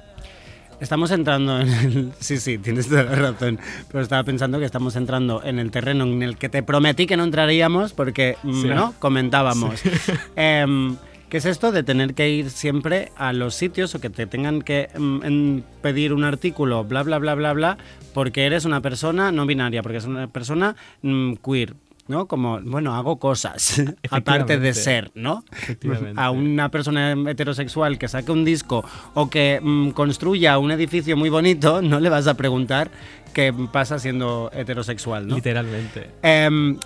Estamos 0.80 1.12
entrando 1.12 1.60
en 1.60 1.70
el... 1.70 2.12
Sí, 2.20 2.38
sí, 2.38 2.58
tienes 2.58 2.88
toda 2.90 3.04
la 3.04 3.16
razón. 3.16 3.60
Pero 3.88 4.02
estaba 4.02 4.24
pensando 4.24 4.60
que 4.60 4.66
estamos 4.66 4.96
entrando 4.96 5.42
en 5.44 5.60
el 5.60 5.72
terreno 5.72 6.04
en 6.04 6.22
el 6.22 6.38
que 6.38 6.50
te 6.50 6.64
prometí 6.64 7.08
que 7.08 7.18
no 7.18 7.24
entraríamos 7.24 7.94
porque, 7.94 8.38
mm, 8.44 8.62
Sí. 8.62 8.68
¿no? 8.68 8.94
Comentábamos. 9.00 9.82
Em, 10.36 10.98
¿Qué 11.30 11.38
es 11.38 11.46
esto 11.46 11.72
de 11.72 11.84
tener 11.84 12.14
que 12.14 12.30
ir 12.30 12.50
siempre 12.52 13.12
a 13.18 13.34
los 13.34 13.56
sitios 13.56 13.96
o 13.96 14.00
que 14.00 14.10
te 14.10 14.28
tengan 14.28 14.62
que 14.62 14.90
mm, 14.98 15.82
pedir 15.82 16.14
un 16.14 16.24
artículo, 16.24 16.84
bla, 16.84 17.04
bla, 17.04 17.18
bla, 17.18 17.34
bla, 17.36 17.54
bla, 17.54 17.78
porque 18.14 18.46
eres 18.46 18.64
una 18.64 18.80
persona 18.82 19.32
no 19.32 19.46
binaria, 19.46 19.82
porque 19.82 19.98
es 19.98 20.06
una 20.06 20.28
persona 20.28 20.76
mm, 21.02 21.34
queer? 21.44 21.74
¿No? 22.08 22.28
Como, 22.28 22.60
bueno, 22.62 22.94
hago 22.96 23.18
cosas, 23.18 23.82
aparte 24.12 24.60
de 24.60 24.74
ser, 24.76 25.12
¿no? 25.16 25.44
Efectivamente. 25.52 26.22
A 26.22 26.30
una 26.30 26.70
persona 26.70 27.14
heterosexual 27.28 27.98
que 27.98 28.08
saque 28.08 28.32
un 28.32 28.46
disco 28.46 28.86
o 29.16 29.30
que 29.30 29.60
mm, 29.62 29.90
construya 29.90 30.60
un 30.60 30.70
edificio 30.72 31.18
muy 31.18 31.30
bonito, 31.30 31.82
no 31.82 32.00
le 32.00 32.10
vas 32.10 32.28
a 32.28 32.36
preguntar 32.36 32.92
qué 33.34 33.52
pasa 33.72 33.98
siendo 33.98 34.52
heterosexual, 34.54 35.28
¿no? 35.28 35.36
Literalmente. 35.36 36.12
Em, 36.22 36.78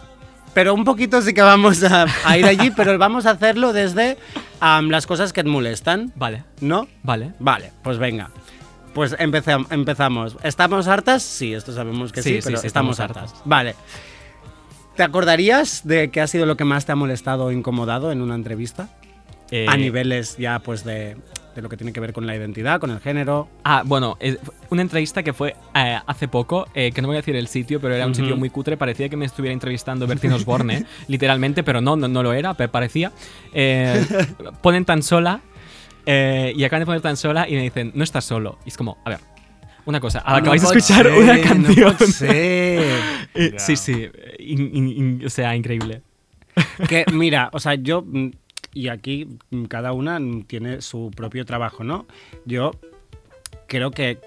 pero 0.54 0.74
un 0.74 0.86
poquito 0.86 1.22
sí 1.22 1.34
que 1.34 1.42
vamos 1.42 1.84
a, 1.84 2.06
a 2.24 2.38
ir 2.38 2.46
allí, 2.46 2.72
pero 2.72 2.98
vamos 2.98 3.26
a 3.26 3.32
hacerlo 3.32 3.74
desde 3.74 4.18
las 4.62 5.06
cosas 5.06 5.34
que 5.34 5.44
te 5.44 5.50
molestan, 5.50 6.14
Vale, 6.16 6.44
¿no? 6.62 6.88
vale. 7.04 7.34
Vale, 7.40 7.72
pues 7.84 7.98
venga. 7.98 8.32
Pues 8.94 9.16
empezam- 9.20 9.68
empezamos. 9.70 10.38
¿Estamos 10.44 10.88
hartas? 10.88 11.22
Sí, 11.24 11.54
esto 11.54 11.74
sabemos 11.74 12.12
que 12.12 12.24
sí, 12.24 12.30
Sí, 12.30 12.36
sí, 12.42 12.42
pero 12.46 12.60
sí, 12.62 12.68
estamos, 12.68 12.94
estamos 12.94 13.00
hartas. 13.18 13.32
hartas. 13.34 13.42
Vale. 13.46 13.76
¿Te 15.00 15.06
acordarías 15.06 15.88
de 15.88 16.12
qué 16.12 16.20
ha 16.20 16.28
sido 16.28 16.46
lo 16.46 16.58
que 16.58 16.66
más 16.66 16.86
te 16.86 16.92
ha 16.92 16.96
molestado 16.98 17.46
o 17.46 17.52
incomodado 17.54 18.12
en 18.12 18.22
una 18.22 18.36
entrevista? 18.36 18.90
Eh, 19.50 19.66
a 19.70 19.78
niveles 19.78 20.36
ya 20.36 20.60
pues 20.60 20.84
de, 20.84 21.16
de 21.56 21.62
lo 21.62 21.70
que 21.70 21.78
tiene 21.78 21.94
que 21.94 22.02
ver 22.02 22.12
con 22.12 22.28
la 22.28 22.36
identidad, 22.36 22.82
con 22.82 22.92
el 22.92 23.00
género. 23.00 23.48
Ah, 23.64 23.84
bueno, 23.86 24.18
eh, 24.20 24.36
una 24.70 24.82
entrevista 24.82 25.24
que 25.24 25.32
fue 25.32 25.56
eh, 25.74 26.00
hace 26.06 26.28
poco, 26.28 26.68
eh, 26.74 26.92
que 26.92 27.02
no 27.02 27.08
voy 27.08 27.16
a 27.16 27.20
decir 27.20 27.38
el 27.38 27.48
sitio, 27.48 27.80
pero 27.80 27.96
era 27.96 28.06
un 28.06 28.14
sitio 28.14 28.36
muy 28.36 28.50
cutre, 28.50 28.76
parecía 28.76 29.08
que 29.08 29.16
me 29.16 29.26
estuviera 29.26 29.54
entrevistando 29.54 30.06
Bertín 30.06 30.34
Osborne, 30.34 30.86
literalmente, 31.08 31.64
pero 31.64 31.80
no, 31.80 31.96
no, 31.96 32.10
no 32.10 32.22
lo 32.22 32.34
era, 32.34 32.54
parecía. 32.56 33.14
Eh, 33.54 34.06
ponen 34.62 34.84
tan 34.84 35.02
sola, 35.02 35.40
eh, 36.12 36.54
y 36.56 36.64
acaban 36.64 36.82
de 36.82 36.86
poner 36.88 37.02
tan 37.02 37.18
sola 37.18 37.48
y 37.48 37.54
me 37.54 37.62
dicen, 37.62 37.92
no 37.94 38.04
estás 38.04 38.26
solo. 38.26 38.58
Y 38.66 38.70
es 38.70 38.78
como, 38.78 38.98
a 39.06 39.12
ver, 39.12 39.20
una 39.90 40.00
cosa, 40.00 40.20
acabáis 40.26 40.62
de 40.62 40.68
No 40.68 40.74
pot 40.74 40.78
escuchar 40.78 41.06
ser, 41.06 41.18
una 41.24 41.38
no 41.38 41.44
canción. 41.44 41.98
ser. 41.98 42.30
Eh, 43.36 43.52
Ya. 43.54 43.60
Sí, 43.60 43.76
sí, 43.76 44.08
in- 44.40 44.72
in- 44.76 44.88
in- 44.88 45.26
o 45.26 45.30
sea, 45.30 45.56
increíble. 45.56 46.02
que 46.88 47.06
mira, 47.14 47.50
o 47.54 47.60
sea, 47.60 47.76
yo 47.76 48.02
mm, 48.02 48.30
y 48.74 48.88
aquí 48.90 49.28
mm, 49.52 49.66
cada 49.66 49.94
una 49.94 50.20
mm, 50.20 50.44
tiene 50.44 50.82
su 50.82 51.12
propio 51.16 51.46
trabajo, 51.46 51.84
¿no? 51.84 52.06
Yo 52.46 52.72
creo 53.68 53.92
que 53.92 54.18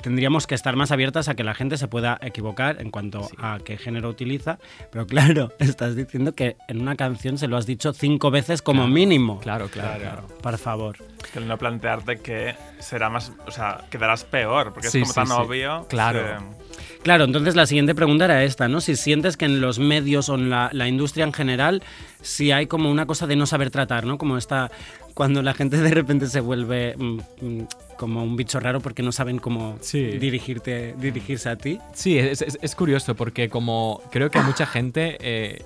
tendríamos 0.00 0.46
que 0.46 0.54
estar 0.54 0.76
más 0.76 0.90
abiertas 0.90 1.28
a 1.28 1.34
que 1.34 1.44
la 1.44 1.54
gente 1.54 1.76
se 1.76 1.88
pueda 1.88 2.18
equivocar 2.22 2.80
en 2.80 2.90
cuanto 2.90 3.28
a 3.38 3.58
qué 3.64 3.76
género 3.76 4.08
utiliza. 4.08 4.58
Pero 4.90 5.06
claro, 5.06 5.52
estás 5.58 5.96
diciendo 5.96 6.32
que 6.34 6.56
en 6.68 6.80
una 6.80 6.96
canción 6.96 7.38
se 7.38 7.48
lo 7.48 7.56
has 7.56 7.66
dicho 7.66 7.92
cinco 7.92 8.30
veces 8.30 8.62
como 8.62 8.82
Claro, 8.82 8.94
mínimo. 8.94 9.40
Claro, 9.40 9.68
claro, 9.68 10.00
claro. 10.00 10.26
Por 10.42 10.58
favor. 10.58 10.96
Que 11.32 11.38
el 11.38 11.48
no 11.48 11.58
plantearte 11.58 12.18
que 12.20 12.54
será 12.78 13.10
más. 13.10 13.32
O 13.46 13.50
sea, 13.50 13.84
quedarás 13.90 14.24
peor, 14.24 14.72
porque 14.72 14.88
Sí, 14.90 14.98
es 14.98 15.02
como 15.04 15.12
sí, 15.12 15.14
tan 15.14 15.26
sí. 15.26 15.32
obvio. 15.46 15.86
Claro. 15.88 16.20
que- 16.20 16.56
Claro, 17.02 17.24
entonces 17.24 17.54
la 17.54 17.66
siguiente 17.66 17.94
pregunta 17.94 18.24
era 18.24 18.42
esta, 18.42 18.66
¿no? 18.66 18.80
Si 18.80 18.96
sientes 18.96 19.36
que 19.36 19.44
en 19.44 19.60
los 19.60 19.78
medios 19.78 20.28
o 20.28 20.34
en 20.34 20.50
la, 20.50 20.70
la 20.72 20.88
industria 20.88 21.24
en 21.24 21.32
general, 21.32 21.82
si 22.20 22.50
hay 22.50 22.66
como 22.66 22.90
una 22.90 23.06
cosa 23.06 23.28
de 23.28 23.36
no 23.36 23.46
saber 23.46 23.70
tratar, 23.70 24.04
¿no? 24.04 24.18
Como 24.18 24.36
esta, 24.36 24.72
cuando 25.16 25.40
la 25.42 25.54
gente 25.54 25.78
de 25.78 25.90
repente 25.90 26.26
se 26.26 26.40
vuelve 26.40 26.94
mm, 26.96 27.18
mm, 27.40 27.66
como 27.96 28.22
un 28.22 28.36
bicho 28.36 28.60
raro 28.60 28.80
porque 28.80 29.02
no 29.02 29.10
saben 29.12 29.38
cómo 29.38 29.78
Sí. 29.80 30.02
dirigirte, 30.18 30.94
dirigirse 31.00 31.48
a 31.48 31.56
ti. 31.56 31.78
Sí, 31.94 32.18
es, 32.18 32.42
es- 32.42 32.58
es 32.60 32.74
curioso 32.74 33.14
porque 33.14 33.48
como 33.48 34.02
creo 34.12 34.30
que 34.30 34.38
a 34.38 34.42
mucha 34.42 34.66
gente 34.66 35.16
eh, 35.20 35.62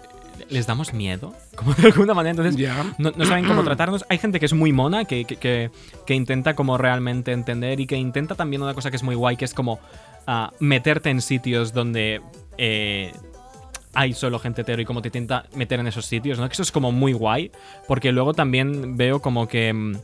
les 0.51 0.67
damos 0.69 0.93
miedo, 0.95 1.35
como 1.57 1.75
de 1.75 1.89
alguna 1.89 2.15
manera, 2.15 2.31
entonces 2.31 2.57
no, 2.99 3.11
no 3.17 3.25
saben 3.27 3.45
cómo 3.45 3.65
tratarnos. 3.65 4.05
Hay 4.09 4.19
gente 4.19 4.39
que 4.39 4.47
es 4.47 4.53
muy 4.53 4.73
mona, 4.73 5.05
que, 5.05 5.25
que, 5.25 5.35
que- 5.37 5.71
que 6.07 6.15
intenta 6.15 6.55
como 6.55 6.79
realmente 6.79 7.33
entender 7.33 7.81
y 7.81 7.87
que 7.89 7.97
intenta 7.97 8.37
también 8.37 8.63
una 8.63 8.75
cosa 8.75 8.91
que 8.91 8.97
es 8.99 9.03
muy 9.03 9.17
guay, 9.17 9.37
que 9.37 9.45
es 9.45 9.53
como 9.53 9.81
ah, 10.29 10.53
meterte 10.61 11.11
en 11.11 11.21
sitios 11.21 11.73
donde... 11.73 12.21
eh, 12.57 13.13
hay 13.95 14.13
solo 14.15 14.39
gente 14.39 14.63
hetero 14.63 14.81
y 14.81 14.85
como 14.85 15.03
te 15.03 15.09
intenta 15.09 15.45
meter 15.55 15.81
en 15.81 15.87
esos 15.89 16.07
sitios, 16.07 16.39
¿no? 16.39 16.47
Que 16.49 16.53
eso 16.53 16.63
es 16.63 16.71
como 16.73 16.93
muy 16.93 17.13
guay, 17.13 17.51
porque 17.89 18.13
luego 18.13 18.35
también 18.35 18.97
veo 18.97 19.21
como 19.21 19.49
que 19.49 19.73
mm, 19.73 19.97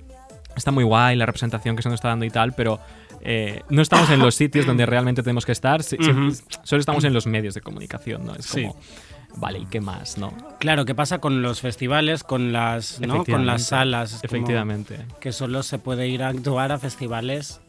está 0.57 0.71
muy 0.73 0.85
guay 0.85 1.17
la 1.17 1.27
representación 1.27 1.77
que 1.77 1.83
se 1.83 1.89
nos 1.89 1.97
está 1.97 2.09
dando 2.09 2.25
y 2.25 2.31
tal, 2.31 2.53
pero 2.55 2.81
eh, 3.21 3.63
no 3.71 3.83
estamos 3.83 4.11
en 4.11 4.21
los 4.21 4.35
sitios 4.37 4.67
donde 4.67 4.87
realmente 4.87 5.23
tenemos 5.23 5.47
que 5.47 5.53
estar, 5.53 5.83
si- 5.83 5.97
si- 6.01 6.11
Ujú. 6.11 6.31
solo 6.65 6.81
estamos 6.81 7.05
en 7.05 7.13
los 7.13 7.27
medios 7.27 7.55
de 7.55 7.61
comunicación, 7.61 8.25
¿no? 8.25 8.35
Es 8.35 8.47
Sí. 8.47 8.63
como, 8.63 8.77
vale, 9.37 9.61
¿y 9.61 9.67
qué 9.67 9.81
más, 9.81 10.19
no? 10.19 10.33
Claro, 10.59 10.85
¿qué 10.85 10.95
pasa 10.95 11.19
con 11.19 11.43
los 11.43 11.61
festivales, 11.61 12.25
con 12.25 12.53
las, 12.53 13.01
¿no? 13.01 13.25
con 13.25 13.47
las 13.47 13.65
salas? 13.65 14.15
Es 14.15 14.25
Efectivamente. 14.25 14.99
Que 15.21 15.31
solo 15.33 15.63
se 15.63 15.79
puede 15.79 16.09
ir 16.09 16.23
a 16.23 16.29
actuar 16.29 16.73
a 16.73 16.79
festivales 16.79 17.61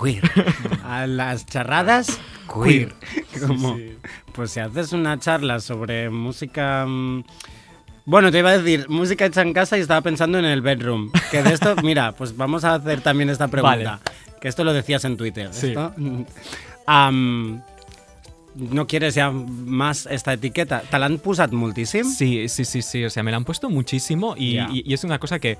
queer. 0.00 0.22
a 0.84 1.06
las 1.06 1.46
charradas 1.46 2.18
queer. 2.52 2.92
Como, 3.46 3.76
Pues 4.32 4.50
si 4.52 4.60
haces 4.60 4.92
una 4.92 5.18
charla 5.18 5.60
sobre 5.60 6.10
música... 6.10 6.84
mm, 6.86 7.24
Bueno, 8.06 8.30
te 8.30 8.38
iba 8.40 8.50
a 8.50 8.58
decir 8.58 8.88
música 8.88 9.24
hecha 9.26 9.42
en 9.42 9.52
casa 9.54 9.78
y 9.78 9.80
estaba 9.80 10.00
pensando 10.02 10.38
en 10.38 10.44
el 10.44 10.60
bedroom. 10.60 11.10
Que 11.30 11.42
de 11.42 11.54
esto, 11.54 11.74
mira, 11.82 12.12
pues 12.12 12.36
vamos 12.36 12.64
a 12.64 12.74
hacer 12.74 13.00
también 13.00 13.30
esta 13.30 13.48
pregunta. 13.48 14.00
Que 14.40 14.48
esto 14.48 14.62
lo 14.64 14.72
decías 14.74 15.04
en 15.04 15.16
Twitter. 15.16 15.48
Sí. 15.52 15.68
esto. 15.68 15.94
Am, 16.86 17.62
¿No 18.56 18.86
quieres 18.86 19.14
ya 19.16 19.30
más 19.32 20.06
esta 20.06 20.32
etiqueta? 20.34 20.82
¿Te 20.88 20.98
l'han 21.00 21.16
posat 21.18 21.50
moltíssim? 21.50 22.04
Sí, 22.06 22.46
sí, 22.48 22.64
sí, 22.64 22.82
sí. 22.82 23.02
O 23.04 23.10
sea, 23.10 23.24
me 23.24 23.32
la 23.32 23.38
han 23.38 23.44
puesto 23.44 23.68
muchísimo 23.68 24.34
y, 24.38 24.52
Ya. 24.54 24.68
y- 24.70 24.84
y 24.86 24.94
es 24.94 25.02
una 25.02 25.18
cosa 25.18 25.40
que 25.40 25.58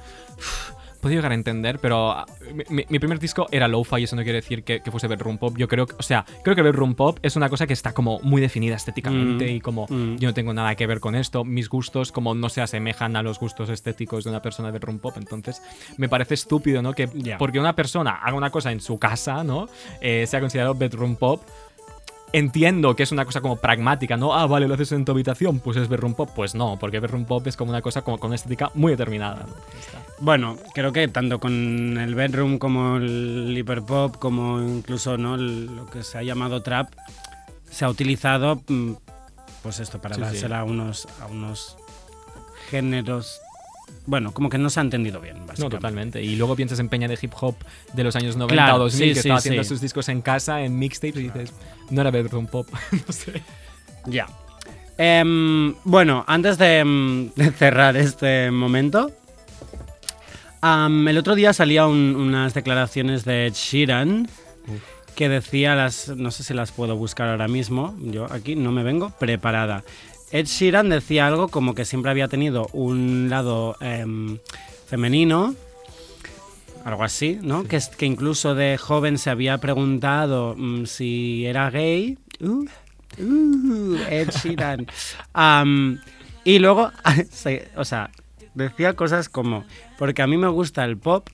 puedo 1.04 1.14
llegar 1.16 1.32
a 1.32 1.34
entender, 1.34 1.78
pero 1.80 2.12
ah, 2.12 2.24
mi, 2.70 2.98
primer 2.98 3.18
disco 3.18 3.46
era 3.50 3.68
lo-fi 3.68 3.96
y 4.00 4.04
eso 4.04 4.16
no 4.16 4.22
quiere 4.22 4.40
decir 4.40 4.64
que, 4.64 4.80
que 4.80 4.90
fuese 4.90 5.06
bedroom 5.06 5.36
pop. 5.36 5.54
Yo 5.58 5.68
creo, 5.68 5.86
que- 5.86 5.94
o 5.98 6.02
sea, 6.02 6.24
creo 6.42 6.56
que 6.56 6.62
bedroom 6.62 6.94
pop 6.94 7.18
es 7.22 7.36
una 7.36 7.50
cosa 7.50 7.66
que 7.66 7.74
está 7.74 7.92
como 7.92 8.20
muy 8.20 8.40
definida 8.40 8.74
estéticamente 8.74 9.44
Mm, 9.44 9.56
y 9.56 9.60
como 9.60 9.84
mm. 9.88 10.16
yo 10.16 10.28
no 10.30 10.34
tengo 10.34 10.54
nada 10.54 10.74
que 10.76 10.86
ver 10.86 11.00
con 11.00 11.14
esto. 11.14 11.44
Mis 11.44 11.68
gustos 11.68 12.10
como 12.10 12.34
no 12.34 12.48
se 12.48 12.62
asemejan 12.62 13.16
a 13.16 13.22
los 13.22 13.38
gustos 13.38 13.68
estéticos 13.68 14.24
de 14.24 14.30
una 14.30 14.40
persona 14.40 14.68
de 14.68 14.72
bedroom 14.78 14.98
pop. 14.98 15.14
Entonces, 15.18 15.60
me 15.98 16.08
parece 16.08 16.32
estúpido, 16.34 16.80
¿no? 16.80 16.94
Que 16.94 17.10
Ya. 17.14 17.36
porque 17.36 17.60
una 17.60 17.76
persona 17.76 18.12
haga 18.22 18.36
una 18.36 18.48
cosa 18.50 18.72
en 18.72 18.80
su 18.80 18.98
casa, 18.98 19.44
¿no? 19.44 19.68
Eh, 20.00 20.24
sea 20.26 20.40
considerado 20.40 20.74
bedroom 20.74 21.16
pop. 21.16 21.42
Entiendo 22.32 22.96
que 22.96 23.04
es 23.04 23.12
una 23.12 23.24
cosa 23.24 23.40
como 23.40 23.56
pragmática, 23.56 24.16
¿no? 24.16 24.34
Ah, 24.34 24.46
vale, 24.46 24.66
lo 24.66 24.74
haces 24.74 24.90
en 24.92 25.04
tu 25.04 25.12
habitación, 25.12 25.60
pues 25.60 25.76
es 25.76 25.88
bedroom 25.88 26.14
pop. 26.14 26.30
Pues 26.34 26.54
no, 26.54 26.78
porque 26.80 26.98
bedroom 26.98 27.26
pop 27.26 27.46
es 27.46 27.56
como 27.56 27.70
una 27.70 27.82
cosa 27.82 28.02
como 28.02 28.18
con 28.18 28.28
una 28.28 28.36
estética 28.36 28.70
muy 28.74 28.90
determinada. 28.90 29.44
¿no? 29.46 30.03
Bueno, 30.20 30.56
creo 30.74 30.92
que 30.92 31.08
tanto 31.08 31.40
con 31.40 31.98
el 31.98 32.14
bedroom 32.14 32.58
como 32.58 32.96
el 32.98 33.54
hiperpop, 33.56 34.16
como 34.16 34.62
incluso 34.62 35.18
¿no? 35.18 35.36
lo 35.36 35.86
que 35.86 36.02
se 36.04 36.18
ha 36.18 36.22
llamado 36.22 36.62
trap, 36.62 36.92
se 37.70 37.84
ha 37.84 37.88
utilizado, 37.88 38.62
mm, 38.68 38.92
pues 39.62 39.80
esto, 39.80 40.00
para 40.00 40.14
Sí, 40.14 40.20
sí. 40.20 40.26
dársela 40.26 40.60
a 40.60 40.64
unos, 40.64 41.08
a 41.20 41.26
unos 41.26 41.76
géneros. 42.70 43.40
Bueno, 44.06 44.32
como 44.32 44.48
que 44.50 44.58
no 44.58 44.70
se 44.70 44.80
ha 44.80 44.82
entendido 44.82 45.20
bien, 45.20 45.38
No, 45.40 45.46
básicamente. 45.46 45.76
totalmente. 45.76 46.22
Y 46.22 46.36
luego 46.36 46.54
piensas 46.56 46.78
en 46.78 46.88
Peña 46.88 47.08
de 47.08 47.18
hip 47.20 47.32
hop 47.40 47.56
de 47.92 48.04
los 48.04 48.14
años 48.16 48.36
90 48.36 48.54
Claro, 48.54 48.76
o 48.76 48.78
2000 48.84 48.98
sí, 49.00 49.08
que 49.08 49.14
sí, 49.14 49.18
estaba 49.20 49.38
haciendo 49.38 49.62
sí. 49.64 49.68
sus 49.68 49.80
discos 49.80 50.08
en 50.08 50.22
casa, 50.22 50.62
en 50.62 50.78
mixtapes, 50.78 51.16
y 51.16 51.22
dices, 51.24 51.52
no 51.90 52.00
era 52.02 52.10
bedroom 52.10 52.46
pop. 52.46 52.68
no 53.06 53.12
sé. 53.12 53.42
Ya. 54.06 54.26
Em, 54.96 55.74
bueno, 55.84 56.24
antes 56.28 56.56
de, 56.58 56.78
em, 56.78 57.30
de 57.34 57.50
cerrar 57.50 57.96
este 57.96 58.50
momento, 58.50 59.10
el 61.08 61.18
otro 61.18 61.34
día 61.34 61.52
salía 61.52 61.86
un- 61.86 62.16
unas 62.16 62.54
declaraciones 62.54 63.24
de 63.24 63.46
Ed 63.46 63.52
Sheeran 63.54 64.28
que 65.14 65.28
decía 65.28 65.74
las, 65.74 66.08
no 66.08 66.30
sé 66.30 66.42
si 66.42 66.54
las 66.54 66.72
puedo 66.72 66.96
buscar 66.96 67.28
ahora 67.28 67.46
mismo, 67.48 67.94
yo 68.00 68.26
aquí 68.32 68.56
no 68.56 68.72
me 68.72 68.82
vengo 68.82 69.10
preparada. 69.18 69.84
Ed 70.32 70.46
Sheeran 70.46 70.88
decía 70.88 71.26
algo 71.28 71.48
como 71.48 71.74
que 71.74 71.84
siempre 71.84 72.10
había 72.10 72.26
tenido 72.28 72.68
un 72.72 73.28
lado 73.30 73.76
em, 73.80 74.38
femenino, 74.86 75.54
algo 76.84 77.04
así, 77.04 77.38
¿no? 77.42 77.64
Que, 77.64 77.78
que 77.96 78.06
incluso 78.06 78.54
de 78.54 78.76
joven 78.78 79.18
se 79.18 79.30
había 79.30 79.58
preguntado 79.58 80.54
mm, 80.56 80.86
si 80.86 81.46
era 81.46 81.70
gay. 81.70 82.18
Uh, 82.40 82.64
uh, 83.22 83.96
Ed 84.10 84.30
Sheeran. 84.30 84.86
Y 86.46 86.58
luego, 86.58 86.90
o 87.76 87.84
sea, 87.86 88.10
decía 88.54 88.94
cosas 88.94 89.28
como, 89.28 89.64
porque 89.98 90.22
a 90.22 90.26
mí 90.26 90.36
me 90.36 90.48
gusta 90.48 90.84
el 90.84 90.96
pop, 90.96 91.28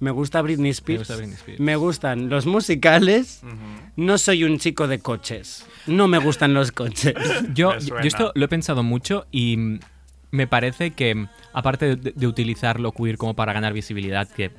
me 0.00 0.10
gusta 0.10 0.42
Britney 0.42 0.70
Spears, 0.70 1.00
gusta 1.00 1.16
Britney 1.16 1.34
Spears. 1.36 1.60
me 1.60 1.76
gustan 1.76 2.28
los 2.28 2.46
musicales, 2.46 3.42
no 3.96 4.18
soy 4.18 4.44
un 4.44 4.58
chico 4.58 4.86
de 4.88 4.98
coches, 4.98 5.66
no 5.86 6.08
me 6.08 6.18
gustan 6.18 6.54
los 6.54 6.72
coches. 6.72 7.14
Yo, 7.54 7.78
yo 7.78 7.98
esto 7.98 8.32
lo 8.34 8.44
he 8.44 8.48
pensado 8.48 8.82
mucho 8.82 9.26
y 9.30 9.78
me 10.30 10.46
parece 10.46 10.90
que, 10.90 11.26
aparte 11.52 11.96
de, 11.96 12.12
de 12.14 12.26
utilizar 12.26 12.80
lo 12.80 12.92
queer 12.92 13.16
como 13.16 13.34
para 13.34 13.52
ganar 13.52 13.72
visibilidad, 13.72 14.28
que 14.28 14.50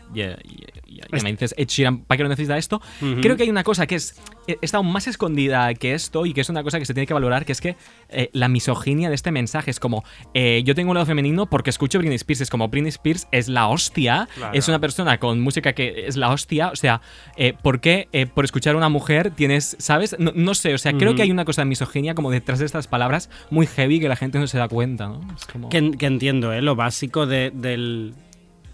ya- 0.95 1.05
ya 1.11 1.23
me 1.23 1.31
dices, 1.31 1.53
Ed 1.57 1.67
Sheeran, 1.67 1.99
¿para 2.05 2.17
qué 2.17 2.23
lo 2.23 2.29
necesita 2.29 2.57
esto? 2.57 2.81
Creo 3.21 3.35
que 3.37 3.43
hay 3.43 3.49
una 3.49 3.63
cosa 3.63 3.85
que 3.87 3.95
es 3.95 4.15
eh, 4.47 4.57
está 4.61 4.77
aún 4.77 4.91
más 4.91 5.07
escondida 5.07 5.73
que 5.73 5.93
esto 5.93 6.25
y 6.25 6.33
que 6.33 6.41
es 6.41 6.49
una 6.49 6.61
cosa 6.63 6.77
que 6.79 6.85
se 6.85 6.93
tiene 6.93 7.07
que 7.07 7.13
valorar, 7.13 7.45
que 7.45 7.51
es 7.51 7.61
que 7.61 7.75
eh, 8.09 8.29
la 8.33 8.47
misoginia 8.47 9.09
de 9.09 9.15
este 9.15 9.31
mensaje 9.31 9.71
es 9.71 9.79
como, 9.79 10.03
eh, 10.33 10.61
yo 10.65 10.75
tengo 10.75 10.91
un 10.91 10.95
lado 10.95 11.05
femenino 11.07 11.47
porque 11.47 11.69
escucho 11.71 11.97
Britney 11.99 12.15
Spears, 12.15 12.41
es 12.41 12.49
como 12.49 12.67
Britney 12.69 12.89
Spears 12.89 13.27
es 13.31 13.47
la 13.47 13.67
hostia, 13.67 14.27
Claro. 14.35 14.53
es 14.53 14.67
una 14.67 14.79
persona 14.79 15.19
con 15.19 15.39
música 15.41 15.73
que 15.73 16.05
es 16.07 16.15
la 16.15 16.29
hostia, 16.29 16.69
o 16.69 16.75
sea, 16.75 17.01
eh, 17.37 17.53
¿por 17.61 17.79
qué 17.81 18.07
por 18.35 18.45
escuchar 18.45 18.75
a 18.75 18.77
una 18.77 18.89
mujer 18.89 19.31
tienes, 19.31 19.75
¿sabes? 19.79 20.15
No, 20.19 20.31
no 20.35 20.53
sé, 20.53 20.73
o 20.73 20.77
sea, 20.77 20.93
creo 20.93 21.09
Ujú. 21.11 21.17
que 21.17 21.23
hay 21.23 21.31
una 21.31 21.45
cosa 21.45 21.61
de 21.61 21.65
misoginia 21.65 22.13
como 22.15 22.29
detrás 22.31 22.59
de 22.59 22.65
estas 22.65 22.87
palabras 22.87 23.29
muy 23.49 23.65
heavy 23.67 23.99
que 23.99 24.07
la 24.09 24.15
gente 24.15 24.37
no 24.39 24.47
se 24.47 24.57
da 24.57 24.67
cuenta, 24.67 25.07
¿no? 25.07 25.21
Es 25.35 25.45
como... 25.45 25.69
Que, 25.69 25.91
que 25.91 26.05
entiendo, 26.05 26.53
¿eh? 26.53 26.61
Lo 26.61 26.75
básico 26.75 27.25
de, 27.25 27.51
del- 27.53 28.13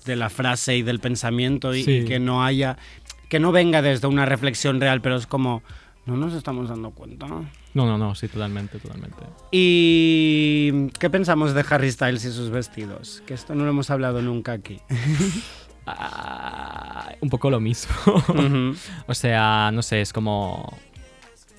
de 0.05 0.15
la 0.15 0.29
frase 0.29 0.77
y 0.77 0.81
del 0.81 0.99
pensamiento 0.99 1.73
y, 1.75 1.83
Sí. 1.83 1.91
y 1.91 2.05
que 2.05 2.19
no 2.19 2.43
haya... 2.43 2.77
Que 3.29 3.39
no 3.39 3.51
venga 3.51 3.81
desde 3.81 4.07
una 4.07 4.25
reflexión 4.25 4.79
real, 4.81 5.01
pero 5.01 5.15
es 5.15 5.25
como... 5.27 5.63
No 6.05 6.17
nos 6.17 6.33
estamos 6.33 6.67
dando 6.67 6.91
cuenta. 6.91 7.27
No, 7.27 7.45
no, 7.85 7.97
no, 7.97 8.15
sí, 8.15 8.27
totalmente, 8.27 8.79
totalmente. 8.79 9.23
¿Y 9.51 10.89
qué 10.99 11.09
pensamos 11.09 11.53
de 11.53 11.63
Harry 11.69 11.91
Styles 11.91 12.25
y 12.25 12.31
sus 12.31 12.49
vestidos? 12.49 13.21
Que 13.27 13.33
esto 13.35 13.53
no 13.55 13.63
lo 13.63 13.69
hemos 13.69 13.89
hablado 13.91 14.21
nunca 14.21 14.51
aquí. 14.53 14.79
Ah, 15.85 17.11
un 17.21 17.29
poco 17.29 17.49
lo 17.49 17.59
mismo. 17.59 17.93
O 19.07 19.13
sea, 19.13 19.71
no 19.73 19.81
sé, 19.81 20.01
es 20.01 20.13
como... 20.13 20.77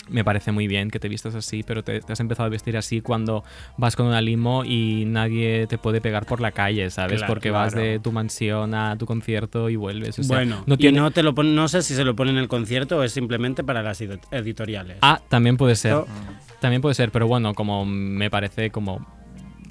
Me 0.09 0.23
parece 0.25 0.51
muy 0.51 0.67
bien 0.67 0.89
que 0.91 0.99
te 0.99 1.07
vistas 1.07 1.33
así, 1.33 1.63
pero 1.63 1.81
te, 1.83 2.01
te 2.01 2.11
has 2.11 2.19
empezado 2.19 2.47
a 2.47 2.49
vestir 2.49 2.75
así 2.75 2.99
cuando 2.99 3.43
vas 3.77 3.95
con 3.95 4.05
una 4.05 4.19
limo 4.21 4.65
y 4.65 5.05
nadie 5.05 5.65
te 5.67 5.77
puede 5.77 6.01
pegar 6.01 6.25
por 6.25 6.41
la 6.41 6.51
calle, 6.51 6.89
¿sabes? 6.89 7.19
Claro, 7.19 7.33
Porque 7.33 7.51
vas 7.51 7.73
de 7.73 7.99
tu 7.99 8.11
mansión 8.11 8.73
a 8.75 8.97
tu 8.97 9.05
concierto 9.05 9.69
y 9.69 9.77
vuelves. 9.77 10.19
O 10.19 10.23
sea, 10.23 10.37
bueno, 10.37 10.63
no 10.67 10.73
y 10.73 10.77
tiene... 10.77 10.99
no, 10.99 11.11
te 11.11 11.23
lo 11.23 11.31
no 11.31 11.67
sé 11.69 11.81
si 11.83 11.95
se 11.95 12.03
lo 12.03 12.15
pone 12.17 12.31
en 12.31 12.37
el 12.37 12.49
concierto 12.49 12.97
o 12.97 13.03
es 13.03 13.13
simplemente 13.13 13.63
para 13.63 13.81
las 13.81 14.01
edi- 14.01 14.19
editoriales. 14.31 14.97
Ah, 15.01 15.21
también 15.29 15.55
puede 15.55 15.75
ser. 15.75 15.93
Esto- 15.93 16.07
También 16.59 16.81
puede 16.81 16.95
ser, 16.95 17.09
pero 17.11 17.25
bueno, 17.27 17.53
como 17.53 17.85
me 17.85 18.29
parece 18.29 18.71
como 18.71 19.05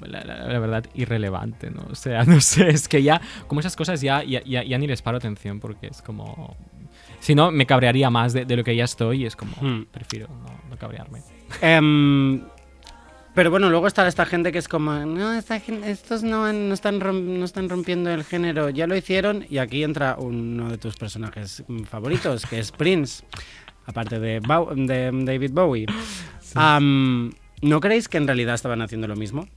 la, 0.01 0.23
la- 0.23 0.47
la 0.51 0.59
verdad 0.59 0.83
irrelevante, 0.95 1.69
¿no? 1.69 1.83
O 1.91 1.95
sea, 1.95 2.23
no 2.25 2.41
sé, 2.41 2.69
es 2.69 2.87
que 2.87 3.03
ya, 3.03 3.21
como 3.47 3.59
esas 3.59 3.75
cosas 3.75 4.01
ya, 4.01 4.23
ya, 4.23 4.41
ya, 4.43 4.63
ya 4.63 4.77
ni 4.79 4.87
les 4.87 5.03
paro 5.03 5.17
atención 5.17 5.59
porque 5.59 5.87
es 5.87 6.01
como... 6.01 6.57
Si 7.23 7.35
no, 7.35 7.51
me 7.51 7.65
cabrearía 7.65 8.09
más 8.09 8.33
de, 8.33 8.43
de 8.45 8.55
lo 8.57 8.63
que 8.65 8.75
ya 8.75 8.83
estoy 8.83 9.23
y 9.23 9.25
es 9.25 9.35
como, 9.35 9.53
Hmm. 9.61 9.85
prefiero 9.91 10.27
no, 10.27 10.59
no 10.69 10.77
cabrearme. 10.77 11.21
Em, 11.61 12.41
Pero 13.33 13.49
bueno, 13.49 13.69
luego 13.71 13.87
está 13.87 14.07
esta 14.07 14.25
gente 14.27 14.51
que 14.51 14.59
es 14.59 14.67
como, 14.67 14.91
no, 14.93 15.33
esta 15.33 15.59
gen- 15.59 15.83
estos 15.83 16.21
no, 16.21 16.45
han- 16.45 16.67
no, 16.67 16.73
están 16.75 16.99
no 16.99 17.45
están 17.45 17.67
rompiendo 17.67 18.11
el 18.11 18.23
género, 18.23 18.69
ya 18.69 18.85
lo 18.85 18.95
hicieron. 18.95 19.43
Y 19.49 19.57
aquí 19.57 19.83
entra 19.83 20.17
uno 20.19 20.69
de 20.69 20.77
tus 20.77 20.97
personajes 20.97 21.63
favoritos, 21.89 22.45
que 22.45 22.59
es 22.59 22.71
Prince, 22.71 23.23
aparte 23.87 24.19
de, 24.19 24.39
Bow- 24.39 24.75
de 24.75 25.09
David 25.25 25.51
Bowie. 25.51 25.87
¿No 26.55 27.79
creéis 27.79 28.07
que 28.09 28.17
en 28.17 28.27
realidad 28.27 28.53
estaban 28.55 28.81
haciendo 28.81 29.07
lo 29.07 29.15
mismo? 29.15 29.47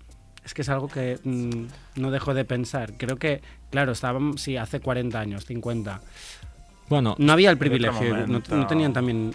Es 0.44 0.54
que 0.54 0.62
es 0.62 0.68
algo 0.68 0.86
que 0.88 1.18
mm, 1.24 2.00
no 2.00 2.10
dejo 2.10 2.32
de 2.32 2.44
pensar. 2.44 2.92
Creo 2.96 3.16
que, 3.16 3.42
claro, 3.70 3.92
estaban, 3.92 4.38
sí, 4.38 4.56
hace 4.56 4.78
40 4.80 5.18
años, 5.18 5.44
50. 5.44 6.00
Bueno, 6.88 7.14
No 7.18 7.32
había 7.32 7.50
el 7.50 7.58
privilegio, 7.58 8.26
no, 8.26 8.66
tenían 8.66 8.92
también 8.92 9.34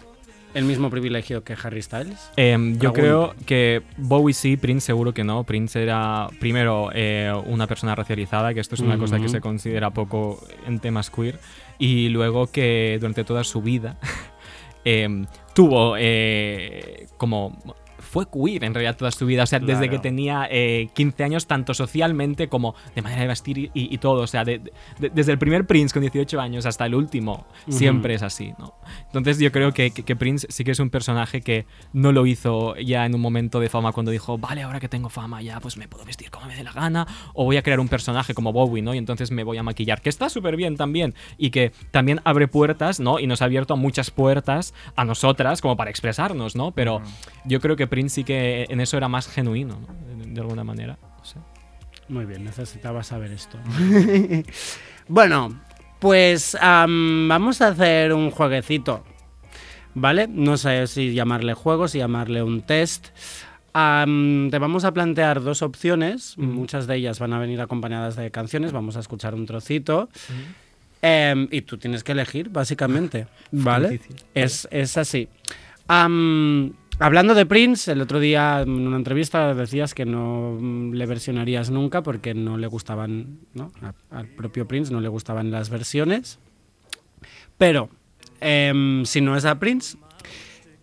el 0.53 0.65
mismo 0.65 0.89
privilegio 0.89 1.43
que 1.43 1.55
Harry 1.61 1.81
Styles. 1.81 2.31
Em, 2.35 2.77
yo 2.77 2.93
creo 2.93 3.33
que 3.45 3.81
Bowie 3.97 4.33
sí, 4.33 4.57
Prince 4.57 4.85
seguro 4.85 5.13
que 5.13 5.23
no. 5.23 5.43
Prince 5.43 5.81
era 5.81 6.27
primero 6.39 6.89
eh, 6.93 7.33
una 7.45 7.67
persona 7.67 7.95
racializada, 7.95 8.53
que 8.53 8.59
esto 8.59 8.75
es 8.75 8.81
una 8.81 8.97
cosa 8.97 9.19
que 9.19 9.29
se 9.29 9.41
considera 9.41 9.91
poco 9.91 10.39
en 10.67 10.79
temas 10.79 11.09
queer, 11.09 11.39
y 11.79 12.09
luego 12.09 12.47
que 12.47 12.97
durante 12.99 13.23
toda 13.23 13.43
su 13.43 13.61
vida 13.61 13.97
em, 14.85 15.25
tuvo 15.53 15.95
eh, 15.97 17.07
como... 17.17 17.57
Fue 18.11 18.25
queer 18.29 18.65
en 18.65 18.73
realidad 18.73 18.97
toda 18.97 19.09
su 19.11 19.25
vida, 19.25 19.43
o 19.43 19.45
sea, 19.45 19.59
desde 19.59 19.85
que 19.89 19.95
tenía 20.01 20.47
eh, 20.51 20.89
15 20.93 21.23
años, 21.23 21.47
tanto 21.47 21.73
socialmente 21.73 22.49
como 22.49 22.75
de 22.93 23.01
manera 23.01 23.21
de 23.21 23.27
vestir 23.29 23.57
y, 23.57 23.71
y 23.73 23.97
todo. 23.99 24.21
O 24.23 24.27
sea, 24.27 24.43
de- 24.43 24.59
de- 24.99 25.09
desde 25.09 25.31
el 25.31 25.37
primer 25.37 25.65
Prince 25.65 25.93
con 25.93 26.01
18 26.01 26.41
años 26.41 26.65
hasta 26.65 26.85
el 26.85 26.93
último, 26.95 27.45
siempre 27.69 28.13
es 28.15 28.21
así, 28.21 28.53
¿no? 28.59 28.73
Entonces 29.05 29.39
yo 29.39 29.49
creo 29.53 29.71
que, 29.71 29.91
que- 29.91 30.03
que 30.03 30.15
Prince 30.17 30.45
sí 30.49 30.65
que 30.65 30.71
es 30.71 30.79
un 30.79 30.89
personaje 30.89 31.39
que 31.41 31.65
no 31.93 32.11
lo 32.11 32.25
hizo 32.25 32.75
ya 32.75 33.05
en 33.05 33.15
un 33.15 33.21
momento 33.21 33.59
de 33.61 33.69
fama 33.69 33.93
cuando 33.93 34.11
dijo, 34.11 34.37
vale, 34.37 34.63
ahora 34.63 34.81
que 34.81 34.89
tengo 34.89 35.07
fama 35.07 35.41
ya 35.41 35.61
pues 35.61 35.77
me 35.77 35.87
puedo 35.87 36.03
vestir 36.03 36.29
como 36.31 36.47
me 36.47 36.55
dé 36.57 36.63
la 36.65 36.73
gana 36.73 37.07
o 37.33 37.45
voy 37.45 37.55
a 37.55 37.61
crear 37.63 37.79
un 37.79 37.87
personaje 37.87 38.33
como 38.33 38.51
Bowie, 38.51 38.81
¿no? 38.81 38.93
Y 38.93 38.97
entonces 38.97 39.31
me 39.31 39.45
voy 39.45 39.57
a 39.57 39.63
maquillar, 39.63 40.01
que 40.01 40.09
está 40.09 40.27
súper 40.29 40.57
bien 40.57 40.75
también 40.75 41.13
y 41.37 41.51
que 41.51 41.71
también 41.91 42.19
abre 42.25 42.49
puertas, 42.49 42.99
¿no? 42.99 43.19
Y 43.19 43.27
nos 43.27 43.41
ha 43.41 43.45
abierto 43.45 43.77
muchas 43.77 44.11
puertas 44.11 44.73
a 44.97 45.05
nosotras 45.05 45.61
como 45.61 45.77
para 45.77 45.89
expresarnos, 45.89 46.55
¿no? 46.57 46.71
Pero 46.71 47.01
yo 47.45 47.61
creo 47.61 47.75
que 47.77 47.87
Prince 47.87 48.00
sí 48.09 48.23
que 48.23 48.65
en 48.69 48.81
eso 48.81 48.97
era 48.97 49.07
más 49.07 49.27
genuino, 49.27 49.79
¿no? 49.79 50.15
De, 50.15 50.31
de 50.31 50.41
alguna 50.41 50.63
manera. 50.63 50.97
no 51.17 51.25
sé. 51.25 51.37
Muy 52.09 52.25
bien, 52.25 52.43
necesitaba 52.43 53.03
saber 53.03 53.31
esto. 53.31 53.57
bueno, 55.07 55.61
pues 55.99 56.57
am, 56.59 57.27
vamos 57.29 57.61
a 57.61 57.69
hacer 57.69 58.11
un 58.11 58.31
jueguecito. 58.31 59.03
¿Vale? 59.93 60.27
No 60.27 60.57
sé 60.57 60.87
si 60.87 61.13
llamarle 61.13 61.53
juego, 61.53 61.87
si 61.87 61.99
llamarle 61.99 62.43
un 62.43 62.63
test. 62.63 63.09
Te 63.73 64.57
vamos 64.59 64.83
a 64.83 64.91
plantear 64.93 65.41
dos 65.41 65.61
opciones. 65.61 66.37
Muchas 66.37 66.87
de 66.87 66.95
ellas 66.97 67.19
van 67.19 67.33
a 67.33 67.39
venir 67.39 67.61
acompañadas 67.61 68.15
de 68.15 68.31
canciones. 68.31 68.71
Vamos 68.71 68.97
a 68.97 68.99
escuchar 68.99 69.35
un 69.35 69.45
trocito. 69.45 70.09
Em, 71.01 71.47
y 71.51 71.61
tú 71.61 71.77
tienes 71.77 72.03
que 72.03 72.13
elegir, 72.13 72.49
básicamente. 72.49 73.27
¿Vale? 73.51 74.01
Es, 74.33 74.67
es 74.71 74.97
así. 74.97 75.29
Hablando 77.01 77.33
de 77.33 77.45
Prince, 77.45 77.91
el 77.91 78.01
otro 78.01 78.19
día 78.19 78.61
en 78.61 78.87
una 78.87 78.97
entrevista 78.97 79.53
decías 79.53 79.93
que 79.93 80.05
no 80.05 80.57
mm, 80.59 80.93
le 80.93 81.05
versionarías 81.05 81.69
nunca 81.69 82.03
porque 82.03 82.33
no 82.33 82.57
le 82.57 82.67
gustaban, 82.67 83.39
¿no? 83.53 83.71
Al 84.09 84.27
propio 84.27 84.67
Prince 84.67 84.93
no 84.93 85.01
le 85.01 85.09
gustaban 85.09 85.51
las 85.51 85.69
versiones. 85.69 86.39
Pero 87.57 87.89
em, 88.39 89.03
si 89.05 89.21
no 89.21 89.35
es 89.35 89.45
a 89.45 89.59
Prince, 89.59 89.97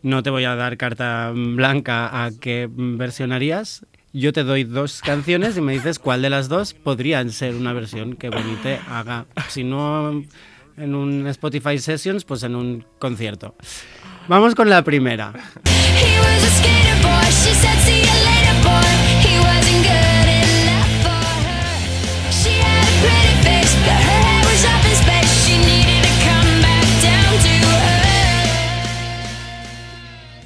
no 0.03 0.23
te 0.23 0.31
voy 0.31 0.45
a 0.45 0.55
dar 0.55 0.77
carta 0.77 1.33
blanca 1.35 2.25
a 2.25 2.31
qué 2.33 2.69
versionarías. 2.71 3.87
Yo 4.13 4.33
te 4.33 4.43
doy 4.43 4.65
dos 4.65 5.01
canciones 5.03 5.57
y 5.57 5.61
me 5.61 5.73
dices 5.73 5.99
cuál 5.99 6.23
de 6.23 6.31
las 6.31 6.49
dos 6.49 6.75
podrían 6.75 7.31
ser 7.31 7.55
una 7.55 7.73
versión 7.73 8.17
que 8.17 8.31
Benite 8.31 8.81
haga. 8.89 9.27
Si 9.49 9.65
no 9.65 10.23
en 10.77 10.95
un 10.95 11.27
Spotify 11.27 11.79
Sessions, 11.79 12.25
pues 12.25 12.43
en 12.43 12.57
un 12.57 12.85
concierto. 12.99 13.55
Vamos 14.29 14.55
con 14.55 14.69
la 14.69 14.83
primera. 14.83 15.33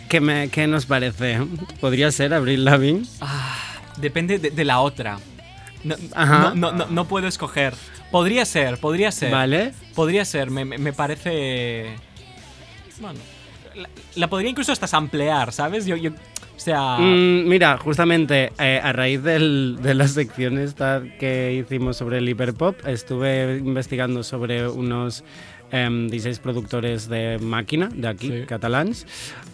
¿Qué, 0.09 0.21
me- 0.21 0.49
qué 0.51 0.67
nos 0.67 0.85
parece? 0.85 1.39
¿Podría 1.81 2.13
ser 2.13 2.35
Abril 2.35 2.65
Lavigne? 2.67 3.05
Depende 3.97 4.39
de, 4.39 4.51
de 4.51 4.65
la 4.65 4.81
otra. 4.81 5.19
No, 5.85 5.95
Ajá. 6.15 6.39
no, 6.39 6.55
no, 6.55 6.73
no- 6.73 6.87
no 6.87 7.09
puedo 7.09 7.27
escoger. 7.29 7.75
Podría 8.11 8.45
ser, 8.45 8.79
podría 8.79 9.11
ser. 9.11 9.31
¿Vale? 9.33 9.73
Podría 9.95 10.25
ser, 10.27 10.51
me, 10.51 10.67
me- 10.67 10.77
me 10.77 10.93
parece. 10.93 11.97
Bueno. 13.01 13.21
La, 13.75 13.89
la 14.17 14.27
podría 14.29 14.51
incluso 14.51 14.73
hasta 14.73 14.87
samplear, 14.87 15.53
¿sabes? 15.53 15.87
Yo, 15.87 15.97
yo, 15.97 16.11
o 16.11 16.59
sea. 16.61 16.99
Mm, 16.99 17.49
mira, 17.49 17.77
justamente 17.79 18.53
eh, 18.59 18.81
a 18.83 18.93
raíz 18.93 19.23
del- 19.23 19.79
de 19.83 19.95
la 19.95 20.07
sección 20.09 20.59
esta 20.59 21.03
que 21.19 21.53
hicimos 21.55 21.97
sobre 21.97 22.19
el 22.19 22.29
hiperpop, 22.29 22.87
estuve 22.87 23.59
investigando 23.59 24.23
sobre 24.23 24.69
unos 24.69 25.25
em, 25.71 26.09
16 26.09 26.39
productores 26.41 27.09
de 27.09 27.39
máquina 27.41 27.89
de 27.95 28.07
aquí, 28.09 28.29
Sí. 28.29 28.43
catalans, 28.47 29.07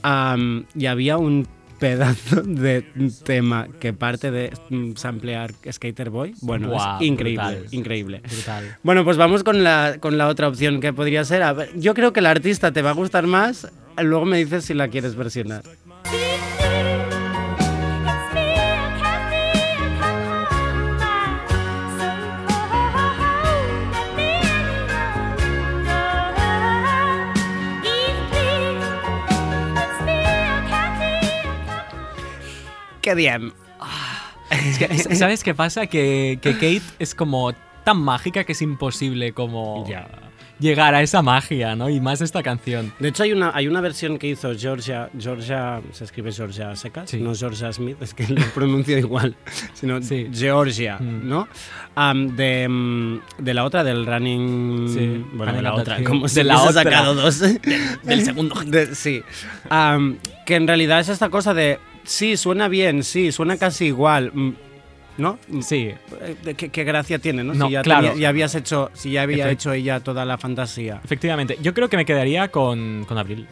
am, 0.03 0.65
y 0.75 0.87
había 0.87 1.17
un 1.17 1.47
pedazo 1.79 2.43
de 2.43 2.83
tema 3.25 3.69
que 3.81 3.93
parte 3.93 4.31
de 4.31 4.53
mm, 4.71 4.97
samplear 4.97 5.53
Skater 5.71 6.11
Boy. 6.11 6.35
Bueno, 6.41 6.75
es 6.75 7.07
increíble, 7.07 7.45
brutal. 7.45 7.67
increíble. 7.71 8.23
Brutal. 8.31 8.77
Bueno, 8.83 9.05
pues 9.05 9.17
vamos 9.17 9.45
con 9.45 9.63
la, 9.65 9.97
con 10.01 10.19
la 10.19 10.29
otra 10.29 10.49
opción 10.49 10.81
que 10.81 10.93
podría 10.93 11.25
ser. 11.25 11.43
A 11.43 11.53
ver, 11.53 11.71
yo 11.79 11.95
creo 11.95 12.13
que 12.13 12.21
el 12.21 12.27
artista 12.27 12.73
te 12.73 12.83
va 12.83 12.91
a 12.91 12.95
gustar 12.95 13.27
más. 13.27 13.69
Luego 13.97 14.25
me 14.25 14.39
dices 14.39 14.65
si 14.65 14.75
la 14.75 14.89
quieres 14.89 15.17
versionar. 15.17 15.63
¡Qué 33.09 33.15
bien! 33.15 33.55
Es 34.51 34.79
que, 34.79 35.15
¿Sabes 35.17 35.43
qué 35.43 35.55
pasa? 35.55 35.87
Que, 35.87 36.39
que 36.43 36.53
Kate 36.53 36.83
es 36.99 37.15
como 37.15 37.55
tan 37.85 37.99
mágica 38.03 38.45
que 38.45 38.53
es 38.53 38.61
imposible 38.61 39.33
como 39.33 39.87
Ya. 39.89 40.07
llegar 40.59 40.95
a 40.95 41.01
esa 41.01 41.23
magia, 41.23 41.75
¿no? 41.75 41.89
Y 41.89 42.01
más 42.03 42.21
esta 42.21 42.43
canción. 42.43 42.93
De 42.99 43.09
hecho, 43.09 43.23
hay 43.23 43.33
una, 43.33 43.51
hay 43.55 43.67
una 43.67 43.81
versión 43.81 44.19
que 44.19 44.27
hizo 44.27 44.53
Georgia. 44.55 45.09
Georgia 45.19 45.81
se 45.93 46.05
escribe 46.05 46.33
Georgia 46.33 46.77
Secas, 46.77 47.09
Sí. 47.09 47.17
no 47.19 47.35
Georgia 47.35 47.73
Smith, 47.73 47.97
es 48.03 48.13
que 48.13 48.27
lo 48.29 48.43
pronuncio 48.55 48.99
igual, 48.99 49.35
sino 49.73 50.03
Sí. 50.03 50.29
Georgia, 50.31 50.99
Mm. 51.01 51.27
¿no? 51.31 51.49
Am, 51.95 52.37
de, 52.37 52.69
mm, 52.69 53.21
de 53.39 53.55
la 53.55 53.65
otra, 53.65 53.85
del 53.85 54.05
Running. 54.05 54.89
Sí, 54.93 55.25
Bueno, 55.33 55.55
de 55.55 55.63
la 55.63 55.73
otra, 55.73 56.05
como 56.05 56.27
la 56.27 56.61
otra. 56.63 56.73
sacado 56.83 57.15
dos. 57.15 57.41
Del 58.03 58.23
segundo 58.23 58.55
De- 58.67 58.95
sí. 58.95 59.23
Am, 59.71 60.19
que 60.45 60.57
en 60.57 60.67
realidad 60.67 61.01
es 61.01 61.09
esta 61.09 61.31
cosa 61.31 61.55
de. 61.55 61.79
Sí, 62.09 62.37
suena 62.37 62.69
bien, 62.69 63.03
sí, 63.05 63.31
suena 63.33 63.57
casi 63.59 63.87
igual. 63.87 64.31
mm, 64.33 64.51
¿No? 65.19 65.37
Sí. 65.63 65.91
Eh, 66.21 66.55
¿Qué, 66.57 66.69
qué 66.71 66.85
gracia 66.85 67.19
tiene, 67.19 67.43
¿no? 67.43 67.53
No, 67.53 67.67
si 67.67 67.73
ya, 67.73 67.83
claro. 67.83 68.09
tenía- 68.11 68.21
ya 68.23 68.29
habías 68.29 68.55
hecho, 68.55 68.91
si 68.95 69.11
ya 69.11 69.23
había 69.23 69.47
Efect- 69.49 69.53
hecho 69.53 69.73
ella 69.73 69.99
toda 70.01 70.25
la 70.25 70.39
fantasía. 70.39 71.01
Efectivamente. 71.05 71.59
Yo 71.61 71.75
creo 71.75 71.89
que 71.89 71.97
me 71.97 72.05
quedaría 72.05 72.49
con, 72.49 73.05
con 73.07 73.19
Abril. 73.19 73.47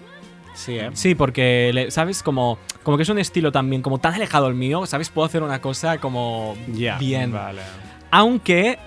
Sí, 0.54 0.78
¿eh? 0.78 0.90
Sí, 0.94 1.14
porque, 1.16 1.86
¿sabes? 1.90 2.22
Como, 2.22 2.58
como 2.84 2.96
que 2.96 3.02
es 3.02 3.08
un 3.08 3.18
estilo 3.18 3.50
también 3.52 3.82
como 3.82 3.98
tan 3.98 4.14
alejado 4.14 4.46
al 4.46 4.54
mío, 4.54 4.86
¿sabes? 4.86 5.10
Puedo 5.10 5.26
hacer 5.26 5.42
una 5.42 5.60
cosa 5.60 5.98
como 5.98 6.56
bien. 6.68 7.32
Vale. 7.32 7.60
Aunque 8.12 8.78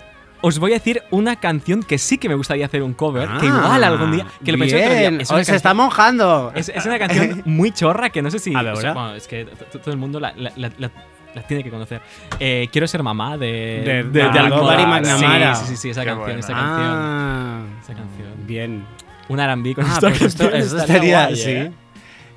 os 0.41 0.59
voy 0.59 0.71
a 0.71 0.75
decir 0.75 1.03
una 1.11 1.35
canción 1.37 1.83
que 1.83 1.97
sí 1.97 2.17
que 2.17 2.29
me 2.29 2.35
gustaría 2.35 2.65
hacer 2.65 2.81
un 2.83 2.93
cover, 2.93 3.27
que 3.39 3.47
Ah, 3.47 3.61
igual 3.63 3.83
algún 3.83 4.11
día... 4.11 4.25
Que 4.43 4.51
lo 4.51 4.57
pensé 4.57 4.77
otro 4.77 4.89
día. 4.91 5.09
bien. 5.09 5.21
Es 5.21 5.27
se 5.27 5.55
está 5.55 5.73
mojando. 5.73 6.51
Es, 6.55 6.69
es 6.69 6.85
una 6.85 6.97
canción 6.99 7.41
muy 7.45 7.71
chorra 7.71 8.09
que 8.09 8.21
no 8.21 8.31
sé 8.31 8.39
si. 8.39 8.55
A 8.55 8.61
ver, 8.61 8.73
o 8.73 8.77
sea, 8.77 8.93
bueno, 8.93 9.15
es 9.15 9.27
que 9.27 9.45
todo 9.45 9.91
el 9.91 9.97
mundo 9.97 10.19
la, 10.19 10.33
la- 10.35 10.51
la- 10.55 10.71
la- 10.77 10.91
la 11.35 11.41
tiene 11.43 11.63
que 11.63 11.69
conocer. 11.69 12.01
Eh, 12.39 12.67
Quiero 12.71 12.87
ser 12.87 13.03
mamá 13.03 13.37
de. 13.37 13.45
De- 13.85 14.03
de, 14.03 14.29
de. 14.29 14.39
Almodóvar 14.39 14.79
y 14.79 14.85
McNamara. 14.85 15.55
Sí, 15.55 15.65
sí, 15.65 15.71
sí, 15.75 15.77
sí, 15.77 15.89
esa 15.91 16.03
canción, 16.05 16.39
esa 16.39 16.53
canción. 16.53 16.89
Ah, 16.91 17.61
Esa 17.83 17.93
canción. 17.93 18.29
bien. 18.47 18.85
Un 19.27 19.39
R&B 19.39 19.75
con 19.75 19.85
Ah, 19.85 19.89
esta 19.93 20.09
pues 20.09 20.21
esto, 20.23 20.45
esto 20.49 20.77
estaría 20.79 20.81
estaría, 20.81 21.23
guay, 21.25 21.35
sí. 21.35 21.49
¿eh? 21.51 21.71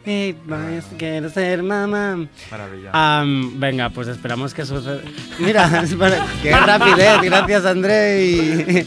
Quiero 0.04 1.28
ser 1.30 1.62
mamá. 1.62 2.26
Maravilla. 2.50 3.24
Venga, 3.54 3.90
pues 3.90 4.08
esperamos 4.08 4.54
que 4.54 4.64
suceda. 4.64 5.00
Mira, 5.38 5.84
qué 6.42 6.52
rapidez, 6.52 7.20
gracias 7.22 7.64
André. 7.64 8.86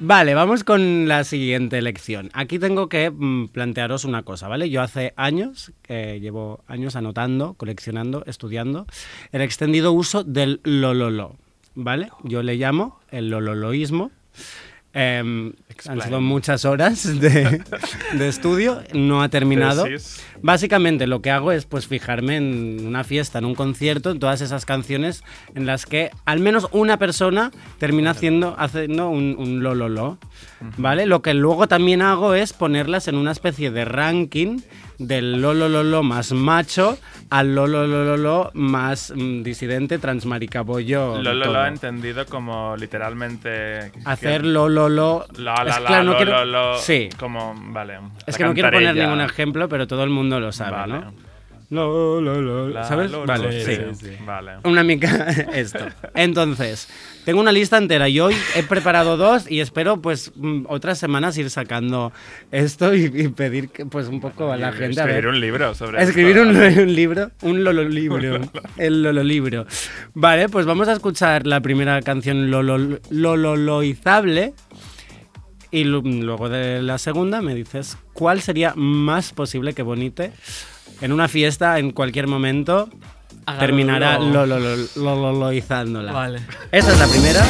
Vale, 0.00 0.34
vamos 0.34 0.64
con 0.64 1.06
la 1.06 1.22
siguiente 1.22 1.80
lección. 1.80 2.30
Aquí 2.32 2.58
tengo 2.58 2.88
que 2.88 3.10
mm, 3.10 3.48
plantearos 3.48 4.04
una 4.04 4.24
cosa, 4.24 4.48
¿vale? 4.48 4.70
Yo 4.70 4.82
hace 4.82 5.14
años, 5.16 5.72
que 5.82 6.18
llevo 6.20 6.64
años 6.66 6.96
anotando, 6.96 7.54
coleccionando, 7.54 8.24
estudiando, 8.26 8.86
el 9.30 9.42
extendido 9.42 9.92
uso 9.92 10.24
del 10.24 10.60
lololo, 10.64 11.36
¿vale? 11.74 12.10
Yo 12.24 12.42
le 12.42 12.56
llamo 12.56 13.00
el 13.10 13.30
lololoísmo. 13.30 14.10
Em, 14.96 15.52
han 15.88 16.00
sido 16.00 16.20
muchas 16.20 16.64
horas 16.64 17.20
de, 17.20 17.64
de 18.12 18.28
estudio, 18.28 18.80
no 18.92 19.22
ha 19.22 19.28
terminado. 19.28 19.82
Tesis. 19.82 20.22
Básicamente 20.40 21.08
lo 21.08 21.20
que 21.20 21.32
hago 21.32 21.50
es 21.50 21.64
pues 21.66 21.88
fijarme 21.88 22.36
en 22.36 22.86
una 22.86 23.02
fiesta, 23.02 23.40
en 23.40 23.44
un 23.44 23.56
concierto, 23.56 24.12
en 24.12 24.20
todas 24.20 24.40
esas 24.40 24.64
canciones 24.66 25.24
en 25.56 25.66
las 25.66 25.84
que 25.84 26.12
al 26.26 26.38
menos 26.38 26.68
una 26.70 26.96
persona 26.96 27.50
termina 27.78 28.10
haciendo, 28.10 28.54
haciendo 28.56 29.08
un, 29.08 29.34
un 29.36 29.64
lo, 29.64 29.74
lo, 29.74 29.88
lo, 29.88 30.18
¿vale? 30.76 31.06
Lo 31.06 31.22
que 31.22 31.34
luego 31.34 31.66
también 31.66 32.00
hago 32.00 32.34
es 32.34 32.52
ponerlas 32.52 33.08
en 33.08 33.16
una 33.16 33.32
especie 33.32 33.72
de 33.72 33.84
ranking 33.84 34.58
del 34.98 35.40
lo, 35.40 35.54
lo, 35.54 35.68
lo, 35.82 36.02
más 36.02 36.32
macho 36.32 36.98
al 37.30 37.54
lo, 37.54 37.66
lo, 37.66 37.86
lo, 38.16 38.50
más 38.54 39.12
mm, 39.14 39.42
disidente, 39.42 39.98
transmaricabollo. 39.98 41.20
Lo, 41.22 41.34
lo, 41.34 41.66
entendido 41.66 42.26
como 42.26 42.76
literalmente. 42.76 43.92
Hacer 44.04 44.42
que- 44.42 44.48
lo, 44.48 44.68
lo. 44.68 45.26
La, 45.36 45.54
Es 45.54 45.80
la, 45.80 45.80
la, 45.80 46.02
no 46.02 46.16
quiero- 46.16 46.78
Sí. 46.78 47.08
Como, 47.18 47.54
vale. 47.72 47.98
Es 48.26 48.34
la 48.34 48.38
que 48.38 48.44
no 48.44 48.54
quiero 48.54 48.70
poner 48.70 48.94
ningún 48.96 49.20
ejemplo, 49.20 49.68
pero 49.68 49.86
todo 49.86 50.04
el 50.04 50.10
mundo 50.10 50.38
lo 50.40 50.52
sabe, 50.52 50.72
Vale. 50.72 50.92
¿no? 51.00 51.14
Lo, 51.70 52.20
lo, 52.20 52.40
lo, 52.42 52.68
La, 52.68 52.84
¿Sabes? 52.84 53.10
vale, 53.26 53.64
sí. 53.64 53.74
sí, 53.94 54.06
sí. 54.06 54.12
Vale. 54.24 54.52
Una 54.64 54.82
mica 54.84 55.26
esto. 55.54 55.86
Entonces, 56.14 56.88
tengo 57.24 57.40
una 57.40 57.52
lista 57.52 57.78
entera 57.78 58.08
y 58.08 58.20
hoy 58.20 58.34
he 58.54 58.62
preparado 58.62 59.16
dos 59.16 59.50
y 59.50 59.60
espero 59.60 60.00
pues 60.00 60.30
mm, 60.36 60.66
otras 60.68 60.98
semanas 60.98 61.36
ir 61.38 61.48
sacando 61.50 62.12
esto 62.52 62.94
y, 62.94 63.04
y 63.06 63.28
pedir 63.28 63.70
que, 63.70 63.86
pues 63.86 64.08
un 64.08 64.20
poco 64.20 64.52
a 64.52 64.56
la 64.58 64.72
gente 64.72 65.00
a 65.00 65.04
Escribir 65.04 65.24
ver. 65.24 65.26
un 65.28 65.40
libro 65.40 65.74
sobre 65.74 66.02
Escribir 66.02 66.36
esto, 66.36 66.48
un, 66.48 66.54
vale. 66.54 66.82
un 66.82 66.94
libro, 66.94 67.30
un 67.42 67.64
lolo 67.64 67.82
libro, 67.88 68.40
el 68.76 69.02
lolo 69.02 69.24
libro. 69.24 69.66
Vale, 70.12 70.48
pues 70.50 70.66
vamos 70.66 70.86
a 70.88 70.92
escuchar 70.92 71.46
la 71.46 71.60
primera 71.60 72.00
canción 72.02 72.50
lolo, 72.50 73.00
lololoizable 73.10 74.52
y 75.70 75.84
lu- 75.84 76.02
luego 76.02 76.48
de 76.48 76.82
la 76.82 76.98
segunda 76.98 77.40
me 77.42 77.54
dices 77.54 77.96
cuál 78.12 78.40
sería 78.42 78.74
más 78.76 79.32
posible 79.32 79.72
que 79.72 79.82
Bonite 79.82 80.30
en 81.00 81.12
una 81.12 81.28
fiesta 81.28 81.78
en 81.78 81.90
cualquier 81.90 82.26
momento 82.26 82.88
Haga 83.46 83.58
terminará 83.60 84.18
lo- 84.18 84.46
lololo- 84.46 84.88
lololoizándola. 84.96 86.12
Vale. 86.12 86.40
Esa 86.72 86.92
es 86.92 86.98
la 86.98 87.06
primera. 87.06 87.44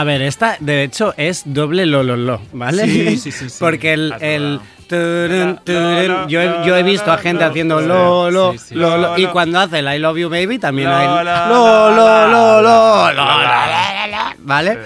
A 0.00 0.04
ver, 0.04 0.22
esta 0.22 0.56
de 0.60 0.82
hecho 0.84 1.12
es 1.16 1.42
doble 1.44 1.84
lololo, 1.86 2.40
¿vale? 2.52 2.84
Sí, 2.86 3.16
sí, 3.18 3.32
sí, 3.32 3.50
sí. 3.50 3.56
Porque 3.60 3.92
el, 3.92 4.12
Has 4.12 4.22
el 4.22 4.44
hablado. 4.44 4.62
turun, 4.88 5.46
Lo, 5.50 5.56
turun, 5.62 6.08
lo, 6.08 6.28
yo, 6.28 6.40
he, 6.40 6.46
lo, 6.46 6.66
yo 6.66 6.76
he 6.76 6.80
lo, 6.80 6.86
visto 6.86 7.12
a 7.12 7.16
lo, 7.16 7.22
gente 7.22 7.44
lo, 7.44 7.50
haciendo 7.50 7.80
lo, 7.80 8.30
lo, 8.30 8.30
lo, 8.30 8.54
lo, 8.70 8.96
Lo, 8.98 9.18
y 9.18 9.22
lo. 9.22 9.32
cuando 9.32 9.60
hace 9.60 9.80
el 9.80 9.86
I 9.94 9.98
love 9.98 10.16
you 10.16 10.28
baby 10.30 10.58
también 10.58 10.88
Lo, 10.88 10.96
hay 10.96 11.06
lo, 11.06 11.22
lo, 11.24 11.90
lo, 11.90 12.28
lo, 12.28 12.62
lo, 12.62 13.12
lo, 13.12 13.20
¿vale? 14.38 14.78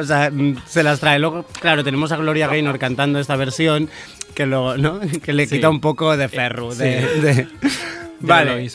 O 0.00 0.04
sea, 0.04 0.30
se 0.66 0.82
las 0.82 0.98
trae. 0.98 1.18
Luego, 1.20 1.44
claro, 1.60 1.84
tenemos 1.84 2.10
a 2.10 2.16
Gloria 2.16 2.48
Gaynor 2.48 2.78
cantando 2.80 3.20
esta 3.20 3.36
versión 3.36 3.88
que 4.34 4.44
luego, 4.46 4.76
¿no? 4.76 5.00
Que 5.22 5.32
le 5.32 5.46
quita 5.46 5.68
un 5.70 5.80
poco 5.80 6.16
de 6.16 6.28
ferro, 6.28 6.74
de, 6.74 7.00
de- 7.20 7.48
Vale. 8.20 8.68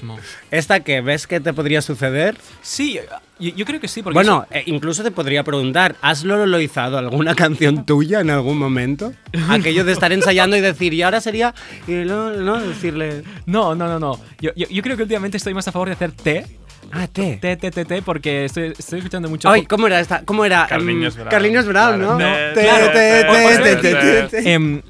Esta 0.52 0.80
que 0.82 1.02
ves 1.02 1.28
que 1.28 1.39
te 1.39 1.54
podría 1.54 1.82
suceder. 1.82 2.38
Sí, 2.62 3.00
yo, 3.39 3.50
yo 3.56 3.66
creo 3.66 3.80
que 3.80 3.88
sí. 3.88 4.02
Porque 4.02 4.14
Bueno, 4.16 4.46
eh, 4.52 4.64
incluso 4.68 5.04
te 5.04 5.12
podría 5.12 5.44
preguntar, 5.44 5.96
¿has 6.02 6.24
lololoizado 6.24 6.98
alguna 6.98 7.36
canción 7.44 7.86
tuya 7.86 8.22
en 8.22 8.30
algún 8.30 8.58
momento? 8.58 9.14
Aquello 9.50 9.84
de 9.84 9.91
estar 9.91 10.12
ensayando 10.12 10.56
y 10.56 10.62
decir, 10.62 10.94
y 10.94 11.02
ahora 11.02 11.22
sería, 11.22 11.54
y 11.88 11.91
no, 11.91 12.32
no, 12.32 12.60
decirle, 12.62 13.24
No, 13.46 13.76
no, 13.76 13.88
no, 13.88 14.00
no. 14.00 14.20
Yo, 14.39 14.52
yo, 14.56 14.68
yo 14.70 14.82
creo 14.82 14.96
que 14.96 15.04
últimamente 15.04 15.38
estoy 15.38 15.54
más 15.54 15.68
a 15.68 15.72
favor 15.72 15.89
de 15.89 15.94
hacer 15.96 16.12
té. 16.12 16.46
Ah, 16.91 17.07
te. 17.07 17.38
Té, 17.38 17.55
té, 17.57 17.71
té, 17.71 17.86
té, 17.86 18.01
porque 18.01 18.45
estoy, 18.45 18.73
estoy 18.77 18.99
escuchando 18.99 19.29
mucho. 19.29 19.49
Ay, 19.49 19.65
¿cómo 19.65 19.88
era 19.88 19.99
esta? 19.99 20.23
¿Cómo 20.25 20.43
era? 20.45 20.67
Carliños 20.67 21.13
Mm, 21.15 21.17
Brown. 21.17 21.29
Carliños 21.31 21.65
Brown. 21.65 21.99
¿no? 22.01 22.17
Te, 22.17 22.61
eso- 22.67 23.63
te, 23.63 23.75
te, 23.77 24.23
te. 24.29 24.53
Em, 24.53 24.81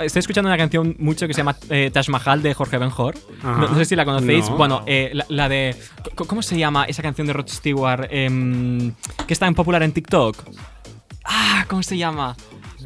estoy 0.00 0.20
escuchando 0.20 0.48
una 0.48 0.56
canción 0.58 0.94
mucho 0.98 1.26
que 1.26 1.34
se 1.34 1.38
llama 1.38 1.56
eh, 1.70 1.90
Taj 1.92 2.08
Mahal 2.08 2.42
de 2.42 2.54
Jorge 2.54 2.78
Benjor. 2.78 3.14
No, 3.42 3.56
no 3.68 3.74
sé 3.76 3.84
si 3.84 3.96
la 3.96 4.04
conocéis. 4.04 4.48
No. 4.50 4.56
Bueno, 4.56 4.82
eh, 4.86 5.10
la, 5.12 5.24
la 5.28 5.48
de. 5.48 5.76
¿Cómo 6.14 6.42
se 6.42 6.58
llama 6.58 6.84
esa 6.84 7.02
canción 7.02 7.26
de 7.26 7.32
Rod 7.32 7.48
Stewart 7.48 8.06
em, 8.10 8.92
que 9.26 9.32
está 9.32 9.46
en 9.46 9.54
popular 9.54 9.82
en 9.82 9.92
TikTok? 9.92 10.36
Ah, 11.24 11.64
¿cómo 11.68 11.82
se 11.82 11.96
llama? 11.98 12.36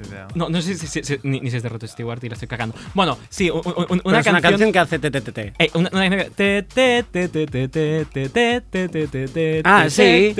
idea. 0.02 0.28
No, 0.34 0.48
no 0.48 0.60
sé 0.60 0.74
si, 0.74 0.86
si, 0.86 1.02
si 1.02 1.18
ni, 1.22 1.40
ni, 1.40 1.50
si 1.50 1.56
es 1.56 1.62
de 1.62 1.68
Rod 1.68 1.84
Stewart 1.86 2.22
y 2.22 2.28
la 2.28 2.34
estoy 2.34 2.48
cagando. 2.48 2.74
Bueno, 2.94 3.18
sí, 3.28 3.50
un, 3.50 3.62
un, 3.64 3.64
una, 3.74 4.02
Pero 4.02 4.18
es 4.18 4.24
canción, 4.24 4.34
una 4.34 4.40
canción 4.40 4.72
que 4.72 4.78
hace 4.78 4.98
TTT. 4.98 5.38
Eh, 5.58 5.70
una, 5.74 5.90
una, 5.92 6.06
ah, 9.64 9.90
sí. 9.90 10.34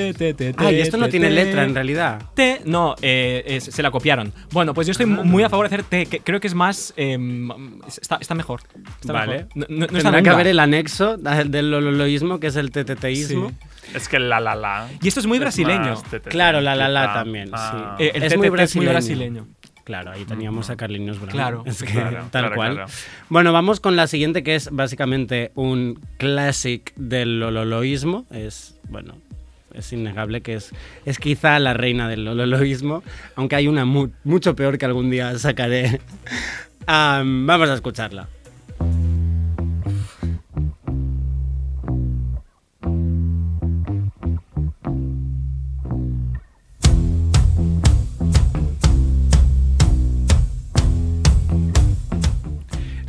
Ah, 0.57 0.73
y 0.73 0.81
esto 0.81 0.97
no 0.97 1.09
tiene 1.09 1.31
letra 1.31 1.65
en 1.65 1.75
realidad. 1.75 2.23
T, 2.35 2.63
no, 2.65 2.95
eh, 3.03 3.43
eh, 3.47 3.61
se 3.61 3.83
la 3.83 3.91
copiaron. 3.91 4.33
Bueno, 4.51 4.75
pues 4.75 4.87
yo 4.87 4.93
estoy 4.93 5.07
muy 5.07 5.43
a 5.43 5.49
favor 5.49 5.69
de 5.69 5.75
hacer 5.75 5.87
T, 5.87 6.07
que 6.07 6.21
creo 6.21 6.41
que 6.41 6.47
es 6.47 6.55
más. 6.55 6.95
Está, 6.97 8.17
está, 8.21 8.35
mejor. 8.35 8.63
Está 9.01 9.13
vale. 9.13 9.33
Mejor. 9.33 9.49
No, 9.55 9.67
no 9.69 9.87
Tendrá 9.87 9.99
está 9.99 10.23
que 10.23 10.31
haber 10.31 10.47
el 10.49 10.59
anexo 10.59 11.17
del 11.17 11.71
loloísmo, 11.71 12.41
que 12.41 12.49
es 12.49 12.57
el 12.57 12.71
TTTismo. 12.71 13.51
Sí. 13.51 13.57
Es 13.95 14.09
que 14.09 14.19
la 14.19 14.41
la 14.41 14.55
la. 14.55 14.89
Y 15.03 15.09
esto 15.09 15.21
es 15.21 15.27
muy 15.27 15.39
brasileño. 15.39 15.95
Claro, 16.29 16.61
la 16.61 16.75
la 16.75 16.89
la 16.89 17.13
también. 17.13 17.51
es, 17.99 18.37
muy 18.37 18.49
brasileño. 18.87 19.47
Claro, 19.85 20.13
ahí 20.13 20.25
teníamos 20.25 20.71
a 20.71 20.77
Carliños 20.77 21.19
Brown. 21.19 21.33
Claro. 21.33 21.63
Es 21.67 21.83
que, 21.83 21.93
Claro, 21.93 22.19
tal 22.31 22.43
claro, 22.43 22.55
cual. 22.57 22.75
claro. 22.75 22.91
Bueno, 23.29 23.53
vamos 23.53 23.81
con 23.81 23.97
la 23.97 24.07
siguiente, 24.07 24.43
que 24.43 24.55
es 24.55 24.71
básicamente 24.71 25.51
un 25.55 25.99
classic 26.19 26.93
del 26.97 27.41
lololoísmo. 27.41 28.25
Es, 28.31 28.79
bueno, 28.89 29.15
es 29.75 29.93
innegable 29.93 30.41
que 30.41 30.55
es, 30.55 30.71
es 31.05 31.19
quizá 31.19 31.59
la 31.59 31.75
reina 31.75 32.09
del 32.09 32.25
lololoísmo, 32.25 33.03
aunque 33.35 33.57
hay 33.57 33.67
una 33.69 33.85
mu- 33.85 34.11
mucho 34.23 34.55
peor 34.55 34.79
que 34.79 34.85
algún 34.85 35.11
día 35.11 35.37
sacaré. 35.39 36.01
Am, 36.87 37.47
vamos 37.47 37.69
a 37.71 37.75
escucharla. 37.75 38.29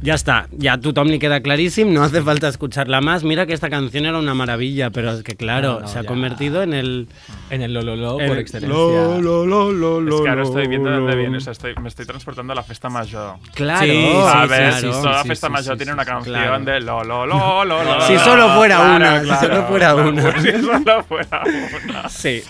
Ya 0.04 0.16
está, 0.16 0.50
ya 0.52 0.78
tu 0.78 0.92
Tom 0.92 1.08
queda 1.18 1.40
clarísimo, 1.40 1.90
no 1.92 2.04
hace 2.04 2.22
falta 2.22 2.50
escucharla 2.50 3.00
más. 3.00 3.24
Mira 3.24 3.46
que 3.46 3.54
esta 3.54 3.70
canción 3.70 4.06
era 4.06 4.20
una 4.20 4.34
maravilla, 4.34 4.90
pero 4.90 5.14
es 5.14 5.24
que 5.24 5.36
claro, 5.38 5.76
No, 5.76 5.80
no, 5.80 5.88
se 5.88 5.98
ha 5.98 6.02
ya. 6.02 6.08
convertido 6.10 6.62
en 6.62 6.74
el... 6.74 7.08
En 7.54 7.62
el 7.62 7.74
lololo 7.74 8.14
por 8.14 8.22
el- 8.24 8.38
excelencia. 8.40 8.76
Es 8.78 10.22
que 10.22 10.30
ahora 10.30 10.44
estoy 10.44 10.68
viendo 10.68 10.90
de 10.90 10.96
dónde 10.98 11.16
viene. 11.16 11.38
O 11.38 11.42
sea, 11.42 11.52
estoy, 11.52 11.74
me 11.82 11.88
estoy 11.90 12.06
transportando 12.06 12.54
a 12.54 12.56
la 12.56 12.64
festa 12.64 12.90
mayor. 12.90 13.36
Claro, 13.54 13.86
Sí, 13.86 13.92
sí, 13.92 14.12
¿Sabes? 14.24 14.58
claro. 14.80 14.92
Toda 15.02 15.22
sí, 15.24 15.28
festa 15.28 15.50
mayor 15.50 15.78
tiene 15.78 15.94
una 15.94 16.06
canción 16.06 16.36
claro. 16.36 16.60
de 16.66 16.80
lo, 16.82 17.04
lo, 17.04 17.26
lo, 17.26 17.66
lo. 17.66 18.02
Si 18.08 18.14
lo, 18.14 18.20
solo 18.20 18.50
fuera 18.56 18.76
claro, 18.78 18.96
una, 18.96 19.22
si 19.40 19.46
solo 19.46 19.64
fuera 19.68 19.96
una. 19.96 20.42
Si 20.42 20.52
solo 20.62 21.04
fuera 21.04 21.44
una. 21.88 22.10
Sí. 22.10 22.42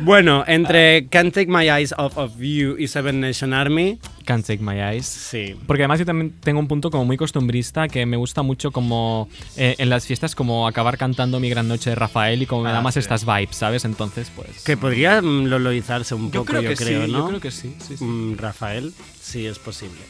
Bueno, 0.00 0.44
entre 0.46 1.06
Can't 1.08 1.32
Take 1.34 1.46
My 1.48 1.68
Eyes 1.68 1.94
Off 1.98 2.16
of 2.16 2.32
You 2.38 2.76
y 2.78 2.88
Seven 2.88 3.20
Nation 3.20 3.52
Army, 3.52 3.98
Can't 4.24 4.44
take 4.44 4.62
my 4.62 4.80
eyes. 4.80 5.06
sí. 5.06 5.54
Porque 5.66 5.82
además 5.84 5.98
yo 6.00 6.06
también 6.06 6.32
tengo 6.40 6.58
un 6.60 6.66
punto 6.68 6.90
como 6.90 7.04
muy 7.04 7.16
costumbrista 7.16 7.88
que 7.88 8.06
me 8.06 8.16
gusta 8.16 8.42
mucho 8.42 8.70
como 8.72 9.28
eh, 9.56 9.74
en 9.78 9.88
las 9.90 10.06
fiestas 10.06 10.34
como 10.34 10.66
acabar 10.66 10.96
cantando 10.98 11.38
Mi 11.40 11.48
Gran 11.50 11.68
Noche 11.68 11.90
de 11.90 11.96
Rafael 11.96 12.42
y 12.42 12.46
como 12.46 12.62
me 12.62 12.70
Ah, 12.70 12.74
da 12.74 12.80
más 12.80 12.94
sí. 12.94 13.00
estas 13.00 13.24
vibes, 13.24 13.54
¿sabes? 13.56 13.84
Entonces, 13.84 14.30
pues... 14.34 14.45
Que 14.64 14.76
podría 14.76 15.20
mm, 15.22 15.46
loloizarse 15.46 16.14
un 16.14 16.30
yo 16.30 16.40
poco, 16.40 16.52
creo 16.52 16.62
yo 16.62 16.68
que 16.70 16.76
creo, 16.76 17.06
sí, 17.06 17.12
¿no? 17.12 17.18
yo 17.18 17.28
creo 17.28 17.40
que 17.40 17.50
sí. 17.50 17.74
sí, 17.86 17.96
sí. 17.96 18.04
Mm, 18.04 18.36
Rafael, 18.36 18.92
sí 19.20 19.46
es 19.46 19.58
posible. 19.58 20.00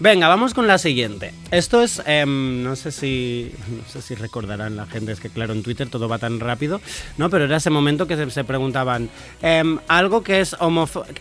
Venga, 0.00 0.26
vamos 0.26 0.54
con 0.54 0.66
la 0.66 0.76
siguiente. 0.78 1.32
Esto 1.52 1.80
es, 1.80 2.02
em, 2.04 2.64
no 2.64 2.74
sé 2.74 2.90
si, 2.90 3.52
no 3.70 3.88
sé 3.88 4.02
si 4.02 4.16
recordarán 4.16 4.76
la 4.76 4.86
gente, 4.86 5.12
es 5.12 5.20
que 5.20 5.30
claro, 5.30 5.52
en 5.52 5.62
Twitter 5.62 5.88
todo 5.88 6.08
va 6.08 6.18
tan 6.18 6.40
rápido, 6.40 6.80
¿no? 7.16 7.30
Pero 7.30 7.44
era 7.44 7.56
ese 7.56 7.70
momento 7.70 8.08
que 8.08 8.16
se, 8.16 8.28
se 8.30 8.42
preguntaban 8.42 9.08
em, 9.40 9.78
algo 9.86 10.24
que 10.24 10.40
es 10.40 10.56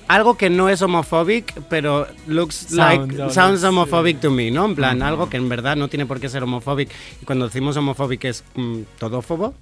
algo 0.08 0.38
que 0.38 0.49
no 0.49 0.70
es 0.70 0.82
homophobic, 0.82 1.54
pero 1.70 2.08
looks 2.28 2.56
Sound, 2.56 3.14
like 3.14 3.34
sounds 3.34 3.62
no, 3.62 3.70
homophobic 3.70 4.20
to 4.20 4.32
me, 4.32 4.49
¿no? 4.49 4.66
En 4.66 4.76
plan, 4.76 5.04
algo 5.04 5.30
que 5.30 5.38
en 5.38 5.49
verdad 5.49 5.76
no 5.76 5.88
tiene 5.88 6.08
por 6.08 6.20
qué 6.20 6.28
ser 6.28 6.41
homophobic. 6.41 6.89
Y 7.22 7.26
cuando 7.26 7.45
decimos 7.45 7.78
homophobic 7.78 8.26
es 8.26 8.43
mm, 8.56 8.82
todófobo. 8.97 9.54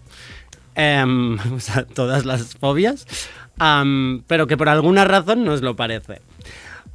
Em, 0.75 1.37
todas 1.93 2.25
las 2.25 2.55
fobias, 2.55 3.05
pero 4.27 4.47
que 4.47 4.57
por 4.57 4.69
alguna 4.69 5.05
razón 5.05 5.43
nos 5.43 5.61
lo 5.61 5.75
parece. 5.75 6.21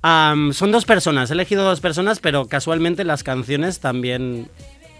Son 0.02 0.72
dos 0.72 0.84
personas, 0.84 1.30
he 1.30 1.34
elegido 1.34 1.64
dos 1.64 1.80
personas, 1.80 2.20
pero 2.20 2.46
casualmente 2.46 3.04
las 3.04 3.22
canciones 3.22 3.80
también 3.80 4.48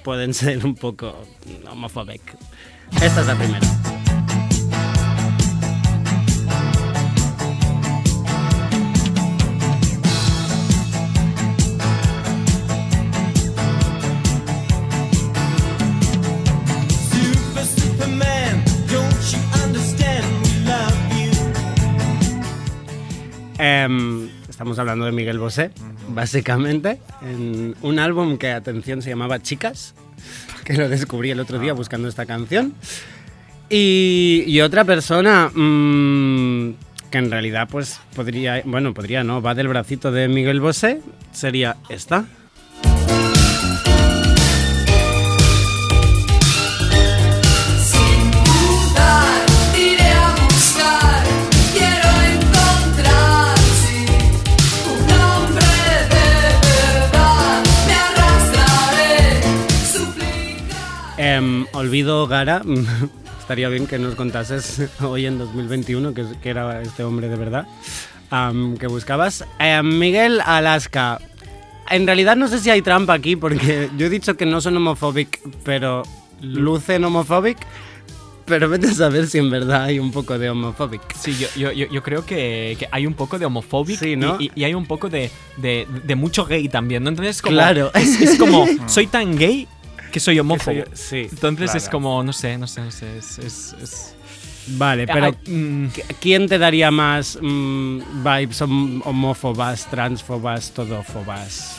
pueden 0.05 0.35
ser 0.35 0.65
un 0.65 0.75
poco 0.75 1.15
homophobic. 1.71 2.23
Esta 3.03 3.21
es 3.21 3.27
la 3.27 3.35
primera. 3.35 4.16
Em, 23.59 24.29
estamos 24.49 24.79
hablando 24.79 25.07
de 25.07 25.13
Miguel 25.13 25.39
Bosé, 25.39 25.71
básicamente, 26.09 27.01
en 27.23 27.75
un 27.81 27.99
álbum 27.99 28.37
que, 28.37 28.51
atención, 28.51 29.01
se 29.01 29.11
llamaba 29.11 29.41
Chicas, 29.41 29.95
que 30.65 30.75
lo 30.75 30.89
descubrí 30.89 31.31
el 31.31 31.41
otro 31.41 31.59
día 31.59 31.73
buscando 31.73 32.09
esta 32.09 32.27
canción. 32.27 32.75
Y, 33.69 34.45
y 34.47 34.61
otra 34.61 34.85
persona 34.85 35.51
mm, 35.53 36.75
que 37.11 37.19
en 37.19 37.31
realidad, 37.31 37.69
pues 37.71 38.01
podría, 38.15 38.63
bueno, 38.65 38.95
podría 38.95 39.25
no, 39.25 39.41
va 39.41 39.55
del 39.55 39.69
bracito 39.69 40.13
de 40.13 40.29
Miguel 40.29 40.61
Bosé, 40.61 41.01
sería 41.33 41.77
esta. 41.89 42.27
Em, 61.37 61.67
olvido 61.73 62.27
Gara. 62.27 62.63
Estaría 63.41 63.69
bien 63.69 63.87
que 63.87 63.99
nos 63.99 64.15
contases 64.15 64.83
hoy 65.01 65.27
en 65.27 65.39
2021 65.39 66.15
que, 66.15 66.25
que 66.43 66.49
era 66.51 66.83
este 66.83 67.05
hombre 67.05 67.29
de 67.29 67.37
verdad 67.37 67.67
am, 68.31 68.77
que 68.77 68.87
buscabas. 68.87 69.45
Em, 69.59 69.99
Miguel 69.99 70.41
Alaska. 70.45 71.21
En 71.89 72.07
realidad 72.07 72.35
no 72.37 72.49
sé 72.49 72.59
si 72.59 72.71
hay 72.71 72.83
trampa 72.83 73.13
aquí 73.15 73.37
porque 73.37 73.89
yo 73.97 74.07
he 74.07 74.11
dicho 74.11 74.37
que 74.37 74.47
no 74.47 74.61
son 74.61 74.77
homophobic, 74.77 75.41
pero 75.65 76.03
lucen 76.41 77.05
homophobic. 77.05 77.59
Pero 78.47 78.69
vete 78.69 78.87
a 78.87 78.95
saber 78.95 79.27
si 79.27 79.39
en 79.39 79.51
verdad 79.51 79.83
hay 79.85 79.99
un 79.99 80.13
poco 80.13 80.39
de 80.39 80.49
homophobic. 80.49 81.03
Sí, 81.17 81.37
yo, 81.37 81.49
yo, 81.57 81.73
yo, 81.73 81.87
yo 81.91 82.01
creo 82.05 82.25
que, 82.25 82.77
que 82.79 82.89
hay 82.93 83.05
un 83.05 83.15
poco 83.15 83.41
de 83.41 83.45
homofóbico 83.45 84.05
Sí, 84.05 84.15
¿no? 84.15 84.37
y, 84.41 84.53
y 84.55 84.63
hay 84.63 84.73
un 84.75 84.87
poco 84.87 85.09
de, 85.09 85.33
de, 85.57 85.85
de 86.05 86.15
mucho 86.15 86.47
gay 86.47 86.69
también, 86.69 87.03
¿no? 87.03 87.09
Entonces, 87.11 87.43
como, 87.43 87.55
Claro. 87.57 87.91
es, 87.95 88.21
es 88.21 88.39
como, 88.39 88.65
soy 88.87 89.09
tan 89.09 89.37
gay 89.37 89.67
que 90.13 90.21
soy 90.21 90.39
homófobo. 90.39 90.65
soy- 90.73 90.85
sí, 90.95 91.27
Entonces 91.31 91.75
es 91.75 91.89
como, 91.89 92.23
no 92.23 92.33
sé, 92.33 92.57
no 92.59 92.67
sé, 92.67 92.81
no 92.83 92.91
sé, 92.91 93.19
es... 93.19 93.39
es- 93.39 93.77
es- 93.83 94.13
Vale, 94.69 95.07
pero 95.07 95.33
mm, 95.47 95.87
¿quién 96.21 96.49
te 96.49 96.59
daría 96.59 96.91
más 96.91 97.39
mm, 97.41 97.99
vibes 98.25 98.61
hom- 98.63 99.01
homófobas, 99.05 99.87
transfobas, 99.89 100.73
todófobas? 100.73 101.77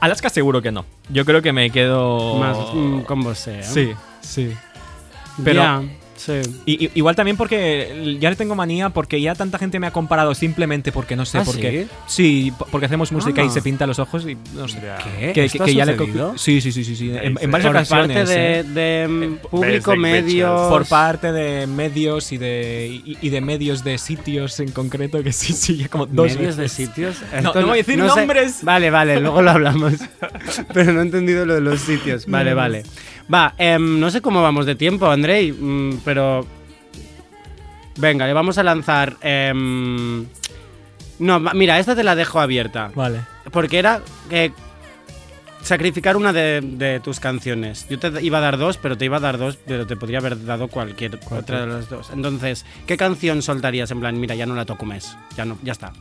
Alaska 0.00 0.28
seguro 0.28 0.60
que 0.60 0.70
no. 0.70 0.84
Yo 1.08 1.24
creo 1.24 1.40
que 1.40 1.52
me 1.54 1.70
quedo... 1.70 2.34
Más 2.38 2.58
mm, 2.74 3.00
con 3.02 3.22
vos, 3.22 3.46
¿eh? 3.48 3.62
Sí, 3.62 3.92
sí. 4.20 4.52
Pero- 5.42 5.82
sí. 6.24 6.40
Y, 6.66 6.84
y- 6.86 6.90
igual 6.94 7.16
también 7.16 7.36
porque 7.36 8.16
ya 8.20 8.30
le 8.30 8.36
tengo 8.36 8.54
manía 8.54 8.90
porque 8.90 9.20
ya 9.20 9.34
tanta 9.34 9.58
gente 9.58 9.78
me 9.80 9.86
ha 9.86 9.90
comparado 9.92 10.34
simplemente 10.34 10.92
porque 10.92 11.16
no 11.16 11.24
sé 11.24 11.38
¿Ah, 11.38 11.44
por 11.44 11.54
sí? 11.54 11.60
qué. 11.60 11.86
Sí, 12.06 12.52
po- 12.58 12.66
porque 12.70 12.86
hacemos 12.86 13.10
música 13.12 13.42
Ah. 13.42 13.46
y 13.46 13.50
se 13.50 13.62
pinta 13.62 13.86
los 13.86 13.98
ojos 13.98 14.26
y 14.28 14.36
no 14.54 14.68
sé. 14.68 14.78
¿Qué? 15.18 15.32
Que, 15.32 15.44
¿Esto 15.44 15.64
que 15.64 15.70
ha 15.70 15.74
ya 15.74 15.86
le 15.86 15.96
sucedido? 15.96 16.36
Sí, 16.38 16.60
sí, 16.60 16.72
sí, 16.72 16.84
sí, 16.84 16.96
sí. 16.96 17.10
En, 17.10 17.38
en 17.40 17.50
varias 17.50 17.66
Por 17.68 17.76
ocasiones. 17.76 18.16
parte 18.28 18.32
de, 18.32 18.58
¿eh? 18.60 18.62
de, 18.64 19.08
mm, 19.08 19.36
público, 19.48 19.96
medios... 19.96 20.68
Por 20.70 20.86
parte 20.86 21.32
de 21.32 21.66
medios 21.66 22.32
y 22.32 22.38
de, 22.38 23.00
y, 23.04 23.18
y 23.20 23.28
de 23.30 23.40
medios 23.40 23.82
de 23.84 23.98
sitios 23.98 24.60
en 24.60 24.70
concreto, 24.72 25.22
que 25.22 25.32
sí, 25.32 25.52
sí, 25.52 25.76
ya 25.76 25.88
como 25.88 26.06
dos 26.06 26.34
medios 26.36 26.56
de 26.56 26.62
veces. 26.64 26.76
sitios. 26.86 27.16
No, 27.42 27.54
no 27.54 27.62
voy 27.62 27.70
a 27.70 27.74
decir 27.82 27.98
sé. 27.98 28.06
nombres. 28.06 28.58
Vale, 28.62 28.90
vale, 28.90 29.20
luego 29.20 29.42
lo 29.42 29.50
hablamos. 29.50 29.94
Pero 30.74 30.92
no 30.92 31.00
he 31.00 31.04
entendido 31.04 31.46
lo 31.46 31.54
de 31.54 31.60
los 31.60 31.80
sitios. 31.80 32.26
Vale, 32.26 32.54
vale. 32.54 32.82
Va, 33.32 33.54
em, 33.58 34.00
no 34.00 34.10
sé 34.10 34.20
cómo 34.20 34.42
vamos 34.42 34.66
de 34.66 34.74
tiempo, 34.74 35.06
Andrei, 35.10 35.52
mm, 35.52 36.00
pero... 36.04 36.46
Venga, 37.96 38.26
le 38.26 38.32
vamos 38.32 38.58
a 38.58 38.62
lanzar... 38.62 39.16
em, 39.20 40.26
No, 41.18 41.38
mira, 41.54 41.78
esta 41.78 41.94
te 41.94 42.02
la 42.02 42.14
dejo 42.16 42.40
abierta. 42.40 42.90
Vale. 42.94 43.20
Porque 43.52 43.78
era 43.78 44.00
eh, 44.30 44.50
sacrificar 45.62 46.16
una 46.16 46.32
de, 46.32 46.60
de 46.62 47.00
tus 47.00 47.20
canciones. 47.20 47.86
Yo 47.88 47.98
te 47.98 48.22
iba 48.22 48.38
a 48.38 48.40
dar 48.40 48.56
dos, 48.58 48.78
pero 48.78 48.96
te 48.96 49.04
iba 49.04 49.18
a 49.18 49.20
dar 49.20 49.36
dos, 49.38 49.56
pero 49.66 49.86
te 49.86 49.96
podría 49.96 50.18
haber 50.18 50.44
dado 50.44 50.68
cualquier 50.68 51.18
otra 51.30 51.60
de 51.60 51.66
las 51.66 51.88
dos. 51.90 52.10
Entonces, 52.10 52.64
¿qué 52.86 52.96
canción 52.96 53.42
soltarías 53.42 53.90
en 53.90 54.00
plan, 54.00 54.18
mira, 54.18 54.34
ya 54.34 54.46
no 54.46 54.54
la 54.54 54.64
toco 54.64 54.86
más? 54.86 55.16
Ya 55.36 55.44
no, 55.44 55.58
ya 55.62 55.72
está. 55.72 55.92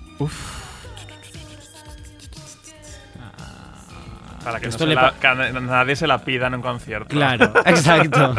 Para 4.44 4.60
que, 4.60 4.66
no 4.68 4.70
Esto 4.70 4.84
se 4.86 4.90
le 4.90 4.96
la- 4.96 5.14
que 5.20 5.28
a 5.28 5.36
nadie 5.36 5.96
se 5.96 6.08
la 6.08 6.20
pida 6.20 6.48
en 6.48 6.56
un 6.56 6.62
concierto. 6.62 7.08
Claro, 7.10 7.54
exacto. 7.66 8.34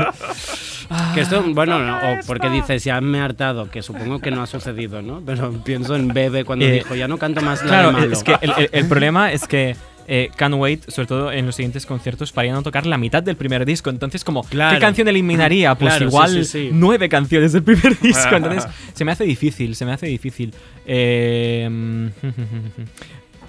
que 1.15 1.21
esto, 1.21 1.43
bueno, 1.49 1.79
no, 1.79 1.97
o 1.97 2.17
porque 2.27 2.49
dices, 2.51 2.83
ya 2.85 3.01
me 3.01 3.19
he 3.19 3.21
hartado, 3.21 3.71
que 3.71 3.83
supongo 3.83 4.19
que 4.19 4.31
no 4.31 4.43
ha 4.43 4.47
sucedido, 4.47 5.03
¿no? 5.03 5.23
Pero 5.25 5.53
pienso 5.65 5.95
en 5.97 6.09
Bebe 6.09 6.45
cuando 6.45 6.65
Eh, 6.65 6.73
dijo, 6.73 6.95
ya 6.95 7.07
no 7.09 7.19
canto 7.19 7.41
más 7.43 7.63
la 7.63 7.69
Claro, 7.69 7.93
malo. 7.93 8.13
es 8.13 8.23
que 8.25 8.37
el, 8.41 8.51
el- 8.57 8.71
el 8.73 8.89
problema 8.89 9.33
es 9.33 9.47
que 9.47 9.77
eh, 10.13 10.29
Can't 10.35 10.57
Wait, 10.57 10.91
sobre 10.91 11.07
todo 11.07 11.31
en 11.31 11.47
los 11.47 11.55
siguientes 11.55 11.87
conciertos, 11.87 12.33
parían 12.33 12.57
a 12.57 12.63
tocar 12.63 12.85
la 12.85 12.99
mitad 12.99 13.23
del 13.23 13.37
primer 13.37 13.65
disco. 13.65 13.91
Entonces, 13.91 14.25
como, 14.25 14.43
Claro. 14.43 14.75
¿qué 14.75 14.81
canción 14.81 15.07
eliminaría? 15.07 15.73
Pues 15.77 15.91
Claro, 15.93 15.99
sí, 15.99 16.05
igual 16.13 16.31
sí, 16.31 16.45
sí. 16.45 16.71
nueve 16.73 17.09
canciones 17.09 17.53
del 17.53 17.63
primer 17.63 17.97
disco. 18.01 18.35
Entonces, 18.35 18.67
se 18.93 19.05
me 19.05 19.13
hace 19.13 19.23
difícil, 19.23 19.77
se 19.77 19.85
me 19.85 19.93
hace 19.93 20.07
difícil. 20.07 20.53
Eh, 20.85 22.11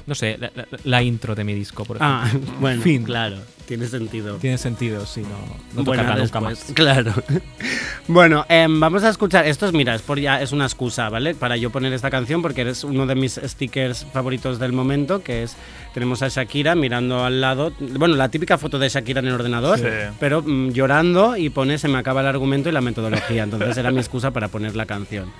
no 0.05 0.15
sé, 0.15 0.37
la, 0.39 0.51
la- 0.55 0.67
la 0.83 1.03
intro 1.03 1.35
de 1.35 1.43
mi 1.43 1.53
disco, 1.53 1.85
por 1.85 1.97
ejemplo. 1.97 2.17
Ah, 2.23 2.55
bueno, 2.59 2.81
Fin. 2.81 3.03
claro, 3.03 3.37
tiene 3.67 3.87
sentido. 3.87 4.35
Tiene 4.37 4.57
sentido, 4.57 5.05
sí, 5.05 5.21
no, 5.21 5.37
no 5.75 5.83
tocarla 5.83 6.15
nunca 6.17 6.39
más. 6.41 6.65
Claro. 6.73 7.13
bueno, 8.07 8.45
em, 8.49 8.79
vamos 8.79 9.03
a 9.03 9.09
escuchar. 9.09 9.47
Esto 9.47 9.65
es, 9.67 9.73
mira, 9.73 9.95
es, 9.95 10.01
por 10.01 10.19
ya, 10.19 10.41
es 10.41 10.51
una 10.51 10.65
excusa, 10.65 11.09
¿vale? 11.09 11.35
Para 11.35 11.55
yo 11.57 11.69
poner 11.69 11.93
esta 11.93 12.09
canción 12.09 12.41
porque 12.41 12.61
eres 12.61 12.83
uno 12.83 13.05
de 13.05 13.15
mis 13.15 13.39
stickers 13.43 14.05
favoritos 14.11 14.59
del 14.59 14.73
momento, 14.73 15.23
que 15.23 15.43
es, 15.43 15.55
tenemos 15.93 16.21
a 16.21 16.27
Shakira 16.27 16.75
mirando 16.75 17.23
al 17.23 17.39
lado, 17.41 17.71
bueno, 17.79 18.15
la 18.15 18.29
típica 18.29 18.57
foto 18.57 18.77
de 18.79 18.89
Shakira 18.89 19.19
en 19.21 19.27
el 19.27 19.33
ordenador, 19.33 19.77
Sí. 19.79 19.85
pero 20.19 20.41
mm, 20.41 20.71
llorando 20.71 21.37
y 21.37 21.49
pone 21.49 21.77
se 21.77 21.87
me 21.87 21.97
acaba 21.97 22.21
el 22.21 22.27
argumento 22.27 22.69
y 22.69 22.71
la 22.71 22.81
metodología. 22.81 23.43
Entonces 23.43 23.77
era 23.77 23.91
mi 23.91 23.99
excusa 23.99 24.31
para 24.31 24.47
poner 24.49 24.75
la 24.75 24.85
canción. 24.85 25.31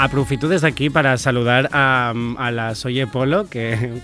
Aprofitu 0.00 0.48
desde 0.48 0.66
aquí 0.66 0.88
para 0.88 1.18
saludar 1.18 1.68
a, 1.72 2.14
a 2.38 2.50
la 2.50 2.74
Soye 2.74 3.06
Polo, 3.06 3.50
que 3.50 4.00